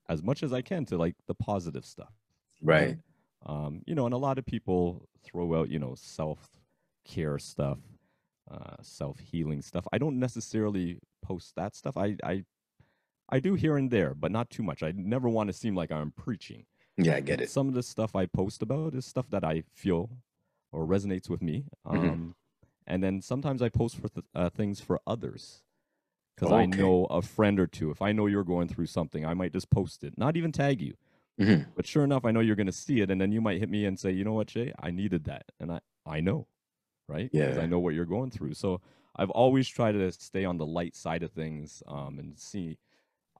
as 0.09 0.23
much 0.23 0.43
as 0.43 0.53
I 0.53 0.63
can 0.63 0.85
to 0.87 0.97
like 0.97 1.15
the 1.27 1.35
positive 1.35 1.85
stuff. 1.85 2.13
Right. 2.61 2.99
Um, 3.47 3.83
you 3.87 3.95
know, 3.95 4.07
and 4.07 4.15
a 4.15 4.19
lot 4.19 4.39
of 4.39 4.47
people 4.47 5.09
throw 5.25 5.55
out, 5.61 5.69
you 5.71 5.79
know, 5.79 5.95
self 5.97 6.51
care 7.05 7.39
stuff, 7.39 7.79
uh, 8.51 8.77
self 8.83 9.19
healing 9.21 9.63
stuff. 9.63 9.87
I 9.93 9.99
don't 9.99 10.19
necessarily 10.19 10.99
post 11.23 11.55
that 11.57 11.75
stuff. 11.75 11.97
I, 11.97 12.17
I, 12.25 12.45
I 13.29 13.41
do 13.41 13.55
here 13.55 13.77
and 13.77 13.91
there, 13.91 14.15
but 14.15 14.31
not 14.33 14.51
too 14.51 14.63
much. 14.63 14.83
I 14.83 14.93
never 14.95 15.29
want 15.29 15.49
to 15.49 15.53
seem 15.53 15.75
like 15.75 15.91
I'm 15.93 16.11
preaching. 16.13 16.67
Yeah, 16.97 17.15
I 17.17 17.21
get 17.21 17.41
it. 17.41 17.49
Some 17.51 17.69
of 17.69 17.75
the 17.75 17.83
stuff 17.83 18.15
I 18.15 18.27
post 18.27 18.63
about 18.63 18.95
is 18.95 19.07
stuff 19.07 19.31
that 19.31 19.45
I 19.45 19.63
feel 19.73 20.11
or 20.73 20.87
resonates 20.87 21.29
with 21.31 21.43
me. 21.43 21.65
Um, 21.85 21.99
Mhm. 21.99 22.35
And 22.87 23.03
then 23.03 23.23
sometimes 23.23 23.63
I 23.63 23.69
post 23.69 23.97
for 23.97 24.09
th- 24.09 24.27
uh, 24.35 24.51
things 24.51 24.81
for 24.81 25.01
others 25.07 25.63
because 26.35 26.51
I 26.53 26.67
know 26.67 27.05
a 27.07 27.23
friend 27.23 27.61
or 27.61 27.67
two. 27.69 27.91
If 27.93 28.03
I 28.03 28.13
know 28.13 28.27
you're 28.27 28.45
going 28.45 28.69
through 28.69 28.87
something, 28.87 29.25
I 29.25 29.35
might 29.35 29.53
just 29.53 29.71
post 29.71 30.03
it, 30.03 30.19
not 30.19 30.37
even 30.37 30.51
tag 30.53 30.83
you. 30.83 30.95
Mhm. 31.41 31.69
But 31.77 31.87
sure 31.87 32.03
enough, 32.05 32.25
I 32.25 32.33
know 32.33 32.41
you're 32.41 32.57
going 32.57 32.67
to 32.67 32.73
see 32.73 33.01
it, 33.01 33.11
and 33.11 33.21
then 33.21 33.31
you 33.33 33.41
might 33.41 33.61
hit 33.61 33.71
me 33.71 33.87
and 33.87 33.99
say, 33.99 34.11
"You 34.11 34.25
know 34.25 34.33
what, 34.35 34.49
Jay? 34.49 34.73
I 34.79 34.91
needed 34.91 35.25
that," 35.25 35.45
and 35.61 35.71
I 35.73 35.81
I 36.05 36.21
know, 36.21 36.49
right? 37.09 37.31
Yeah. 37.33 37.59
I 37.61 37.67
know 37.67 37.79
what 37.79 37.95
you're 37.95 38.05
going 38.07 38.31
through. 38.31 38.55
So 38.55 38.81
I've 39.17 39.31
always 39.31 39.69
tried 39.69 39.93
to 39.93 40.11
stay 40.13 40.45
on 40.45 40.59
the 40.59 40.67
light 40.67 40.97
side 40.97 41.23
of 41.23 41.33
things, 41.33 41.83
um, 41.87 42.19
and 42.19 42.39
see. 42.39 42.79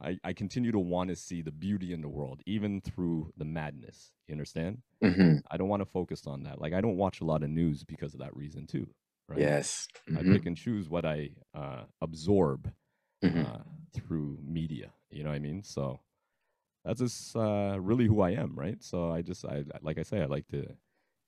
I, 0.01 0.19
I 0.25 0.33
continue 0.33 0.73
to 0.73 0.81
want 0.81 1.11
to 1.11 1.17
see 1.17 1.43
the 1.43 1.53
beauty 1.53 1.93
in 1.93 2.01
the 2.03 2.09
world, 2.09 2.41
even 2.45 2.81
through 2.81 3.33
the 3.37 3.45
madness. 3.45 4.11
You 4.27 4.33
understand? 4.33 4.83
Mhm. 5.01 5.43
I 5.51 5.57
don't 5.57 5.69
want 5.69 5.81
to 5.81 5.87
focus 5.87 6.27
on 6.27 6.43
that. 6.45 6.61
Like 6.61 6.73
I 6.73 6.81
don't 6.81 6.97
watch 6.97 7.21
a 7.21 7.25
lot 7.25 7.43
of 7.45 7.51
news 7.51 7.85
because 7.85 8.15
of 8.15 8.21
that 8.21 8.35
reason 8.37 8.67
too. 8.67 8.89
Right? 9.29 9.39
Yes. 9.41 9.89
I 10.17 10.23
Mhm. 10.23 10.33
pick 10.33 10.47
and 10.47 10.57
choose 10.57 10.89
what 10.89 11.05
I 11.05 11.31
uh, 11.55 11.85
absorb 12.01 12.73
Mhm. 13.23 13.45
uh, 13.47 13.63
through 13.93 14.39
media. 14.43 14.93
You 15.11 15.23
know 15.25 15.31
what 15.31 15.37
I 15.37 15.41
mean? 15.41 15.63
So 15.63 16.01
that's 16.85 17.01
just 17.01 17.37
uh, 17.37 17.79
really 17.81 18.07
who 18.07 18.21
I 18.21 18.31
am, 18.31 18.55
right? 18.59 18.83
So 18.83 19.11
I 19.13 19.23
just, 19.23 19.45
I 19.45 19.65
like 19.83 19.99
I 19.99 20.03
say, 20.03 20.21
I 20.23 20.27
like 20.27 20.49
to 20.49 20.67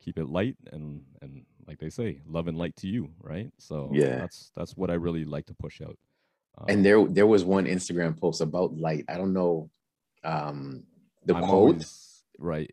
keep 0.05 0.19
it 0.19 0.29
light 0.29 0.57
and 0.73 1.03
and 1.23 1.47
like 1.67 1.79
they 1.79 1.91
say, 1.91 2.21
love 2.27 2.47
and 2.49 2.59
light 2.59 2.77
to 2.77 2.87
you, 2.89 3.09
right? 3.21 3.51
So 3.59 3.91
Yeah. 3.93 4.17
that's 4.19 4.53
that's 4.57 4.77
what 4.77 4.91
I 4.91 4.95
really 4.95 5.25
like 5.25 5.47
to 5.47 5.55
push 5.55 5.81
out. 5.81 5.99
Um, 6.59 6.67
And 6.69 6.85
there 6.85 7.01
there 7.07 7.27
was 7.27 7.43
one 7.45 7.65
Instagram 7.67 8.19
post 8.21 8.41
about 8.41 8.77
light. 8.77 9.05
I 9.09 9.17
don't 9.17 9.33
know 9.33 9.71
um 10.23 10.85
the 11.27 11.35
I'm 11.35 11.43
quote, 11.45 11.53
always- 11.75 12.23
right? 12.39 12.71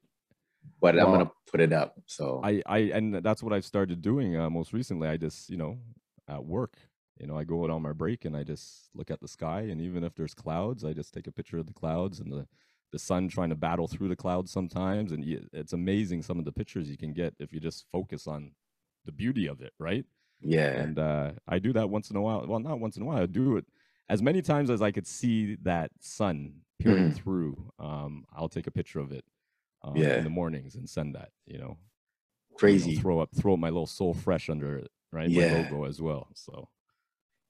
but 0.80 0.98
I'm 1.00 1.12
gonna 1.12 1.32
put 1.52 1.62
it 1.62 1.74
up. 1.74 1.96
So 2.06 2.42
I 2.44 2.62
I 2.66 2.78
and 2.98 3.16
that's 3.28 3.42
what 3.44 3.54
I've 3.54 3.66
started 3.66 4.02
doing 4.02 4.36
uh, 4.38 4.50
most 4.50 4.74
recently. 4.74 5.08
I 5.08 5.18
just 5.18 5.50
you 5.50 5.58
know 5.58 5.80
at 6.28 6.44
work 6.46 6.76
you 7.20 7.28
know, 7.28 7.38
I 7.38 7.44
go 7.44 7.64
out 7.64 7.70
on 7.70 7.84
my 7.84 7.92
break 7.94 8.26
and 8.26 8.36
I 8.36 8.44
just 8.44 8.90
look 8.96 9.12
at 9.12 9.20
the 9.22 9.28
sky, 9.28 9.62
and 9.70 9.80
even 9.80 10.04
if 10.04 10.16
there's 10.16 10.34
clouds, 10.34 10.84
I 10.84 10.92
just 10.94 11.14
take 11.14 11.28
a 11.28 11.32
picture 11.32 11.60
of 11.60 11.68
the 11.68 11.74
clouds 11.82 12.20
and 12.20 12.32
the 12.32 12.48
the 12.92 13.00
sun 13.00 13.28
trying 13.30 13.50
to 13.50 13.56
battle 13.56 13.88
through 13.88 14.10
the 14.10 14.16
clouds 14.16 14.52
sometimes, 14.52 15.12
and 15.12 15.24
you, 15.26 15.48
it's 15.54 15.74
amazing 15.74 16.22
some 16.24 16.40
of 16.40 16.46
the 16.46 16.52
pictures 16.52 16.90
you 16.90 16.98
can 16.98 17.14
get 17.14 17.34
if 17.40 17.54
you 17.54 17.60
just 17.60 17.86
focus 17.92 18.28
on 18.28 18.54
the 19.06 19.12
beauty 19.12 19.48
of 19.48 19.62
it, 19.62 19.74
right? 19.80 20.06
Yeah. 20.42 20.88
And 20.88 21.00
uh, 21.00 21.34
I 21.48 21.60
do 21.60 21.74
that 21.74 21.90
once 21.90 22.10
in 22.10 22.16
a 22.16 22.22
while. 22.22 22.46
Well, 22.48 22.60
not 22.60 22.80
once 22.80 22.98
in 22.98 23.04
a 23.04 23.06
while. 23.06 23.24
I 23.24 23.26
do 23.26 23.58
it 23.58 23.66
as 24.10 24.22
many 24.22 24.42
times 24.42 24.70
as 24.70 24.82
I 24.82 24.92
could 24.92 25.08
see 25.08 25.56
that 25.64 25.92
sun 26.00 26.62
peering 26.80 27.10
Mhm. 27.10 27.12
through. 27.12 27.72
Um, 27.80 28.26
I'll 28.34 28.50
take 28.50 28.68
a 28.68 28.72
picture 28.72 29.00
of 29.00 29.12
it 29.12 29.26
um, 29.84 29.96
Yeah. 29.96 30.16
in 30.16 30.24
the 30.24 30.30
mornings 30.30 30.76
and 30.76 30.90
send 30.90 31.16
that. 31.16 31.32
You 31.46 31.60
know, 31.60 31.78
you 32.66 32.80
know, 32.80 32.92
Crazy. 32.92 32.96
throw 33.02 33.20
up, 33.20 33.30
throw 33.36 33.58
my 33.58 33.70
little 33.70 33.88
soul 33.88 34.14
fresh 34.14 34.50
under 34.50 34.78
it, 34.78 34.92
right? 35.12 35.32
Yeah. 35.32 35.36
My 35.36 35.46
logo 35.46 35.86
as 35.86 36.02
well. 36.02 36.30
So 36.36 36.70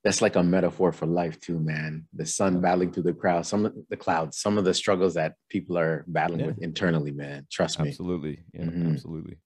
That's 0.04 0.22
like 0.22 0.36
a 0.36 0.42
metaphor 0.44 0.92
for 0.92 1.06
life 1.06 1.40
too, 1.40 1.60
man. 1.60 2.08
The 2.14 2.26
sun 2.26 2.60
battling 2.60 2.92
through 2.92 3.04
the 3.04 3.14
crowd, 3.14 3.46
some 3.46 3.66
of 3.68 3.74
the 3.90 3.98
clouds, 3.98 4.38
some 4.40 4.58
of 4.58 4.66
the 4.66 4.74
struggles 4.74 5.14
that 5.14 5.36
people 5.50 5.78
are 5.78 6.04
battling 6.08 6.40
Yeah. 6.40 6.46
with 6.48 6.64
internally, 6.64 7.12
man. 7.12 7.46
Trust 7.52 7.80
me. 7.80 7.90
absolutely, 7.90 8.44
yeah, 8.54 8.66
Mhm. 8.66 8.94
absolutely. 8.94 9.38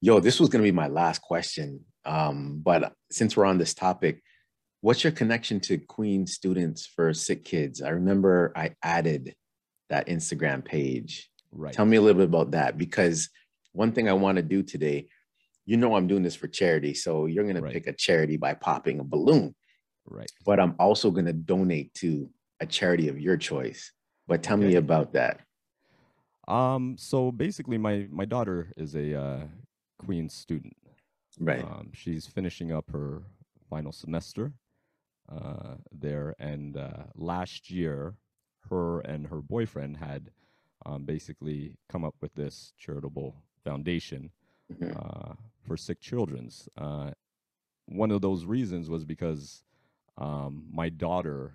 Yo, 0.00 0.18
this 0.20 0.40
was 0.40 0.48
gonna 0.48 0.64
be 0.64 0.72
my 0.72 0.88
last 0.88 1.22
question. 1.22 1.84
Um, 2.04 2.58
but 2.60 2.92
since 3.10 3.36
we're 3.36 3.44
on 3.44 3.58
this 3.58 3.72
topic, 3.74 4.22
what's 4.80 5.04
your 5.04 5.12
connection 5.12 5.60
to 5.60 5.78
Queen 5.78 6.26
Students 6.26 6.84
for 6.86 7.14
Sick 7.14 7.44
Kids? 7.44 7.82
I 7.82 7.90
remember 7.90 8.52
I 8.56 8.74
added 8.82 9.34
that 9.90 10.08
Instagram 10.08 10.64
page. 10.64 11.30
Right. 11.52 11.72
Tell 11.72 11.86
me 11.86 11.96
a 11.96 12.00
little 12.00 12.18
bit 12.20 12.28
about 12.28 12.50
that 12.50 12.76
because 12.76 13.30
one 13.72 13.92
thing 13.92 14.08
I 14.08 14.12
want 14.12 14.36
to 14.36 14.42
do 14.42 14.62
today, 14.64 15.08
you 15.66 15.76
know, 15.76 15.94
I'm 15.96 16.06
doing 16.06 16.22
this 16.22 16.36
for 16.36 16.48
charity. 16.48 16.94
So 16.94 17.26
you're 17.26 17.44
going 17.44 17.56
to 17.56 17.62
Right. 17.62 17.72
pick 17.72 17.86
a 17.88 17.92
charity 17.92 18.36
by 18.36 18.54
popping 18.54 19.00
a 19.00 19.04
balloon, 19.04 19.54
Right. 20.06 20.30
but 20.44 20.60
I'm 20.60 20.74
also 20.78 21.10
going 21.10 21.26
to 21.26 21.32
donate 21.32 21.92
to 21.94 22.30
a 22.60 22.66
charity 22.66 23.08
of 23.08 23.20
your 23.20 23.36
choice. 23.36 23.92
But 24.28 24.42
tell 24.42 24.56
me 24.56 24.76
about 24.76 25.12
that. 25.12 25.42
Um. 26.48 26.96
So 26.96 27.32
basically, 27.32 27.76
my 27.78 28.06
my 28.10 28.24
daughter 28.24 28.72
is 28.76 28.94
a 28.94 29.14
uh, 29.20 29.44
Queen's 29.98 30.32
student. 30.34 30.76
Right. 31.40 31.64
Um, 31.64 31.90
she's 31.92 32.26
finishing 32.26 32.72
up 32.72 32.88
her 32.92 33.22
final 33.68 33.92
semester 33.92 34.52
uh, 35.28 35.74
there, 35.92 36.34
and 36.38 36.76
uh, 36.76 37.04
last 37.16 37.68
year, 37.70 38.14
her 38.70 39.00
and 39.00 39.26
her 39.26 39.42
boyfriend 39.42 39.96
had 39.96 40.30
um, 40.86 41.04
basically 41.04 41.76
come 41.88 42.04
up 42.04 42.14
with 42.20 42.32
this 42.34 42.72
charitable 42.78 43.34
foundation 43.64 44.30
Mhm. 44.72 44.94
uh, 44.96 45.34
for 45.66 45.76
sick 45.76 46.00
children's. 46.00 46.68
Uh, 46.76 47.10
one 47.86 48.10
of 48.10 48.20
those 48.20 48.44
reasons 48.44 48.88
was 48.88 49.04
because 49.04 49.62
um, 50.18 50.64
my 50.72 50.88
daughter 50.88 51.54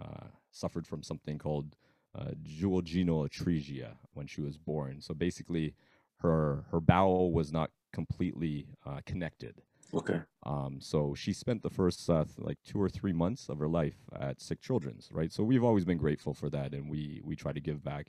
uh, 0.00 0.26
suffered 0.50 0.86
from 0.86 1.02
something 1.02 1.38
called 1.38 1.76
uh, 2.18 2.30
duodenal 2.42 3.28
atresia 3.28 3.96
when 4.14 4.26
she 4.26 4.40
was 4.40 4.56
born. 4.58 5.00
So 5.00 5.14
basically, 5.14 5.74
her 6.18 6.64
her 6.70 6.80
bowel 6.80 7.32
was 7.32 7.52
not 7.52 7.70
completely 7.92 8.66
uh, 8.86 9.00
connected. 9.04 9.62
Okay. 9.94 10.20
Um, 10.44 10.78
so 10.80 11.14
she 11.14 11.32
spent 11.32 11.62
the 11.62 11.70
first 11.70 12.08
uh, 12.08 12.24
like 12.38 12.58
two 12.64 12.80
or 12.80 12.88
three 12.88 13.12
months 13.12 13.48
of 13.48 13.58
her 13.58 13.68
life 13.68 13.96
at 14.18 14.40
Sick 14.40 14.60
Children's, 14.60 15.10
right? 15.12 15.30
So 15.32 15.42
we've 15.44 15.64
always 15.64 15.84
been 15.84 15.98
grateful 15.98 16.32
for 16.34 16.48
that, 16.50 16.72
and 16.72 16.90
we 16.90 17.20
we 17.24 17.36
try 17.36 17.52
to 17.52 17.60
give 17.60 17.84
back 17.84 18.06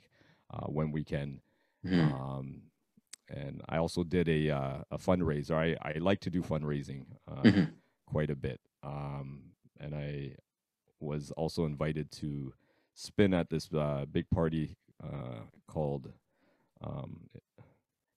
uh, 0.52 0.66
when 0.66 0.90
we 0.92 1.04
can. 1.04 1.40
Mhm. 1.84 2.12
Um, 2.12 2.62
and 3.28 3.62
I 3.68 3.78
also 3.78 4.04
did 4.04 4.28
a 4.28 4.50
uh, 4.50 4.78
a 4.90 4.98
fundraiser. 4.98 5.54
I, 5.54 5.76
I 5.88 5.98
like 5.98 6.20
to 6.20 6.30
do 6.30 6.42
fundraising 6.42 7.06
uh, 7.28 7.42
Mhm. 7.42 7.72
quite 8.06 8.30
a 8.30 8.36
bit, 8.36 8.60
um, 8.82 9.52
and 9.80 9.94
I 9.94 10.36
was 11.00 11.30
also 11.32 11.64
invited 11.66 12.10
to 12.12 12.54
spin 12.94 13.34
at 13.34 13.50
this 13.50 13.72
uh, 13.72 14.06
big 14.10 14.28
party 14.30 14.76
uh, 15.02 15.40
called. 15.68 16.12
Um, 16.82 17.28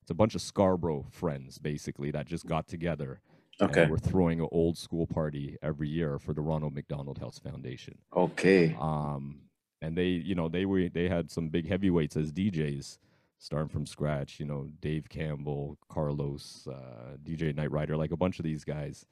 it's 0.02 0.12
a 0.12 0.14
bunch 0.14 0.36
of 0.36 0.42
Scarborough 0.42 1.06
friends, 1.12 1.58
basically, 1.58 2.12
that 2.12 2.28
just 2.28 2.46
got 2.46 2.68
together. 2.68 3.20
Okay. 3.60 3.82
And 3.84 3.92
we're 3.92 3.98
throwing 3.98 4.40
an 4.40 4.48
old 4.52 4.78
school 4.78 5.06
party 5.08 5.58
every 5.62 5.90
year 5.90 6.20
for 6.20 6.34
the 6.34 6.42
Ronald 6.42 6.74
McDonald 6.76 7.18
Health 7.18 7.40
Foundation 7.40 7.98
Okay. 8.16 8.76
um 8.80 9.42
and 9.82 9.98
they 9.98 10.10
you 10.10 10.36
know 10.36 10.48
they 10.48 10.66
were 10.66 10.90
they 10.90 11.10
had 11.10 11.30
some 11.32 11.50
big 11.50 11.68
heavyweights 11.68 12.16
as 12.16 12.32
djs 12.32 13.00
starting 13.40 13.70
from 13.70 13.86
scratch 13.86 14.40
you 14.40 14.46
know 14.46 14.68
dave 14.82 15.08
campbell 15.10 15.78
carlos 15.90 16.68
uh 16.72 17.16
dj 17.24 17.54
knight 17.56 17.72
rider 17.72 17.96
like 17.96 18.12
a 18.12 18.18
bunch 18.18 18.40
of 18.40 18.44
these 18.44 18.64
guys 18.64 19.06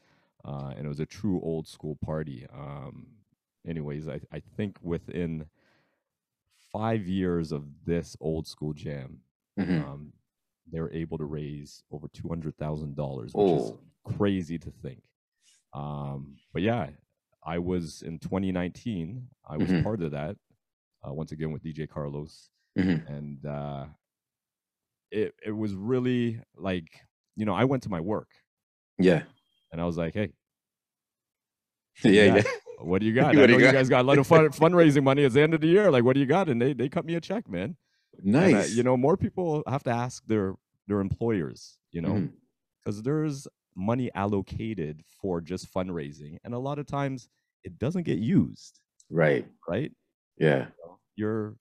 uh 0.45 0.73
and 0.75 0.85
it 0.85 0.89
was 0.89 0.99
a 0.99 1.05
true 1.05 1.39
old 1.43 1.67
school 1.67 1.95
party 2.03 2.45
um 2.53 3.05
anyways 3.67 4.07
i, 4.07 4.19
I 4.31 4.41
think 4.57 4.77
within 4.81 5.45
five 6.71 7.07
years 7.07 7.51
of 7.51 7.63
this 7.85 8.17
old 8.19 8.47
school 8.47 8.73
jam 8.73 9.19
Mhm. 9.59 9.81
um 9.81 10.13
they 10.71 10.81
were 10.81 10.91
able 10.91 11.17
to 11.19 11.25
raise 11.25 11.83
over 11.91 12.07
$200000 12.07 13.25
which 13.25 13.33
Oh. 13.35 13.55
is 13.57 13.73
crazy 14.17 14.57
to 14.57 14.71
think 14.71 15.03
um 15.73 16.37
but 16.51 16.61
yeah 16.63 16.89
i 17.43 17.59
was 17.59 18.01
in 18.01 18.17
2019 18.19 19.27
i 19.47 19.57
was 19.57 19.69
Mhm. 19.71 19.83
part 19.83 20.01
of 20.01 20.11
that 20.11 20.35
uh, 21.07 21.13
once 21.13 21.31
again 21.31 21.51
with 21.51 21.63
dj 21.63 21.87
carlos 21.87 22.49
Mhm. 22.77 23.07
and 23.07 23.45
uh 23.45 23.85
it 25.11 25.33
it 25.45 25.51
was 25.51 25.73
really 25.73 26.39
like 26.55 26.87
you 27.35 27.45
know 27.45 27.53
i 27.53 27.63
went 27.63 27.83
to 27.83 27.89
my 27.89 27.99
work 27.99 28.29
Yeah. 28.99 29.23
and 29.71 29.81
i 29.81 29.85
was 29.85 29.97
like 29.97 30.13
hey 30.13 30.31
Yeah. 32.03 32.35
Yeah. 32.35 32.43
What 32.79 32.99
do 33.01 33.07
you 33.07 33.13
got 33.13 33.27
What 33.35 33.37
i 33.43 33.45
do 33.47 33.53
know 33.53 33.57
you 33.59 33.65
you 33.65 33.71
guys 33.71 33.89
got 33.89 34.01
a 34.01 34.07
lot 34.07 34.17
of 34.17 34.27
fun 34.27 34.49
fundraising 34.49 35.03
money 35.03 35.23
at 35.25 35.33
the 35.33 35.41
end 35.41 35.53
of 35.53 35.61
the 35.61 35.67
year 35.67 35.91
like 35.91 36.03
what 36.03 36.13
do 36.13 36.19
you 36.19 36.25
got 36.25 36.49
and 36.49 36.61
they 36.61 36.73
they 36.73 36.89
cut 36.89 37.05
me 37.05 37.15
a 37.15 37.21
check 37.21 37.47
man 37.49 37.75
And, 38.17 38.31
Nice. 38.31 38.73
you 38.75 38.83
know 38.83 38.95
more 38.95 39.17
people 39.17 39.61
have 39.67 39.83
to 39.83 39.91
ask 39.91 40.23
their 40.25 40.55
their 40.87 41.01
employers 41.01 41.77
you 41.91 42.01
know 42.01 42.13
mm-hmm. 42.13 42.33
because 42.83 43.01
there's 43.03 43.47
money 43.75 44.09
allocated 44.15 45.01
for 45.21 45.41
just 45.41 45.73
fundraising 45.73 46.37
and 46.45 46.53
a 46.53 46.59
lot 46.59 46.79
of 46.79 46.85
times 46.85 47.27
it 47.65 47.77
doesn't 47.77 48.03
get 48.03 48.19
used 48.19 48.79
Right. 49.09 49.45
right 49.67 49.91
Yeah. 50.37 50.67
your 51.17 51.57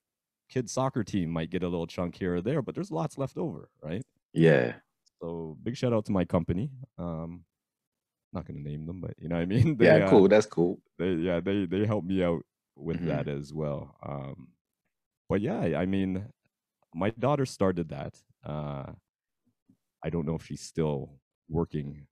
kid's 0.48 0.72
soccer 0.72 1.04
team 1.04 1.30
might 1.30 1.50
get 1.50 1.62
a 1.62 1.68
little 1.68 1.86
chunk 1.86 2.16
here 2.16 2.36
or 2.36 2.40
there 2.42 2.62
but 2.62 2.74
there's 2.74 2.90
lots 2.90 3.18
left 3.18 3.36
over 3.38 3.70
right 3.82 4.02
Yeah. 4.32 4.76
so 5.20 5.56
big 5.62 5.76
shout 5.76 5.92
out 5.92 6.04
to 6.06 6.12
my 6.12 6.24
company 6.24 6.70
um 6.98 7.44
not 8.32 8.46
gonna 8.46 8.60
name 8.60 8.86
them 8.86 9.00
but 9.00 9.14
you 9.18 9.28
know 9.28 9.36
what 9.36 9.42
i 9.42 9.46
mean 9.46 9.76
They, 9.78 9.86
Yeah. 9.86 10.06
uh, 10.06 10.10
Cool. 10.10 10.28
That's 10.28 10.46
cool. 10.46 10.80
they 10.98 11.14
yeah 11.14 11.40
they 11.40 11.66
they 11.66 11.86
helped 11.86 12.06
me 12.08 12.22
out 12.22 12.42
with 12.76 12.98
Mhm. 13.00 13.06
that 13.06 13.28
as 13.28 13.52
well 13.54 13.96
um 14.04 14.48
but 15.28 15.40
yeah 15.40 15.60
i 15.78 15.86
mean 15.86 16.26
my 16.94 17.10
daughter 17.10 17.46
started 17.46 17.88
that 17.90 18.22
uh 18.44 18.92
i 20.02 20.10
don't 20.10 20.26
know 20.26 20.34
if 20.34 20.44
she's 20.46 20.60
still 20.60 21.20
working 21.48 22.06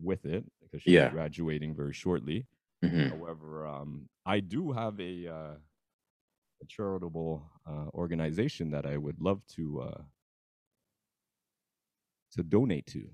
with 0.00 0.24
it 0.24 0.44
because 0.62 0.82
she's 0.82 0.92
Yeah. 0.94 1.10
graduating 1.10 1.74
very 1.74 1.92
shortly 1.92 2.46
Mhm. 2.84 3.10
however 3.10 3.66
um 3.66 4.08
i 4.26 4.40
do 4.40 4.72
have 4.72 4.98
a 5.00 5.26
uh 5.28 5.54
a 6.62 6.66
charitable 6.66 7.42
uh, 7.66 7.86
organization 7.94 8.70
that 8.70 8.86
i 8.86 8.96
would 8.96 9.20
love 9.20 9.40
to 9.46 9.80
uh 9.82 10.02
to 12.32 12.42
donate 12.42 12.86
to 12.86 13.08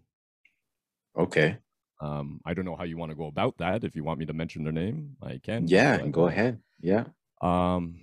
Okay. 1.16 1.56
um 2.00 2.40
i 2.44 2.52
don't 2.52 2.64
know 2.64 2.76
how 2.76 2.84
you 2.84 2.96
want 2.98 3.10
to 3.10 3.16
go 3.16 3.26
about 3.26 3.56
that 3.58 3.84
if 3.84 3.96
you 3.96 4.04
want 4.04 4.18
me 4.18 4.26
to 4.26 4.32
mention 4.32 4.64
their 4.64 4.72
name 4.72 5.16
i 5.22 5.38
can 5.42 5.66
Yeah. 5.68 5.98
but, 5.98 6.12
Go 6.12 6.26
ahead. 6.28 6.60
Yeah. 6.80 7.04
Um, 7.40 7.96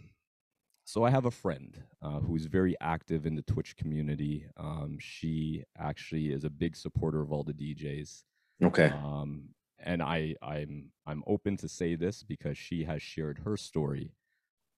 so 0.86 1.04
I 1.04 1.10
have 1.12 1.26
a 1.26 1.32
friend 1.32 1.82
uh, 2.02 2.20
who's 2.20 2.46
very 2.46 2.76
active 2.82 3.26
in 3.26 3.36
the 3.36 3.41
Twitch 3.44 3.76
community. 3.78 4.46
Um, 4.58 4.98
she 5.00 5.64
actually 5.78 6.32
is 6.32 6.44
a 6.44 6.50
big 6.50 6.76
supporter 6.76 7.22
of 7.22 7.32
all 7.32 7.44
the 7.44 7.54
DJs. 7.54 8.24
Okay. 8.64 8.88
Um, 8.89 9.50
and 9.80 10.02
I, 10.04 10.36
I'm, 10.41 10.91
I'm 11.08 11.24
open 11.26 11.56
to 11.58 11.70
say 11.70 11.96
this 11.96 12.24
because 12.24 12.58
she 12.58 12.84
has 12.84 13.02
shared 13.02 13.39
her 13.46 13.56
story 13.58 14.12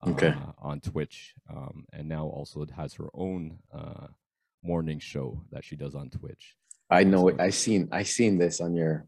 uh, 0.04 0.10
Okay. 0.12 0.34
on 0.60 0.80
Twitch, 0.80 1.34
um, 1.50 1.86
and 1.94 2.08
now 2.08 2.26
also 2.28 2.62
it 2.62 2.72
has 2.72 2.94
her 2.96 3.10
own 3.14 3.60
uh, 3.74 4.08
morning 4.64 5.00
show 5.00 5.42
that 5.52 5.64
she 5.64 5.76
does 5.76 5.96
on 5.96 6.10
Twitch. 6.10 6.56
I 6.90 7.04
know 7.04 7.28
it. 7.30 7.40
I 7.40 7.50
seen. 7.50 7.90
I 7.92 8.04
seen 8.04 8.38
this 8.38 8.62
on 8.62 8.76
your. 8.76 9.08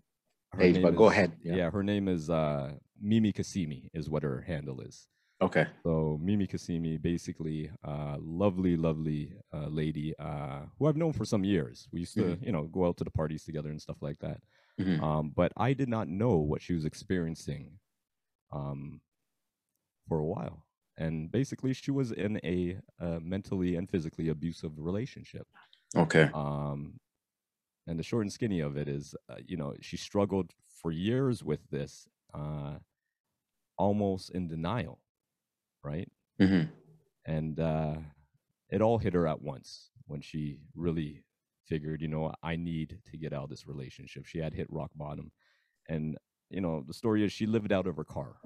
Page, 0.57 0.81
but 0.81 0.95
go 0.95 1.09
ahead, 1.09 1.33
yeah. 1.43 1.55
Yeah. 1.55 1.69
her 1.69 1.83
name 1.83 2.07
is 2.07 2.29
uh, 2.31 2.71
Mimi 2.99 3.31
Kasimi 3.33 3.89
is 3.93 4.09
what 4.09 4.23
her 4.23 4.41
handle 4.41 4.79
is. 4.81 5.07
Okay. 5.39 5.67
So 5.83 6.17
Mimi 6.19 6.47
Kasimi, 6.47 6.99
basically, 6.99 7.69
uh, 7.83 8.15
lovely, 8.19 8.75
lovely 8.75 9.33
uh, 9.53 9.67
lady 9.67 10.15
uh, 10.17 10.61
who 10.79 10.87
I've 10.87 10.95
known 10.97 11.13
for 11.13 11.25
some 11.25 11.43
years. 11.43 11.87
We 11.91 11.99
used 11.99 12.15
to, 12.15 12.21
Mhm. 12.23 12.45
you 12.45 12.51
know, 12.53 12.63
go 12.63 12.87
out 12.87 12.97
to 12.97 13.03
the 13.03 13.11
parties 13.11 13.43
together 13.43 13.69
and 13.69 13.79
stuff 13.79 14.01
like 14.01 14.17
that. 14.19 14.41
Mhm. 14.79 14.99
Um, 15.03 15.29
but 15.35 15.51
I 15.57 15.73
did 15.73 15.89
not 15.89 16.07
know 16.07 16.37
what 16.37 16.61
she 16.63 16.73
was 16.73 16.85
experiencing 16.85 17.77
um, 18.51 19.01
for 20.07 20.17
a 20.17 20.25
while. 20.25 20.63
And 20.97 21.31
basically, 21.31 21.73
she 21.73 21.91
was 21.91 22.11
in 22.11 22.39
a, 22.43 22.79
uh 22.99 23.19
mentally 23.21 23.75
and 23.75 23.89
physically 23.89 24.29
abusive 24.29 24.73
relationship. 24.77 25.47
Okay. 25.95 26.31
Um, 26.33 26.99
and 27.87 27.99
the 27.99 28.03
short 28.03 28.23
and 28.23 28.33
skinny 28.33 28.59
of 28.61 28.77
it 28.77 28.87
is, 28.89 29.15
uh, 29.29 29.37
you 29.45 29.57
know, 29.57 29.75
she 29.81 29.97
struggled 29.97 30.53
for 30.69 30.91
years 30.91 31.43
with 31.43 31.69
this, 31.71 32.07
uh, 32.33 32.79
almost 33.77 34.29
in 34.31 34.47
denial, 34.47 35.01
right? 35.83 36.11
Mhm. 36.39 36.71
And 37.25 37.59
uh, 37.59 37.99
it 38.69 38.81
all 38.81 38.97
hit 38.97 39.13
her 39.13 39.27
at 39.27 39.41
once 39.41 39.91
when 40.05 40.21
she 40.21 40.61
really 40.75 41.23
figured, 41.65 42.01
you 42.01 42.07
know, 42.07 42.33
I 42.43 42.55
need 42.55 43.01
to 43.05 43.17
get 43.17 43.33
out 43.33 43.45
of 43.45 43.49
this 43.49 43.67
relationship. 43.67 44.25
She 44.25 44.39
had 44.39 44.53
hit 44.53 44.67
rock 44.71 44.91
bottom. 44.95 45.31
And, 45.89 46.17
you 46.49 46.61
know, 46.61 46.83
the 46.87 46.93
story 46.93 47.23
is 47.25 47.33
she 47.33 47.47
lived 47.47 47.71
out 47.73 47.87
of 47.87 47.97
her 47.97 48.05
car 48.05 48.41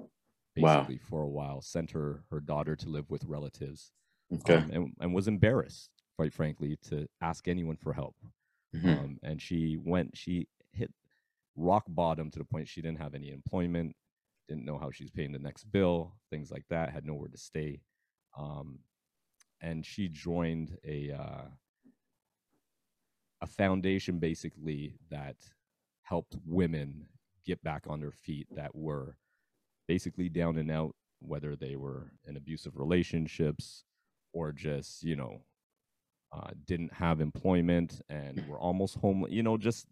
Wow. 0.56 0.80
basically 0.80 0.98
for 0.98 1.22
a 1.22 1.28
while, 1.28 1.60
sent 1.62 1.90
her, 1.92 2.24
her 2.30 2.40
daughter 2.40 2.76
to 2.76 2.88
live 2.88 3.10
with 3.10 3.24
relatives, 3.24 3.92
Okay. 4.32 4.54
um, 4.56 4.70
and, 4.72 4.94
and 5.00 5.14
was 5.14 5.28
embarrassed, 5.28 5.90
quite 6.16 6.32
frankly, 6.32 6.76
to 6.82 7.08
ask 7.20 7.48
anyone 7.48 7.76
for 7.76 7.92
help. 7.92 8.16
Mhm. 8.74 9.04
Um, 9.04 9.18
and 9.22 9.40
she 9.40 9.76
went, 9.76 10.16
she 10.16 10.48
hit 10.72 10.92
rock 11.56 11.84
bottom 11.88 12.30
to 12.30 12.38
the 12.38 12.44
point 12.44 12.68
she 12.68 12.82
didn't 12.82 12.98
have 13.00 13.14
any 13.14 13.30
employment, 13.30 13.94
didn't 14.48 14.64
know 14.64 14.78
how 14.78 14.90
she's 14.90 15.10
paying 15.10 15.32
the 15.32 15.38
next 15.38 15.64
bill, 15.64 16.16
things 16.30 16.50
like 16.50 16.64
that, 16.70 16.90
had 16.92 17.04
nowhere 17.06 17.28
to 17.28 17.38
stay. 17.38 17.82
Um, 18.36 18.80
and 19.60 19.84
she 19.86 20.08
joined 20.08 20.78
a 20.84 21.12
uh, 21.12 21.44
a 23.40 23.46
foundation 23.46 24.18
basically 24.18 24.96
that 25.10 25.36
helped 26.02 26.36
women 26.44 27.08
get 27.44 27.62
back 27.62 27.84
on 27.88 28.00
their 28.00 28.12
feet 28.12 28.46
that 28.54 28.74
were 28.74 29.18
basically 29.88 30.28
down 30.28 30.58
and 30.58 30.70
out, 30.70 30.94
whether 31.20 31.56
they 31.56 31.76
were 31.76 32.12
in 32.26 32.36
abusive 32.36 32.76
relationships 32.76 33.84
or 34.32 34.52
just 34.52 35.02
you 35.02 35.16
know 35.16 35.42
uh, 36.32 36.50
didn't 36.66 36.92
have 36.92 37.20
employment 37.20 38.00
and 38.08 38.46
were 38.48 38.58
almost 38.58 38.96
homeless. 38.96 39.32
You 39.32 39.42
know, 39.42 39.56
just 39.56 39.86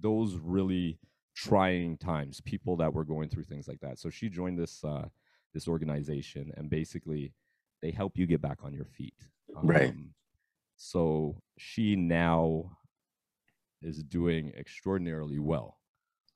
those 0.00 0.34
really 0.34 0.98
trying 1.34 1.98
times. 1.98 2.40
People 2.40 2.76
that 2.76 2.92
were 2.92 3.04
going 3.04 3.28
through 3.28 3.44
things 3.44 3.68
like 3.68 3.80
that. 3.80 3.98
So 3.98 4.10
she 4.10 4.28
joined 4.28 4.58
this 4.58 4.82
uh, 4.84 5.08
this 5.54 5.68
organization, 5.68 6.52
and 6.56 6.70
basically 6.70 7.32
they 7.82 7.90
help 7.90 8.16
you 8.16 8.26
get 8.26 8.40
back 8.40 8.58
on 8.62 8.72
your 8.72 8.86
feet. 8.86 9.14
Right. 9.62 9.90
Um, 9.90 10.14
so 10.76 11.36
she 11.58 11.96
now 11.96 12.78
is 13.82 14.02
doing 14.02 14.52
extraordinarily 14.56 15.38
well. 15.38 15.78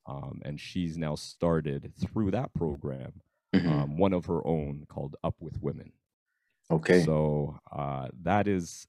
Um, 0.07 0.41
and 0.45 0.59
she's 0.61 0.97
now 0.99 1.15
started 1.15 1.93
through 1.99 2.31
that 2.33 2.53
program 2.55 3.21
Mhm. 3.55 3.67
um, 3.69 3.97
one 3.99 4.13
of 4.13 4.27
her 4.27 4.47
own 4.47 4.87
called 4.89 5.17
Up 5.25 5.35
with 5.41 5.61
Women. 5.63 5.93
okay. 6.71 7.05
So 7.05 7.59
uh, 7.73 8.09
that 8.23 8.47
is 8.49 8.87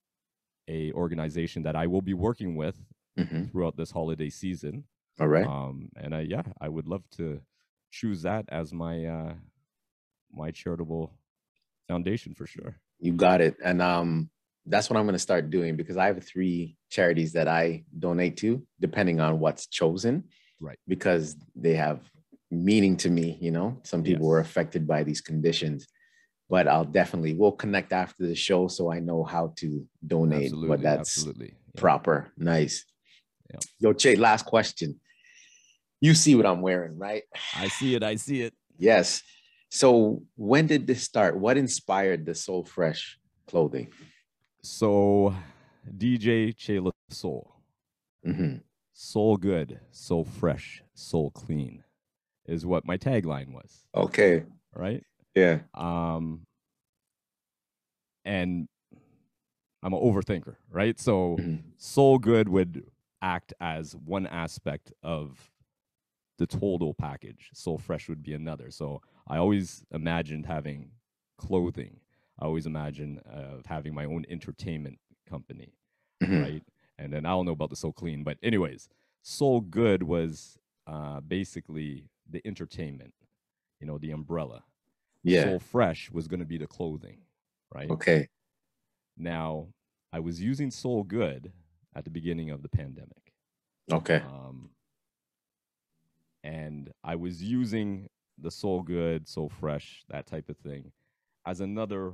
a 0.67 0.91
organization 0.93 1.63
that 1.63 1.75
I 1.75 1.87
will 1.87 2.01
be 2.01 2.13
working 2.13 2.55
with 2.55 2.77
Mhm. 3.17 3.51
throughout 3.51 3.75
this 3.75 3.91
holiday 3.91 4.29
season. 4.29 4.85
All 5.19 5.27
right. 5.27 5.45
Um, 5.45 5.89
and 5.97 6.15
I, 6.15 6.21
yeah, 6.21 6.43
I 6.61 6.69
would 6.69 6.87
love 6.87 7.09
to 7.11 7.41
choose 7.91 8.21
that 8.21 8.45
as 8.49 8.71
my 8.73 9.05
uh, 9.05 9.35
my 10.31 10.51
charitable 10.51 11.13
foundation 11.87 12.33
for 12.33 12.45
sure. 12.47 12.79
You 12.99 13.13
got 13.13 13.41
it. 13.41 13.57
And 13.63 13.81
um, 13.81 14.29
that's 14.65 14.89
what 14.89 14.97
I'm 14.97 15.05
going 15.05 15.13
to 15.13 15.19
start 15.19 15.49
doing 15.49 15.75
because 15.75 15.97
I 15.97 16.05
have 16.05 16.23
three 16.23 16.77
charities 16.89 17.33
that 17.33 17.47
I 17.47 17.83
donate 17.97 18.37
to, 18.37 18.65
depending 18.79 19.19
on 19.19 19.39
what's 19.39 19.67
chosen. 19.67 20.29
Right. 20.61 20.77
Because 20.87 21.35
they 21.55 21.73
have 21.73 21.99
meaning 22.51 22.97
to 22.97 23.09
me. 23.09 23.37
You 23.41 23.51
know, 23.51 23.79
some 23.83 24.03
people 24.03 24.27
were 24.27 24.39
affected 24.39 24.87
by 24.87 25.03
these 25.03 25.21
conditions, 25.21 25.87
but 26.49 26.67
I'll 26.67 26.85
definitely 26.85 27.33
we'll 27.33 27.53
connect 27.53 27.91
after 27.91 28.27
the 28.27 28.35
show 28.35 28.67
so 28.67 28.91
I 28.91 28.99
know 28.99 29.23
how 29.23 29.53
to 29.57 29.85
donate. 30.05 30.45
Absolutely, 30.45 30.67
but 30.69 30.81
that's 30.81 31.17
absolutely 31.17 31.53
yeah. 31.73 31.81
proper. 31.81 32.31
Nice. 32.37 32.85
Yeah. 33.49 33.59
Yo, 33.79 33.93
Che, 33.93 34.15
last 34.15 34.45
question. 34.45 34.99
You 35.99 36.13
see 36.13 36.35
what 36.35 36.45
I'm 36.45 36.61
wearing, 36.61 36.97
right? 36.97 37.23
I 37.55 37.67
see 37.67 37.95
it. 37.95 38.03
I 38.03 38.15
see 38.15 38.41
it. 38.41 38.53
Yes. 38.77 39.21
So 39.69 40.23
when 40.35 40.67
did 40.67 40.87
this 40.87 41.03
start? 41.03 41.37
What 41.37 41.57
inspired 41.57 42.25
the 42.25 42.35
Soul 42.35 42.65
Fresh 42.65 43.19
clothing? 43.47 43.87
So, 44.61 45.33
DJ 45.97 46.55
Che 46.55 46.79
La 46.79 46.91
Soul, 47.09 47.51
hmm 48.23 48.57
soul 49.03 49.35
good, 49.35 49.79
soul 49.89 50.23
fresh, 50.23 50.83
soul 50.93 51.31
clean, 51.31 51.83
is 52.45 52.67
what 52.67 52.85
my 52.85 52.97
tagline 52.97 53.51
was. 53.51 53.83
Okay. 53.95 54.43
Right. 54.75 55.03
Yeah. 55.33 55.59
um 55.73 56.45
and 58.25 58.67
i'm 59.81 59.93
an 59.93 59.99
overthinker 59.99 60.55
right 60.69 60.99
so 60.99 61.37
Mhm. 61.37 61.63
soul 61.77 62.19
good 62.19 62.49
would 62.49 62.85
act 63.21 63.53
as 63.61 63.95
one 63.95 64.27
aspect 64.27 64.91
of 65.01 65.49
the 66.37 66.45
total 66.45 66.93
package 66.93 67.49
soul 67.53 67.77
fresh 67.77 68.09
would 68.09 68.21
be 68.21 68.33
another 68.33 68.69
so 68.71 69.01
i 69.27 69.37
always 69.37 69.83
imagined 69.91 70.45
having 70.45 70.91
clothing 71.37 72.01
i 72.39 72.45
always 72.45 72.65
imagined 72.67 73.19
of 73.19 73.65
having 73.65 73.93
my 73.95 74.03
own 74.05 74.25
entertainment 74.29 74.99
company 75.25 75.73
Mhm. 76.21 76.41
right 76.43 76.63
and 77.01 77.11
then 77.11 77.25
i 77.25 77.29
don't 77.29 77.45
know 77.45 77.51
about 77.51 77.69
the 77.69 77.75
soul 77.75 77.91
clean 77.93 78.23
but 78.23 78.37
anyways 78.43 78.87
soul 79.23 79.59
good 79.61 80.03
was 80.03 80.57
uh 80.87 81.19
basically 81.21 82.09
the 82.29 82.41
entertainment 82.45 83.13
you 83.79 83.87
know 83.87 83.97
the 83.97 84.11
umbrella 84.11 84.63
Yeah. 85.23 85.43
Soul 85.43 85.59
Fresh 85.59 86.11
was 86.11 86.27
going 86.27 86.39
to 86.39 86.47
be 86.47 86.57
the 86.57 86.65
clothing, 86.67 87.19
right? 87.75 87.89
Okay. 87.91 88.27
Now, 89.17 89.67
I 90.11 90.19
was 90.19 90.41
using 90.41 90.71
Soul 90.71 91.03
Good 91.03 91.51
at 91.93 92.03
the 92.05 92.09
beginning 92.09 92.49
of 92.49 92.63
the 92.63 92.69
pandemic. 92.69 93.33
Okay. 93.91 94.21
Um, 94.25 94.71
and 96.43 96.91
I 97.03 97.15
was 97.15 97.43
using 97.43 98.09
the 98.37 98.49
Soul 98.51 98.81
Good, 98.81 99.27
Soul 99.27 99.49
Fresh, 99.49 100.03
that 100.09 100.25
type 100.25 100.49
of 100.49 100.57
thing 100.57 100.91
as 101.45 101.61
another 101.61 102.13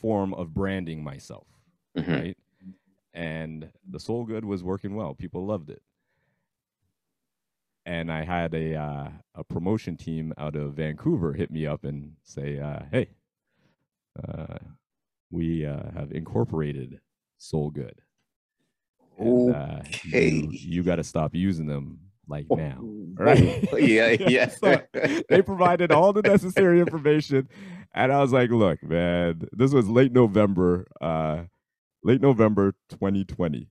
form 0.00 0.34
of 0.34 0.54
branding 0.54 1.02
myself, 1.02 1.48
Mhm. 1.96 2.08
right? 2.08 2.38
And 3.14 3.70
the 3.88 4.00
Soul 4.00 4.24
Good 4.24 4.44
was 4.44 4.62
working 4.64 4.94
well. 4.94 5.14
People 5.14 5.44
loved 5.46 5.70
it. 5.70 5.82
And 7.84 8.12
I 8.12 8.22
had 8.24 8.54
a 8.54 8.76
uh, 8.76 9.08
a 9.34 9.44
promotion 9.44 9.96
team 9.96 10.32
out 10.38 10.54
of 10.56 10.74
Vancouver 10.74 11.32
hit 11.32 11.50
me 11.50 11.66
up 11.66 11.84
and 11.84 12.12
say, 12.22 12.58
uh, 12.60 12.80
"Hey, 12.92 13.08
uh, 14.22 14.58
we 15.30 15.66
uh, 15.66 15.90
have 15.94 16.12
incorporated 16.12 17.00
Soul 17.38 17.70
Good. 17.70 18.00
And, 19.18 19.50
uh, 19.54 19.78
Okay. 19.86 20.30
you, 20.30 20.48
you 20.52 20.82
got 20.82 20.96
to 20.96 21.04
stop 21.04 21.34
using 21.34 21.66
them 21.66 21.98
like 22.28 22.46
Oh, 22.50 22.56
now, 22.56 22.84
right? 23.16 23.64
yeah. 23.80 24.08
Yeah. 24.28 24.48
So, 24.48 24.80
they 25.28 25.42
provided 25.42 25.90
all 25.90 26.12
the 26.12 26.22
necessary 26.22 26.80
information, 26.80 27.48
and 27.94 28.12
I 28.12 28.20
was 28.20 28.32
like, 28.32 28.50
"Look, 28.50 28.82
man, 28.82 29.42
this 29.52 29.72
was 29.72 29.88
late 29.88 30.12
November, 30.12 30.86
uh, 31.00 31.44
late 32.02 32.20
November 32.20 32.74
2020." 32.88 33.70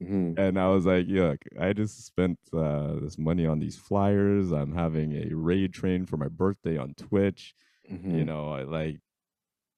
Mhm. 0.00 0.36
and 0.36 0.58
I 0.58 0.68
was 0.68 0.86
like, 0.86 1.06
"Look, 1.08 1.42
I 1.60 1.72
just 1.74 2.04
spent 2.06 2.38
uh, 2.54 2.96
this 3.00 3.18
money 3.18 3.46
on 3.46 3.60
these 3.60 3.78
flyers. 3.78 4.52
I'm 4.52 4.72
having 4.74 5.12
a 5.14 5.34
raid 5.34 5.74
train 5.74 6.06
for 6.06 6.16
my 6.18 6.28
birthday 6.28 6.76
on 6.78 6.94
Twitch. 6.94 7.54
You 8.08 8.24
Mhm. 8.24 8.26
know, 8.26 8.50
I 8.52 8.64
like, 8.64 9.00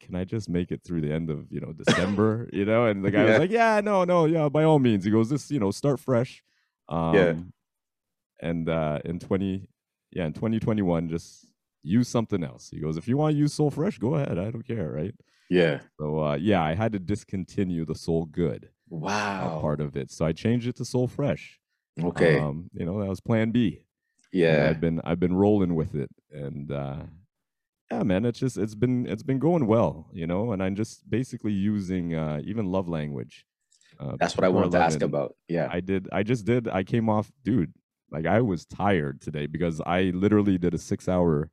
can 0.01 0.15
I 0.17 0.25
just 0.25 0.49
make 0.49 0.73
it 0.73 0.83
through 0.85 1.03
the 1.03 1.13
end 1.13 1.31
of 1.31 1.53
you 1.53 1.61
know 1.61 1.73
December? 1.75 2.49
you 2.53 2.65
know?" 2.67 2.87
And 2.87 3.05
the 3.05 3.11
guy 3.13 3.25
Yeah. 3.25 3.27
was 3.27 3.39
like, 3.39 3.51
"Yeah, 3.53 3.81
no, 3.83 4.05
no, 4.05 4.27
yeah, 4.27 4.49
by 4.49 4.65
all 4.65 4.79
means." 4.81 5.05
He 5.05 5.11
goes, 5.13 5.31
"This, 5.31 5.51
you 5.51 5.61
know, 5.61 5.71
start 5.73 6.01
fresh." 6.01 6.43
Um, 6.89 7.53
And 8.41 8.69
uh, 8.69 9.01
in 9.05 9.19
20, 9.21 9.69
yeah, 10.13 10.27
in 10.27 10.33
2021, 10.33 11.09
just 11.09 11.47
use 11.83 12.09
something 12.09 12.43
else. 12.45 12.71
He 12.71 12.81
goes, 12.81 12.97
"If 12.97 13.09
you 13.09 13.17
want 13.17 13.35
to 13.35 13.39
use 13.39 13.55
Soul 13.55 13.71
Fresh, 13.71 13.99
go 13.99 14.15
ahead. 14.17 14.39
I 14.39 14.51
don't 14.51 14.67
care, 14.67 14.91
right?" 14.93 15.15
Yeah. 15.51 15.81
So 15.99 16.21
uh, 16.23 16.35
yeah, 16.37 16.63
I 16.63 16.75
had 16.75 16.93
to 16.93 16.99
discontinue 16.99 17.85
the 17.85 17.95
Soul 17.95 18.25
Good 18.27 18.67
uh, 18.93 18.97
Wow. 18.97 19.59
part 19.61 19.81
of 19.81 19.97
it. 19.97 20.11
So 20.11 20.25
I 20.25 20.33
changed 20.33 20.67
it 20.67 20.77
to 20.77 20.85
Soul 20.85 21.07
Fresh. 21.09 21.61
Okay. 22.03 22.39
Um, 22.39 22.71
you 22.73 22.85
know, 22.85 23.01
that 23.01 23.09
was 23.09 23.21
plan 23.21 23.51
B. 23.51 23.85
And 24.33 24.41
yeah. 24.41 24.67
I've 24.71 24.81
been 24.81 25.01
I've 25.05 25.21
been 25.21 25.35
rolling 25.37 25.75
with 25.75 25.95
it. 25.95 26.11
And 26.33 26.73
uh 26.73 27.03
yeah, 27.91 28.03
man, 28.03 28.25
it's 28.25 28.39
just 28.39 28.57
it's 28.59 28.75
been 28.75 29.07
it's 29.07 29.23
been 29.23 29.39
going 29.39 29.67
well, 29.67 30.09
you 30.13 30.27
know, 30.27 30.53
and 30.53 30.63
I'm 30.63 30.75
just 30.75 31.09
basically 31.09 31.53
using 31.53 32.15
uh 32.15 32.41
even 32.45 32.67
love 32.67 32.89
language. 32.89 33.45
Uh, 34.01 34.17
That's 34.19 34.37
what 34.37 34.43
I 34.45 34.49
wanted 34.49 34.73
to 34.73 34.79
ask 34.79 35.03
about. 35.03 35.37
Yeah. 35.49 35.69
I 35.71 35.79
did 35.81 36.09
I 36.13 36.25
just 36.25 36.45
did 36.47 36.67
I 36.67 36.83
came 36.83 37.09
off 37.09 37.31
dude, 37.45 37.73
like 38.11 38.27
I 38.27 38.41
was 38.41 38.65
tired 38.67 39.21
today 39.21 39.47
because 39.47 39.81
I 39.87 40.11
literally 40.15 40.59
did 40.59 40.75
a 40.75 40.79
six 40.79 41.09
hour 41.09 41.51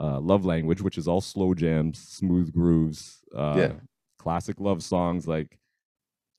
uh 0.00 0.18
love 0.20 0.44
language, 0.44 0.80
which 0.82 0.98
is 0.98 1.06
all 1.08 1.20
slow 1.20 1.54
jams, 1.54 1.98
smooth 1.98 2.52
grooves, 2.52 3.20
uh 3.36 3.54
Yeah. 3.56 3.72
classic 4.18 4.58
love 4.60 4.82
songs, 4.82 5.26
like 5.28 5.58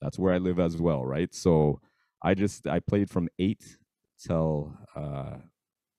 that's 0.00 0.18
where 0.18 0.34
I 0.34 0.38
live 0.38 0.58
as 0.58 0.76
well, 0.76 1.04
right? 1.04 1.32
So 1.34 1.80
I 2.22 2.34
just 2.34 2.66
I 2.66 2.80
played 2.80 3.08
from 3.10 3.28
eight 3.38 3.64
till 4.26 4.76
uh 4.96 5.36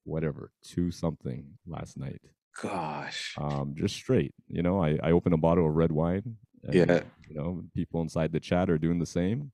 whatever, 0.05 0.51
two 0.61 0.91
something 0.91 1.57
last 1.65 1.97
night. 1.97 2.21
Gosh. 2.61 3.35
Um 3.37 3.73
just 3.75 3.95
straight. 3.95 4.33
You 4.47 4.61
know, 4.63 4.83
I, 4.83 4.99
I 5.01 5.11
opened 5.11 5.33
a 5.35 5.37
bottle 5.47 5.65
of 5.67 5.75
red 5.75 5.91
wine. 5.91 6.37
And, 6.63 6.73
Yeah. 6.75 7.03
You 7.27 7.35
know, 7.35 7.63
people 7.75 8.01
inside 8.01 8.31
the 8.31 8.39
chat 8.39 8.69
are 8.69 8.77
doing 8.77 8.99
the 8.99 9.05
same 9.19 9.51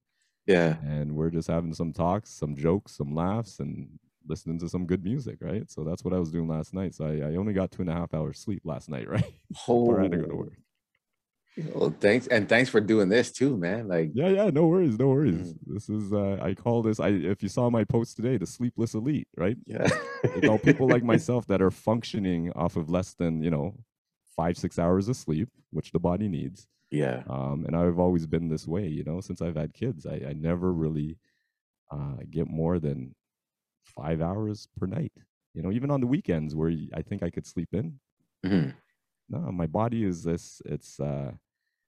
Yeah. 0.47 0.78
and 0.84 1.07
we're 1.16 1.30
just 1.32 1.47
having 1.47 1.74
some 1.74 1.93
talks, 1.93 2.30
some 2.32 2.55
jokes, 2.55 2.97
some 2.97 3.14
laughs, 3.16 3.60
and 3.60 3.99
listening 4.28 4.60
to 4.60 4.70
some 4.70 4.86
good 4.86 5.04
music, 5.04 5.38
right? 5.42 5.70
So 5.70 5.84
that's 5.84 6.04
what 6.04 6.14
I 6.14 6.20
was 6.20 6.32
doing 6.32 6.48
last 6.48 6.74
night. 6.74 6.96
So 6.96 7.06
I, 7.06 7.32
I 7.32 7.36
only 7.36 7.54
got 7.54 7.72
two 7.72 7.82
and 7.82 7.90
a 7.90 7.94
half 7.94 8.14
hours 8.14 8.40
sleep 8.40 8.62
last 8.66 8.90
night, 8.90 9.10
right? 9.16 9.34
Before 9.74 10.00
I 10.00 10.04
had 10.04 10.12
to 10.12 10.18
go 10.18 10.28
to 10.28 10.36
Oh, 10.36 10.38
work. 10.38 10.54
well, 11.74 11.92
thanks, 12.00 12.28
and 12.28 12.48
thanks 12.48 12.70
for 12.70 12.80
doing 12.82 13.10
this 13.10 13.32
too, 13.32 13.58
man. 13.58 13.88
Like, 13.88 14.14
Yeah, 14.14 14.30
yeah, 14.30 14.50
no 14.50 14.68
worries, 14.68 14.98
no 14.98 15.08
worries. 15.10 15.54
Mm. 15.54 15.60
This 15.68 15.90
is 15.90 16.12
uh 16.14 16.38
I 16.42 16.56
call 16.56 16.82
this 16.82 17.00
I 17.00 17.10
if 17.10 17.44
you 17.44 17.50
saw 17.50 17.70
my 17.70 17.84
post 17.84 18.16
today, 18.16 18.38
the 18.38 18.46
sleepless 18.48 18.94
elite, 18.94 19.28
right? 19.38 19.58
yeah, 19.66 19.88
It's 20.36 20.48
all 20.48 20.60
people 20.60 20.88
like 20.90 21.04
myself 21.04 21.48
that 21.48 21.62
are 21.62 21.72
functioning 21.72 22.52
off 22.56 22.76
of 22.78 22.90
less 22.90 23.14
than, 23.16 23.44
you 23.44 23.52
know, 23.52 23.76
five, 24.36 24.58
six 24.58 24.80
hours 24.80 25.10
of 25.10 25.16
sleep, 25.18 25.50
which 25.72 25.92
the 25.92 26.00
body 26.00 26.28
needs. 26.28 26.68
yeah, 26.92 27.24
Um, 27.28 27.66
and 27.68 27.76
I've 27.76 28.00
always 28.00 28.28
been 28.28 28.50
this 28.50 28.68
way, 28.68 28.88
you 28.88 29.04
know, 29.04 29.22
since 29.22 29.42
I've 29.42 29.58
had 29.58 29.74
kids. 29.74 30.06
I, 30.06 30.16
I 30.30 30.34
never 30.34 30.74
really 30.74 31.18
uh, 31.92 32.18
get 32.30 32.48
more 32.48 32.80
than 32.80 33.16
five 33.86 34.22
hours 34.22 34.68
per 34.78 34.86
night. 34.86 35.14
You 35.54 35.62
know, 35.64 35.72
even 35.72 35.92
on 35.92 36.00
the 36.02 36.08
weekends 36.08 36.56
where 36.56 36.72
I 36.94 37.02
think 37.02 37.24
I 37.24 37.30
could 37.30 37.46
sleep 37.46 37.70
in. 37.74 38.00
Mhm. 38.46 38.76
No, 39.30 39.40
my 39.52 39.68
body 39.68 40.04
is 40.04 40.24
this. 40.24 40.62
It's 40.66 41.00
uh, 41.00 41.32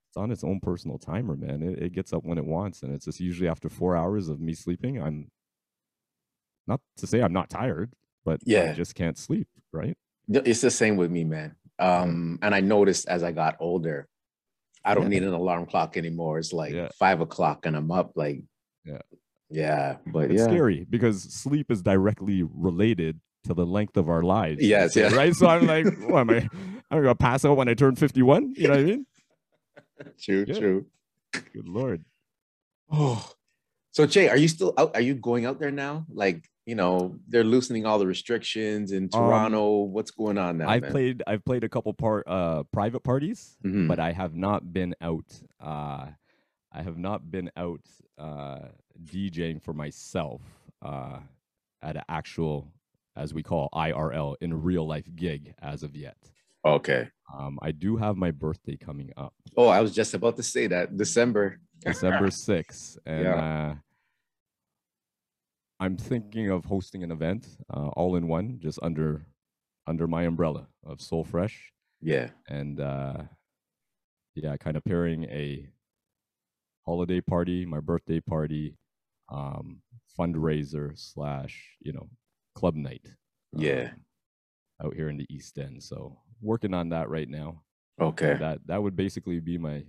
it's 0.08 0.16
on 0.16 0.30
its 0.30 0.44
own 0.44 0.60
personal 0.60 0.98
timer, 0.98 1.36
man. 1.36 1.62
It, 1.62 1.78
it 1.82 1.92
gets 1.92 2.12
up 2.12 2.24
when 2.24 2.38
it 2.38 2.44
wants, 2.44 2.82
and 2.82 2.92
it's 2.94 3.04
just 3.06 3.20
usually 3.20 3.48
after 3.48 3.68
four 3.68 3.96
hours 3.96 4.28
of 4.28 4.40
me 4.40 4.52
sleeping. 4.54 5.00
I'm 5.00 5.30
not 6.66 6.80
to 6.98 7.06
say 7.06 7.20
I'm 7.22 7.32
not 7.32 7.50
tired, 7.50 7.92
but 8.24 8.34
I 8.34 8.44
Yeah. 8.46 8.72
just 8.74 8.94
can't 8.94 9.16
sleep. 9.18 9.48
Right? 9.72 9.96
It's 10.28 10.60
the 10.60 10.70
same 10.70 10.96
with 10.96 11.10
me, 11.10 11.24
man. 11.24 11.56
Um, 11.78 12.38
and 12.42 12.54
I 12.54 12.60
noticed 12.60 13.08
as 13.08 13.22
I 13.22 13.32
got 13.32 13.56
older, 13.58 14.06
I 14.84 14.94
don't 14.94 15.04
Yeah. 15.04 15.08
need 15.20 15.22
an 15.22 15.32
alarm 15.32 15.66
clock 15.66 15.96
anymore. 15.96 16.38
It's 16.38 16.52
like 16.52 16.74
Yeah. 16.74 16.88
five 16.98 17.20
o'clock 17.20 17.64
and 17.66 17.74
I'm 17.76 17.90
up. 17.90 18.12
Like, 18.16 18.42
Yeah. 18.84 19.00
Yeah, 19.52 19.96
but 20.06 20.30
It's 20.30 20.40
yeah, 20.40 20.46
scary 20.46 20.86
because 20.88 21.22
sleep 21.22 21.70
is 21.70 21.82
directly 21.82 22.42
related 22.42 23.20
to 23.44 23.54
the 23.54 23.66
length 23.66 23.96
of 23.96 24.08
our 24.08 24.22
lives. 24.22 24.62
Yes, 24.62 24.94
yeah. 24.96 25.12
Right. 25.14 25.34
So 25.34 25.46
I'm 25.48 25.66
like, 25.66 25.86
what 26.08 26.20
am 26.20 26.30
I? 26.30 26.48
I'm 26.90 27.02
gonna 27.02 27.14
pass 27.14 27.44
out 27.44 27.56
when 27.56 27.68
I 27.68 27.74
turn 27.74 27.96
51. 27.96 28.54
You 28.56 28.68
know 28.68 28.74
what 28.74 28.80
I 28.80 28.84
mean? 28.84 29.06
true, 30.20 30.44
true. 30.46 30.86
Good 31.32 31.68
lord. 31.68 32.04
Oh, 32.90 33.30
so 33.92 34.06
Jay, 34.06 34.28
are 34.28 34.36
you 34.36 34.48
still 34.48 34.74
out? 34.78 34.94
Are 34.94 35.00
you 35.00 35.14
going 35.14 35.44
out 35.46 35.58
there 35.58 35.70
now? 35.70 36.06
Like, 36.12 36.44
you 36.66 36.74
know, 36.76 37.16
they're 37.28 37.42
loosening 37.44 37.84
all 37.86 37.98
the 37.98 38.06
restrictions 38.06 38.92
in 38.92 39.08
Toronto. 39.08 39.82
What's 39.82 40.12
going 40.12 40.38
on 40.38 40.58
now? 40.58 40.64
Um, 40.64 40.70
I've 40.70 40.82
man? 40.82 40.90
played. 40.92 41.22
I've 41.26 41.44
played 41.44 41.64
a 41.64 41.68
couple 41.68 41.92
part 41.94 42.24
uh 42.28 42.62
private 42.72 43.00
parties, 43.02 43.56
Mhm. 43.64 43.88
but 43.88 43.98
I 43.98 44.12
have 44.12 44.34
not 44.34 44.72
been 44.72 44.94
out. 45.00 45.26
Uh, 45.60 46.06
I 46.74 46.82
have 46.82 46.96
not 46.98 47.30
been 47.30 47.50
out 47.56 47.80
uh 48.18 48.68
DJing 49.04 49.62
for 49.62 49.72
myself 49.72 50.40
uh 50.82 51.18
at 51.82 51.96
an 51.96 52.02
actual, 52.08 52.68
as 53.16 53.34
we 53.34 53.42
call 53.42 53.68
IRL, 53.74 54.36
in 54.40 54.62
real 54.62 54.86
life 54.86 55.08
gig 55.16 55.54
as 55.60 55.82
of 55.82 55.96
yet. 55.96 56.16
Okay. 56.64 57.08
Um, 57.36 57.58
I 57.60 57.72
do 57.72 57.96
have 57.96 58.16
my 58.16 58.30
birthday 58.30 58.76
coming 58.76 59.10
up. 59.16 59.34
Oh, 59.56 59.66
I 59.66 59.80
was 59.80 59.92
just 59.92 60.14
about 60.14 60.36
to 60.36 60.44
say 60.44 60.68
that 60.68 60.96
December. 60.96 61.58
December 61.80 62.28
6th. 62.28 62.98
And 63.04 63.24
Yeah. 63.24 63.70
uh, 63.70 63.74
I'm 65.80 65.96
thinking 65.96 66.50
of 66.50 66.64
hosting 66.66 67.02
an 67.02 67.10
event 67.10 67.48
uh, 67.68 67.88
all 67.88 68.14
in 68.14 68.28
one, 68.28 68.58
just 68.60 68.78
under 68.82 69.26
under 69.88 70.06
my 70.06 70.22
umbrella 70.22 70.68
of 70.86 71.00
Soul 71.00 71.24
Fresh. 71.24 71.72
Yeah. 72.00 72.30
And 72.48 72.78
uh, 72.78 73.24
yeah, 74.36 74.56
kind 74.56 74.76
of 74.76 74.84
pairing 74.84 75.24
a 75.24 75.66
holiday 76.86 77.20
party, 77.20 77.66
my 77.66 77.80
birthday 77.80 78.20
party, 78.20 78.76
um, 79.32 79.80
fundraiser 80.18 80.92
slash, 80.98 81.54
you 81.80 81.92
know, 81.92 82.08
club 82.54 82.74
night. 82.76 83.06
Yeah. 83.56 83.90
um, 83.94 84.86
out 84.86 84.94
here 84.94 85.08
in 85.08 85.16
the 85.16 85.26
East 85.30 85.58
End. 85.58 85.82
So 85.82 86.18
working 86.40 86.74
on 86.74 86.88
that 86.90 87.08
right 87.08 87.28
now. 87.28 87.62
Okay. 88.00 88.36
that 88.40 88.58
that 88.66 88.82
would 88.82 88.96
basically 88.96 89.38
be 89.40 89.58
my 89.58 89.84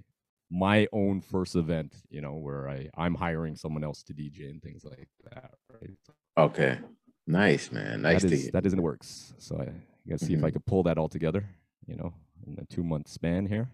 my 0.51 0.87
own 0.91 1.19
first 1.21 1.55
event 1.55 1.95
you 2.09 2.21
know 2.21 2.35
where 2.35 2.69
i 2.69 2.87
i'm 2.95 3.15
hiring 3.15 3.55
someone 3.55 3.83
else 3.83 4.03
to 4.03 4.13
dj 4.13 4.47
and 4.51 4.61
things 4.61 4.83
like 4.85 5.07
that 5.23 5.51
right 5.73 5.97
Okay. 6.37 6.77
Nice, 7.25 7.71
man. 7.71 8.01
Nice 8.03 8.21
that 8.21 8.27
to 8.29 8.35
is 8.35 8.51
that 8.51 8.65
is 8.67 8.73
in 8.73 8.77
the 8.77 8.83
works 8.83 9.33
so 9.39 9.55
i 9.57 9.65
gotta 10.07 10.23
see 10.23 10.33
if 10.33 10.43
i 10.43 10.49
Mhm. 10.49 10.53
could 10.53 10.65
pull 10.67 10.83
that 10.83 10.97
all 10.99 11.09
together 11.09 11.43
you 11.87 11.95
know 11.95 12.13
in 12.45 12.59
a 12.59 12.65
two 12.65 12.83
month 12.83 13.07
span 13.07 13.47
here 13.47 13.67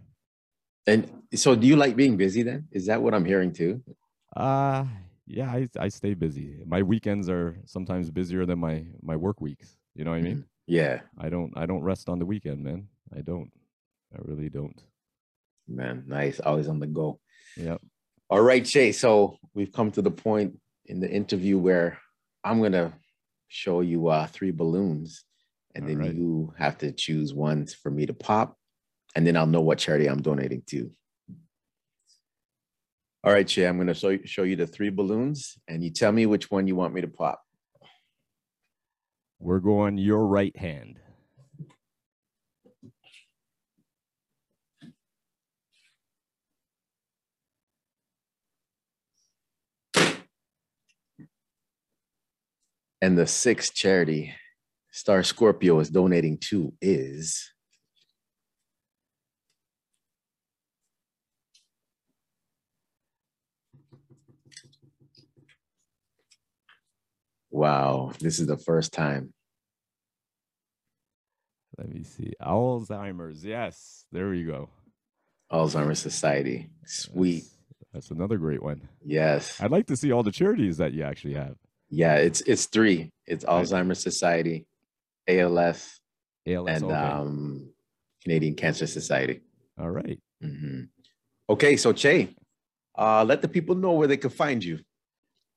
And 0.88 1.02
so 1.36 1.56
do 1.56 1.68
you 1.68 1.76
like 1.76 1.96
being 1.98 2.16
busy 2.16 2.44
then? 2.44 2.68
Is 2.72 2.86
that 2.86 3.02
what 3.02 3.14
I'm 3.14 3.26
hearing 3.26 3.52
too? 3.52 3.82
uh 4.38 4.86
yeah 5.30 5.50
i 5.52 5.68
i 5.80 5.88
stay 5.88 6.14
busy 6.14 6.58
my 6.66 6.82
weekends 6.82 7.30
are 7.30 7.56
sometimes 7.66 8.10
busier 8.10 8.46
than 8.46 8.60
my 8.60 8.84
my 9.02 9.16
work 9.16 9.40
weeks 9.40 9.78
you 9.96 10.04
know 10.04 10.12
what 10.12 10.18
i 10.18 10.22
mean 10.22 10.44
Yeah, 10.68 11.02
i 11.18 11.30
don't 11.30 11.52
i 11.56 11.66
don't 11.66 11.84
rest 11.84 12.10
on 12.10 12.20
the 12.20 12.26
weekend 12.26 12.64
man 12.64 12.88
i 13.16 13.22
don't 13.22 13.52
i 14.14 14.18
really 14.30 14.50
don't 14.50 14.80
man. 15.68 16.04
Nice. 16.08 16.40
Always 16.40 16.68
on 16.68 16.80
the 16.80 16.88
go. 16.88 17.20
yep 17.56 17.80
All 18.30 18.42
right, 18.42 18.66
Che. 18.66 18.92
So 18.92 19.38
we've 19.54 19.72
come 19.72 19.92
to 19.92 20.02
the 20.02 20.10
point 20.12 20.58
in 20.86 21.00
the 21.00 21.10
interview 21.10 21.58
where 21.58 21.98
I'm 22.44 22.60
gonna 22.62 22.94
show 23.50 23.82
you 23.82 24.08
uh 24.08 24.26
three 24.28 24.52
balloons, 24.52 25.26
and 25.76 25.88
then 25.88 25.98
Alright. 26.02 26.16
you 26.16 26.54
have 26.58 26.76
to 26.80 26.92
choose 26.92 27.34
one 27.34 27.68
for 27.82 27.92
me 27.92 28.06
to 28.08 28.14
pop, 28.14 28.58
and 29.16 29.26
then 29.26 29.38
I'll 29.38 29.54
know 29.54 29.62
what 29.62 29.78
charity 29.78 30.08
I'm 30.10 30.22
donating 30.22 30.64
to. 30.72 30.90
All 33.24 33.34
right, 33.34 33.48
Che. 33.48 33.66
I'm 33.66 33.78
gonna 33.78 33.94
show 33.94 34.18
show 34.24 34.44
you 34.44 34.56
the 34.56 34.68
three 34.68 34.90
balloons, 34.90 35.58
and 35.68 35.84
you 35.84 35.90
tell 35.90 36.12
me 36.12 36.26
which 36.26 36.50
one 36.50 36.68
you 36.68 36.76
want 36.76 36.94
me 36.94 37.02
to 37.02 37.08
pop. 37.08 37.42
we're 39.40 39.60
going 39.60 39.98
your 39.98 40.26
right 40.28 40.56
hand 40.58 41.00
And 53.02 53.18
the 53.18 53.28
sixth 53.28 53.74
charity 53.74 54.34
Star 54.92 55.24
Scorpio 55.24 55.80
is 55.80 55.90
donating 55.90 56.38
to 56.50 56.74
is 56.82 57.50
Wow, 67.52 68.12
this 68.20 68.40
is 68.40 68.48
the 68.48 68.58
first 68.58 68.94
time. 68.94 69.34
Let 71.78 71.90
me 71.90 72.04
see. 72.04 72.34
Alzheimer's. 72.42 73.44
Yes. 73.46 74.06
There 74.12 74.30
we 74.30 74.44
go. 74.44 74.70
Alzheimer's 75.52 76.00
Society. 76.00 76.70
Sweet. 76.86 77.44
That's, 77.44 77.54
that's 77.94 78.12
another 78.12 78.38
great 78.38 78.62
one. 78.62 78.88
Yes. 79.04 79.60
I'd 79.62 79.72
like 79.72 79.88
to 79.88 79.96
see 79.96 80.12
all 80.12 80.22
the 80.24 80.32
charities 80.32 80.78
that 80.78 80.94
you 80.94 81.04
actually 81.04 81.36
have. 81.36 81.56
Yeah, 81.90 82.16
it's 82.16 82.42
it's 82.42 82.66
three. 82.68 83.12
It's. 83.26 83.46
Alzheimer's 83.46 84.00
Society, 84.00 84.68
ALS, 85.28 86.00
ALS. 86.46 86.68
and 86.68 86.84
okay. 86.84 86.94
um, 86.94 87.74
Canadian 88.24 88.56
Cancer 88.56 88.86
Society. 88.86 89.42
all 89.80 89.90
right. 89.90 90.20
Mhm. 90.44 90.90
Okay, 91.50 91.78
so 91.78 91.92
Che, 91.94 92.36
uh, 92.96 93.24
let 93.24 93.42
the 93.42 93.48
people 93.48 93.74
know 93.76 93.94
where 93.94 94.08
they 94.08 94.18
can 94.18 94.30
find 94.30 94.64
you. 94.64 94.80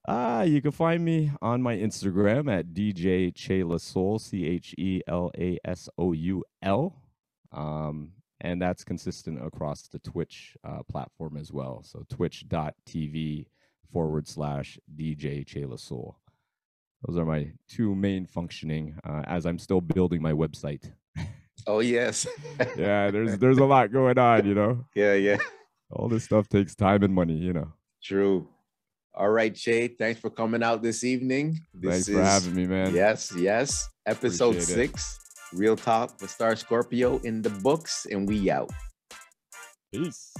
Ah, 0.07 0.42
you 0.42 0.61
can 0.61 0.72
find 0.72 1.05
me 1.05 1.30
on 1.40 1.62
my 1.62 1.76
Instagram 1.76 2.53
at 2.53 2.74
DJ 2.74 3.32
Che 3.34 3.62
La 3.62 3.76
Soul, 3.76 4.18
C 4.18 4.46
H 4.46 4.74
E 4.76 5.00
L 5.07 5.30
A 5.38 5.59
S 5.64 5.88
O 5.96 6.12
U 6.12 6.44
L. 6.62 6.96
Um, 7.53 8.12
and 8.40 8.61
that's 8.61 8.82
consistent 8.82 9.44
across 9.44 9.82
the 9.82 10.00
Twitch 10.00 10.57
uh, 10.64 10.82
platform 10.90 11.36
as 11.36 11.53
well. 11.53 11.82
So 11.84 12.05
twitch.tv 12.09 13.46
forward 13.92 14.26
slash 14.26 14.78
DJ 14.96 15.46
Che 15.46 15.64
La 15.64 15.76
Soul. 15.76 16.16
Those 17.07 17.18
are 17.18 17.24
my 17.24 17.53
two 17.68 17.94
main 17.94 18.26
functioning 18.26 18.96
uh, 19.05 19.22
as 19.26 19.46
I'm 19.46 19.59
still 19.59 19.80
building 19.80 20.20
my 20.20 20.32
website. 20.32 20.92
Oh 21.66 21.78
yes. 21.78 22.26
yeah, 22.76 23.11
there's 23.12 23.38
there's 23.38 23.59
a 23.59 23.64
lot 23.64 23.92
going 23.92 24.18
on, 24.18 24.46
you 24.46 24.55
know. 24.55 24.84
yeah, 24.96 25.14
yeah. 25.14 25.38
All 25.92 26.09
this 26.09 26.24
stuff 26.24 26.48
takes 26.48 26.74
time 26.74 27.05
and 27.05 27.14
money, 27.14 27.34
you 27.34 27.53
know. 27.53 27.72
True. 28.03 28.48
All 29.15 29.29
right, 29.29 29.55
Che. 29.55 29.89
Thanks 29.99 30.21
for 30.21 30.31
coming 30.31 30.63
out 30.63 30.83
this 30.83 31.05
evening. 31.05 31.61
Thanks 31.83 32.07
This 32.07 32.17
for 32.17 32.23
having 32.23 32.55
me, 32.55 32.67
man. 32.67 32.95
Yes, 32.95 33.33
yes. 33.37 33.89
Episode 34.07 34.57
Appreciate 34.57 34.91
it. 34.91 34.99
six. 34.99 35.19
Real 35.53 35.77
talk 35.77 36.19
with 36.21 36.31
Star 36.31 36.57
Scorpio 36.57 37.19
in 37.19 37.43
the 37.43 37.51
books, 37.51 38.07
and 38.11 38.27
we 38.27 38.51
out. 38.51 38.71
Peace. 39.93 40.33